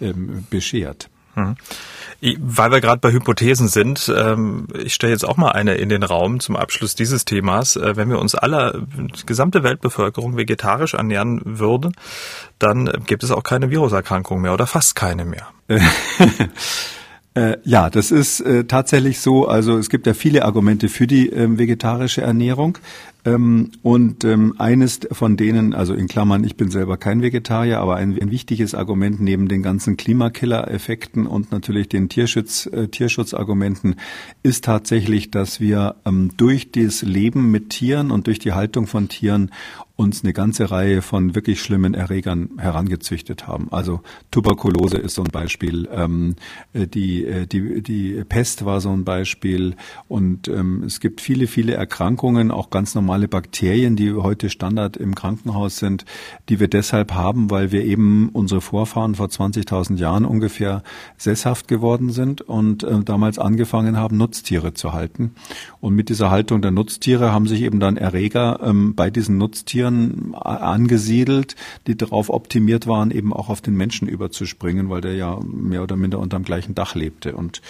ähm, 0.00 0.44
beschert. 0.50 1.08
Mhm. 1.34 1.56
Weil 2.38 2.70
wir 2.70 2.80
gerade 2.80 3.00
bei 3.00 3.12
Hypothesen 3.12 3.68
sind, 3.68 4.12
ähm, 4.14 4.68
ich 4.74 4.94
stelle 4.94 5.12
jetzt 5.12 5.24
auch 5.24 5.38
mal 5.38 5.52
eine 5.52 5.74
in 5.74 5.88
den 5.88 6.02
Raum 6.02 6.40
zum 6.40 6.54
Abschluss 6.54 6.94
dieses 6.94 7.24
Themas. 7.24 7.76
Äh, 7.76 7.96
wenn 7.96 8.10
wir 8.10 8.18
uns 8.18 8.34
alle, 8.34 8.86
die 8.96 9.26
gesamte 9.26 9.62
Weltbevölkerung 9.62 10.36
vegetarisch 10.36 10.94
ernähren 10.94 11.40
würde, 11.44 11.92
dann 12.58 12.90
gibt 13.06 13.22
es 13.22 13.30
auch 13.30 13.42
keine 13.42 13.70
Viruserkrankung 13.70 14.40
mehr 14.42 14.52
oder 14.52 14.66
fast 14.66 14.96
keine 14.96 15.24
mehr. 15.24 15.48
Äh, 17.34 17.58
ja, 17.62 17.90
das 17.90 18.10
ist 18.10 18.40
äh, 18.40 18.64
tatsächlich 18.64 19.20
so. 19.20 19.46
Also 19.46 19.78
es 19.78 19.88
gibt 19.88 20.06
ja 20.06 20.14
viele 20.14 20.44
Argumente 20.44 20.88
für 20.88 21.06
die 21.06 21.28
ähm, 21.28 21.58
vegetarische 21.58 22.22
Ernährung. 22.22 22.78
Ähm, 23.24 23.70
und 23.82 24.24
ähm, 24.24 24.54
eines 24.58 25.00
von 25.12 25.36
denen, 25.36 25.74
also 25.74 25.94
in 25.94 26.08
Klammern, 26.08 26.42
ich 26.42 26.56
bin 26.56 26.70
selber 26.70 26.96
kein 26.96 27.22
Vegetarier, 27.22 27.78
aber 27.78 27.96
ein, 27.96 28.18
ein 28.20 28.30
wichtiges 28.30 28.74
Argument 28.74 29.20
neben 29.20 29.46
den 29.46 29.62
ganzen 29.62 29.96
Klimakiller-Effekten 29.96 31.26
und 31.26 31.52
natürlich 31.52 31.88
den 31.88 32.08
Tierschutz, 32.08 32.66
äh, 32.66 32.88
Tierschutzargumenten 32.88 33.96
ist 34.42 34.64
tatsächlich, 34.64 35.30
dass 35.30 35.60
wir 35.60 35.96
ähm, 36.06 36.30
durch 36.36 36.72
das 36.72 37.02
Leben 37.02 37.50
mit 37.50 37.68
Tieren 37.70 38.10
und 38.10 38.26
durch 38.26 38.38
die 38.38 38.52
Haltung 38.52 38.86
von 38.86 39.08
Tieren 39.08 39.50
uns 40.00 40.24
eine 40.24 40.32
ganze 40.32 40.70
Reihe 40.70 41.02
von 41.02 41.34
wirklich 41.34 41.60
schlimmen 41.60 41.92
Erregern 41.92 42.50
herangezüchtet 42.56 43.46
haben. 43.46 43.68
Also 43.70 44.00
Tuberkulose 44.30 44.96
ist 44.96 45.14
so 45.14 45.22
ein 45.22 45.30
Beispiel, 45.30 45.88
ähm, 45.92 46.36
äh, 46.72 46.86
die, 46.86 47.26
äh, 47.26 47.46
die, 47.46 47.82
die 47.82 48.24
Pest 48.24 48.64
war 48.64 48.80
so 48.80 48.90
ein 48.90 49.04
Beispiel 49.04 49.76
und 50.08 50.48
ähm, 50.48 50.84
es 50.84 51.00
gibt 51.00 51.20
viele, 51.20 51.46
viele 51.46 51.74
Erkrankungen, 51.74 52.50
auch 52.50 52.70
ganz 52.70 52.94
normal 52.94 53.10
normale 53.10 53.26
Bakterien, 53.26 53.96
die 53.96 54.12
heute 54.14 54.50
Standard 54.50 54.96
im 54.96 55.16
Krankenhaus 55.16 55.78
sind, 55.78 56.04
die 56.48 56.60
wir 56.60 56.68
deshalb 56.68 57.12
haben, 57.12 57.50
weil 57.50 57.72
wir 57.72 57.84
eben 57.84 58.28
unsere 58.32 58.60
Vorfahren 58.60 59.16
vor 59.16 59.26
20.000 59.26 59.96
Jahren 59.96 60.24
ungefähr 60.24 60.84
sesshaft 61.16 61.66
geworden 61.66 62.10
sind 62.10 62.40
und 62.40 62.84
äh, 62.84 63.00
damals 63.00 63.40
angefangen 63.40 63.96
haben, 63.96 64.16
Nutztiere 64.16 64.74
zu 64.74 64.92
halten. 64.92 65.32
Und 65.80 65.94
mit 65.94 66.08
dieser 66.08 66.30
Haltung 66.30 66.62
der 66.62 66.70
Nutztiere 66.70 67.32
haben 67.32 67.48
sich 67.48 67.62
eben 67.62 67.80
dann 67.80 67.96
Erreger 67.96 68.60
ähm, 68.62 68.94
bei 68.94 69.10
diesen 69.10 69.38
Nutztieren 69.38 69.89
angesiedelt, 70.34 71.56
die 71.86 71.96
darauf 71.96 72.30
optimiert 72.30 72.86
waren, 72.86 73.10
eben 73.10 73.32
auch 73.32 73.48
auf 73.48 73.60
den 73.60 73.74
Menschen 73.74 74.08
überzuspringen, 74.08 74.90
weil 74.90 75.00
der 75.00 75.14
ja 75.14 75.38
mehr 75.42 75.82
oder 75.82 75.96
minder 75.96 76.18
unterm 76.18 76.44
gleichen 76.44 76.74
Dach 76.74 76.94
lebte. 76.94 77.34
Und 77.34 77.60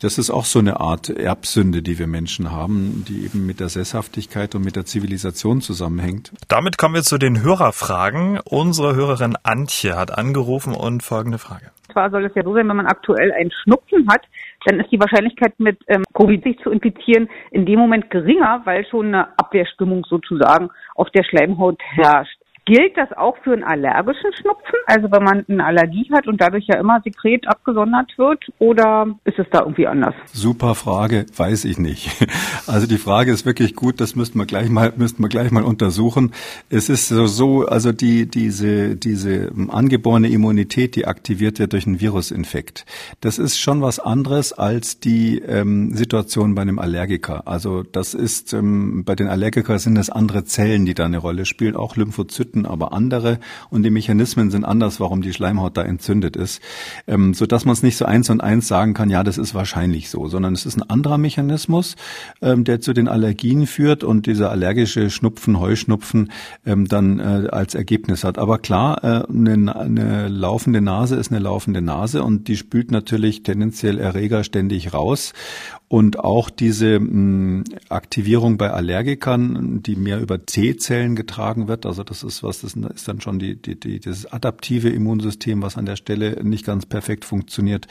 das 0.00 0.16
ist 0.16 0.30
auch 0.30 0.46
so 0.46 0.58
eine 0.58 0.80
Art 0.80 1.10
Erbsünde, 1.10 1.82
die 1.82 1.98
wir 1.98 2.06
Menschen 2.06 2.50
haben, 2.50 3.04
die 3.06 3.24
eben 3.26 3.44
mit 3.44 3.60
der 3.60 3.68
Sesshaftigkeit 3.68 4.54
und 4.54 4.64
mit 4.64 4.74
der 4.74 4.86
Zivilisation 4.86 5.60
zusammenhängt. 5.60 6.32
Damit 6.48 6.78
kommen 6.78 6.94
wir 6.94 7.02
zu 7.02 7.18
den 7.18 7.42
Hörerfragen. 7.42 8.40
Unsere 8.44 8.94
Hörerin 8.94 9.36
Antje 9.42 9.96
hat 9.96 10.16
angerufen 10.16 10.74
und 10.74 11.02
folgende 11.02 11.36
Frage. 11.36 11.70
Zwar 11.92 12.10
soll 12.10 12.24
es 12.24 12.34
ja 12.34 12.42
so 12.42 12.54
sein, 12.54 12.66
wenn 12.68 12.76
man 12.76 12.86
aktuell 12.86 13.30
einen 13.32 13.50
Schnupfen 13.50 14.08
hat, 14.08 14.22
dann 14.66 14.80
ist 14.80 14.92
die 14.92 15.00
Wahrscheinlichkeit 15.00 15.58
mit 15.58 15.78
ähm, 15.88 16.04
Covid 16.14 16.42
sich 16.42 16.58
zu 16.60 16.70
infizieren 16.70 17.28
in 17.50 17.66
dem 17.66 17.78
Moment 17.78 18.10
geringer, 18.10 18.62
weil 18.64 18.86
schon 18.86 19.08
eine 19.08 19.38
Abwehrstimmung 19.38 20.04
sozusagen 20.04 20.70
auf 20.94 21.10
der 21.10 21.24
Schleimhaut 21.24 21.80
herrscht. 21.94 22.39
Gilt 22.64 22.96
das 22.96 23.12
auch 23.12 23.36
für 23.42 23.52
einen 23.52 23.64
allergischen 23.64 24.32
Schnupfen? 24.32 24.78
Also 24.86 25.10
wenn 25.10 25.22
man 25.22 25.44
eine 25.48 25.64
Allergie 25.64 26.08
hat 26.12 26.26
und 26.26 26.40
dadurch 26.40 26.66
ja 26.66 26.78
immer 26.78 27.00
Sekret 27.02 27.48
abgesondert 27.48 28.16
wird? 28.16 28.44
Oder 28.58 29.08
ist 29.24 29.38
es 29.38 29.46
da 29.50 29.60
irgendwie 29.60 29.86
anders? 29.86 30.14
Super 30.26 30.74
Frage, 30.74 31.26
weiß 31.36 31.64
ich 31.64 31.78
nicht. 31.78 32.10
Also 32.66 32.86
die 32.86 32.98
Frage 32.98 33.32
ist 33.32 33.46
wirklich 33.46 33.74
gut, 33.74 34.00
das 34.00 34.14
müssten 34.14 34.38
wir 34.38 34.46
gleich 34.46 34.68
mal, 34.68 34.92
müssten 34.96 35.22
wir 35.22 35.28
gleich 35.28 35.50
mal 35.50 35.64
untersuchen. 35.64 36.32
Es 36.68 36.88
ist 36.88 37.08
so, 37.08 37.66
also 37.66 37.90
die, 37.90 38.26
diese, 38.26 38.96
diese 38.96 39.50
angeborene 39.70 40.28
Immunität, 40.28 40.94
die 40.94 41.06
aktiviert 41.06 41.58
wird 41.58 41.72
durch 41.72 41.86
einen 41.86 42.00
Virusinfekt. 42.00 42.86
Das 43.20 43.38
ist 43.38 43.58
schon 43.58 43.82
was 43.82 43.98
anderes 43.98 44.52
als 44.52 45.00
die 45.00 45.40
ähm, 45.40 45.94
Situation 45.96 46.54
bei 46.54 46.62
einem 46.62 46.78
Allergiker. 46.78 47.48
Also 47.48 47.82
das 47.82 48.14
ist, 48.14 48.52
ähm, 48.52 49.04
bei 49.04 49.16
den 49.16 49.28
Allergikern 49.28 49.78
sind 49.78 49.96
es 49.96 50.10
andere 50.10 50.44
Zellen, 50.44 50.86
die 50.86 50.94
da 50.94 51.06
eine 51.06 51.18
Rolle 51.18 51.46
spielen, 51.46 51.74
auch 51.74 51.96
Lymphozyten 51.96 52.49
Patienten 52.50 52.66
aber 52.66 52.92
andere 52.92 53.38
und 53.70 53.82
die 53.82 53.90
Mechanismen 53.90 54.50
sind 54.50 54.64
anders, 54.64 55.00
warum 55.00 55.22
die 55.22 55.32
Schleimhaut 55.32 55.76
da 55.76 55.82
entzündet 55.82 56.36
ist, 56.36 56.60
ähm, 57.06 57.34
so 57.34 57.46
dass 57.46 57.64
man 57.64 57.72
es 57.72 57.82
nicht 57.82 57.96
so 57.96 58.04
eins 58.04 58.30
und 58.30 58.40
eins 58.40 58.68
sagen 58.68 58.94
kann, 58.94 59.10
ja, 59.10 59.22
das 59.22 59.38
ist 59.38 59.54
wahrscheinlich 59.54 60.10
so, 60.10 60.28
sondern 60.28 60.52
es 60.54 60.66
ist 60.66 60.76
ein 60.76 60.88
anderer 60.88 61.18
Mechanismus, 61.18 61.96
ähm, 62.42 62.64
der 62.64 62.80
zu 62.80 62.92
den 62.92 63.08
Allergien 63.08 63.66
führt 63.66 64.04
und 64.04 64.26
dieser 64.26 64.50
allergische 64.50 65.10
Schnupfen, 65.10 65.60
Heuschnupfen 65.60 66.32
ähm, 66.66 66.88
dann 66.88 67.20
äh, 67.20 67.48
als 67.50 67.74
Ergebnis 67.74 68.24
hat. 68.24 68.38
Aber 68.38 68.58
klar, 68.58 69.04
äh, 69.04 69.32
eine, 69.32 69.76
eine 69.76 70.28
laufende 70.28 70.80
Nase 70.80 71.16
ist 71.16 71.30
eine 71.30 71.40
laufende 71.40 71.82
Nase 71.82 72.22
und 72.22 72.48
die 72.48 72.56
spült 72.56 72.90
natürlich 72.90 73.42
tendenziell 73.42 73.98
Erreger 73.98 74.44
ständig 74.44 74.92
raus 74.92 75.32
und 75.92 76.20
auch 76.20 76.50
diese 76.50 77.00
mh, 77.00 77.64
Aktivierung 77.88 78.58
bei 78.58 78.70
Allergikern, 78.70 79.82
die 79.82 79.96
mehr 79.96 80.20
über 80.20 80.46
T-Zellen 80.46 81.16
getragen 81.16 81.66
wird, 81.66 81.84
also 81.84 82.04
das 82.04 82.22
ist 82.22 82.44
was, 82.44 82.60
das 82.60 82.76
ist 82.76 83.08
dann 83.08 83.20
schon 83.20 83.40
die, 83.40 83.60
die, 83.60 83.78
die, 83.78 83.98
das 83.98 84.24
adaptive 84.24 84.88
Immunsystem, 84.88 85.62
was 85.62 85.76
an 85.76 85.86
der 85.86 85.96
Stelle 85.96 86.44
nicht 86.44 86.64
ganz 86.64 86.86
perfekt 86.86 87.24
funktioniert. 87.24 87.88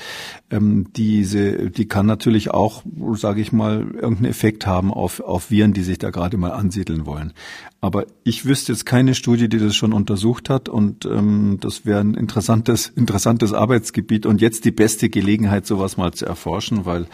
Ähm, 0.49 0.87
diese, 0.95 1.71
die 1.71 1.89
kann 1.89 2.05
natürlich 2.05 2.51
auch, 2.51 2.83
sage 3.15 3.41
ich 3.41 3.51
mal, 3.51 3.79
irgendeinen 3.81 4.31
Effekt 4.31 4.65
haben 4.65 4.93
auf, 4.93 5.19
auf 5.19 5.51
Viren, 5.51 5.73
die 5.73 5.83
sich 5.83 5.97
da 5.97 6.09
gerade 6.09 6.37
mal 6.37 6.51
ansiedeln 6.51 7.05
wollen. 7.05 7.33
Aber 7.81 8.05
ich 8.25 8.45
wüsste 8.45 8.73
jetzt 8.73 8.85
keine 8.85 9.15
Studie, 9.15 9.47
die 9.47 9.57
das 9.57 9.73
schon 9.73 9.93
untersucht 9.93 10.49
hat 10.49 10.67
und 10.67 11.05
ähm, 11.05 11.59
das 11.61 11.85
wäre 11.85 12.01
ein 12.01 12.13
interessantes, 12.13 12.87
interessantes 12.87 13.53
Arbeitsgebiet 13.53 14.25
und 14.25 14.41
jetzt 14.41 14.65
die 14.65 14.71
beste 14.71 15.09
Gelegenheit, 15.09 15.65
sowas 15.65 15.95
mal 15.95 16.11
zu 16.11 16.25
erforschen, 16.25 16.85
weil 16.85 17.07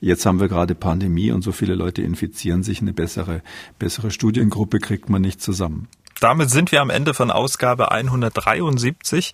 jetzt 0.00 0.24
haben 0.24 0.38
wir 0.38 0.48
gerade 0.48 0.76
Pandemie 0.76 1.32
und 1.32 1.42
so 1.42 1.50
viele 1.50 1.74
Leute 1.74 2.02
infizieren 2.02 2.62
sich, 2.62 2.80
eine 2.80 2.92
bessere, 2.92 3.42
bessere 3.80 4.12
Studiengruppe 4.12 4.78
kriegt 4.78 5.08
man 5.10 5.22
nicht 5.22 5.42
zusammen. 5.42 5.88
Damit 6.20 6.50
sind 6.50 6.70
wir 6.70 6.82
am 6.82 6.90
Ende 6.90 7.14
von 7.14 7.32
Ausgabe 7.32 7.90
173. 7.90 9.32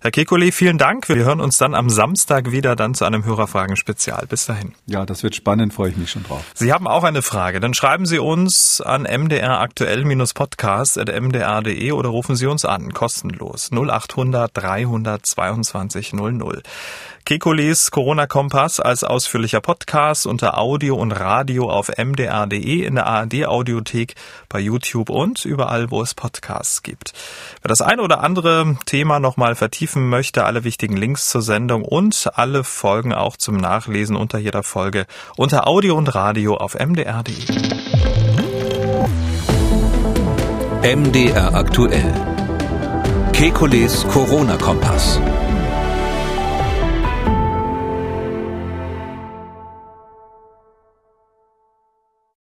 Herr 0.00 0.12
Kekulé, 0.12 0.52
vielen 0.52 0.78
Dank. 0.78 1.08
Wir 1.08 1.24
hören 1.24 1.40
uns 1.40 1.58
dann 1.58 1.74
am 1.74 1.90
Samstag 1.90 2.52
wieder 2.52 2.76
dann 2.76 2.94
zu 2.94 3.04
einem 3.04 3.24
Hörerfragen-Spezial. 3.24 4.26
Bis 4.28 4.46
dahin. 4.46 4.76
Ja, 4.86 5.04
das 5.04 5.24
wird 5.24 5.34
spannend, 5.34 5.74
freue 5.74 5.90
ich 5.90 5.96
mich 5.96 6.12
schon 6.12 6.22
drauf. 6.22 6.44
Sie 6.54 6.72
haben 6.72 6.86
auch 6.86 7.02
eine 7.02 7.20
Frage, 7.20 7.58
dann 7.58 7.74
schreiben 7.74 8.06
Sie 8.06 8.20
uns 8.20 8.80
an 8.80 9.02
mdraktuell-podcast.mdr.de 9.02 11.90
oder 11.90 12.10
rufen 12.10 12.36
Sie 12.36 12.46
uns 12.46 12.64
an, 12.64 12.94
kostenlos 12.94 13.72
0800 13.72 14.52
322 14.54 16.12
00. 16.12 16.62
Kekules 17.28 17.90
Corona-Kompass 17.90 18.80
als 18.80 19.04
ausführlicher 19.04 19.60
Podcast 19.60 20.26
unter 20.26 20.56
Audio 20.56 20.96
und 20.96 21.12
Radio 21.12 21.70
auf 21.70 21.90
mdr.de, 21.98 22.86
in 22.86 22.94
der 22.94 23.06
ARD-Audiothek, 23.06 24.14
bei 24.48 24.58
YouTube 24.60 25.10
und 25.10 25.44
überall, 25.44 25.90
wo 25.90 26.00
es 26.00 26.14
Podcasts 26.14 26.82
gibt. 26.82 27.12
Wer 27.60 27.68
das 27.68 27.82
eine 27.82 28.00
oder 28.00 28.22
andere 28.22 28.78
Thema 28.86 29.20
nochmal 29.20 29.56
vertiefen 29.56 30.08
möchte, 30.08 30.44
alle 30.44 30.64
wichtigen 30.64 30.96
Links 30.96 31.28
zur 31.28 31.42
Sendung 31.42 31.84
und 31.84 32.30
alle 32.32 32.64
Folgen 32.64 33.12
auch 33.12 33.36
zum 33.36 33.58
Nachlesen 33.58 34.16
unter 34.16 34.38
jeder 34.38 34.62
Folge 34.62 35.04
unter 35.36 35.68
Audio 35.68 35.96
und 35.96 36.14
Radio 36.14 36.56
auf 36.56 36.78
mdr.de. 36.78 37.34
MDR 40.96 41.54
aktuell. 41.54 42.10
Kekules 43.34 44.06
Corona-Kompass. 44.08 45.20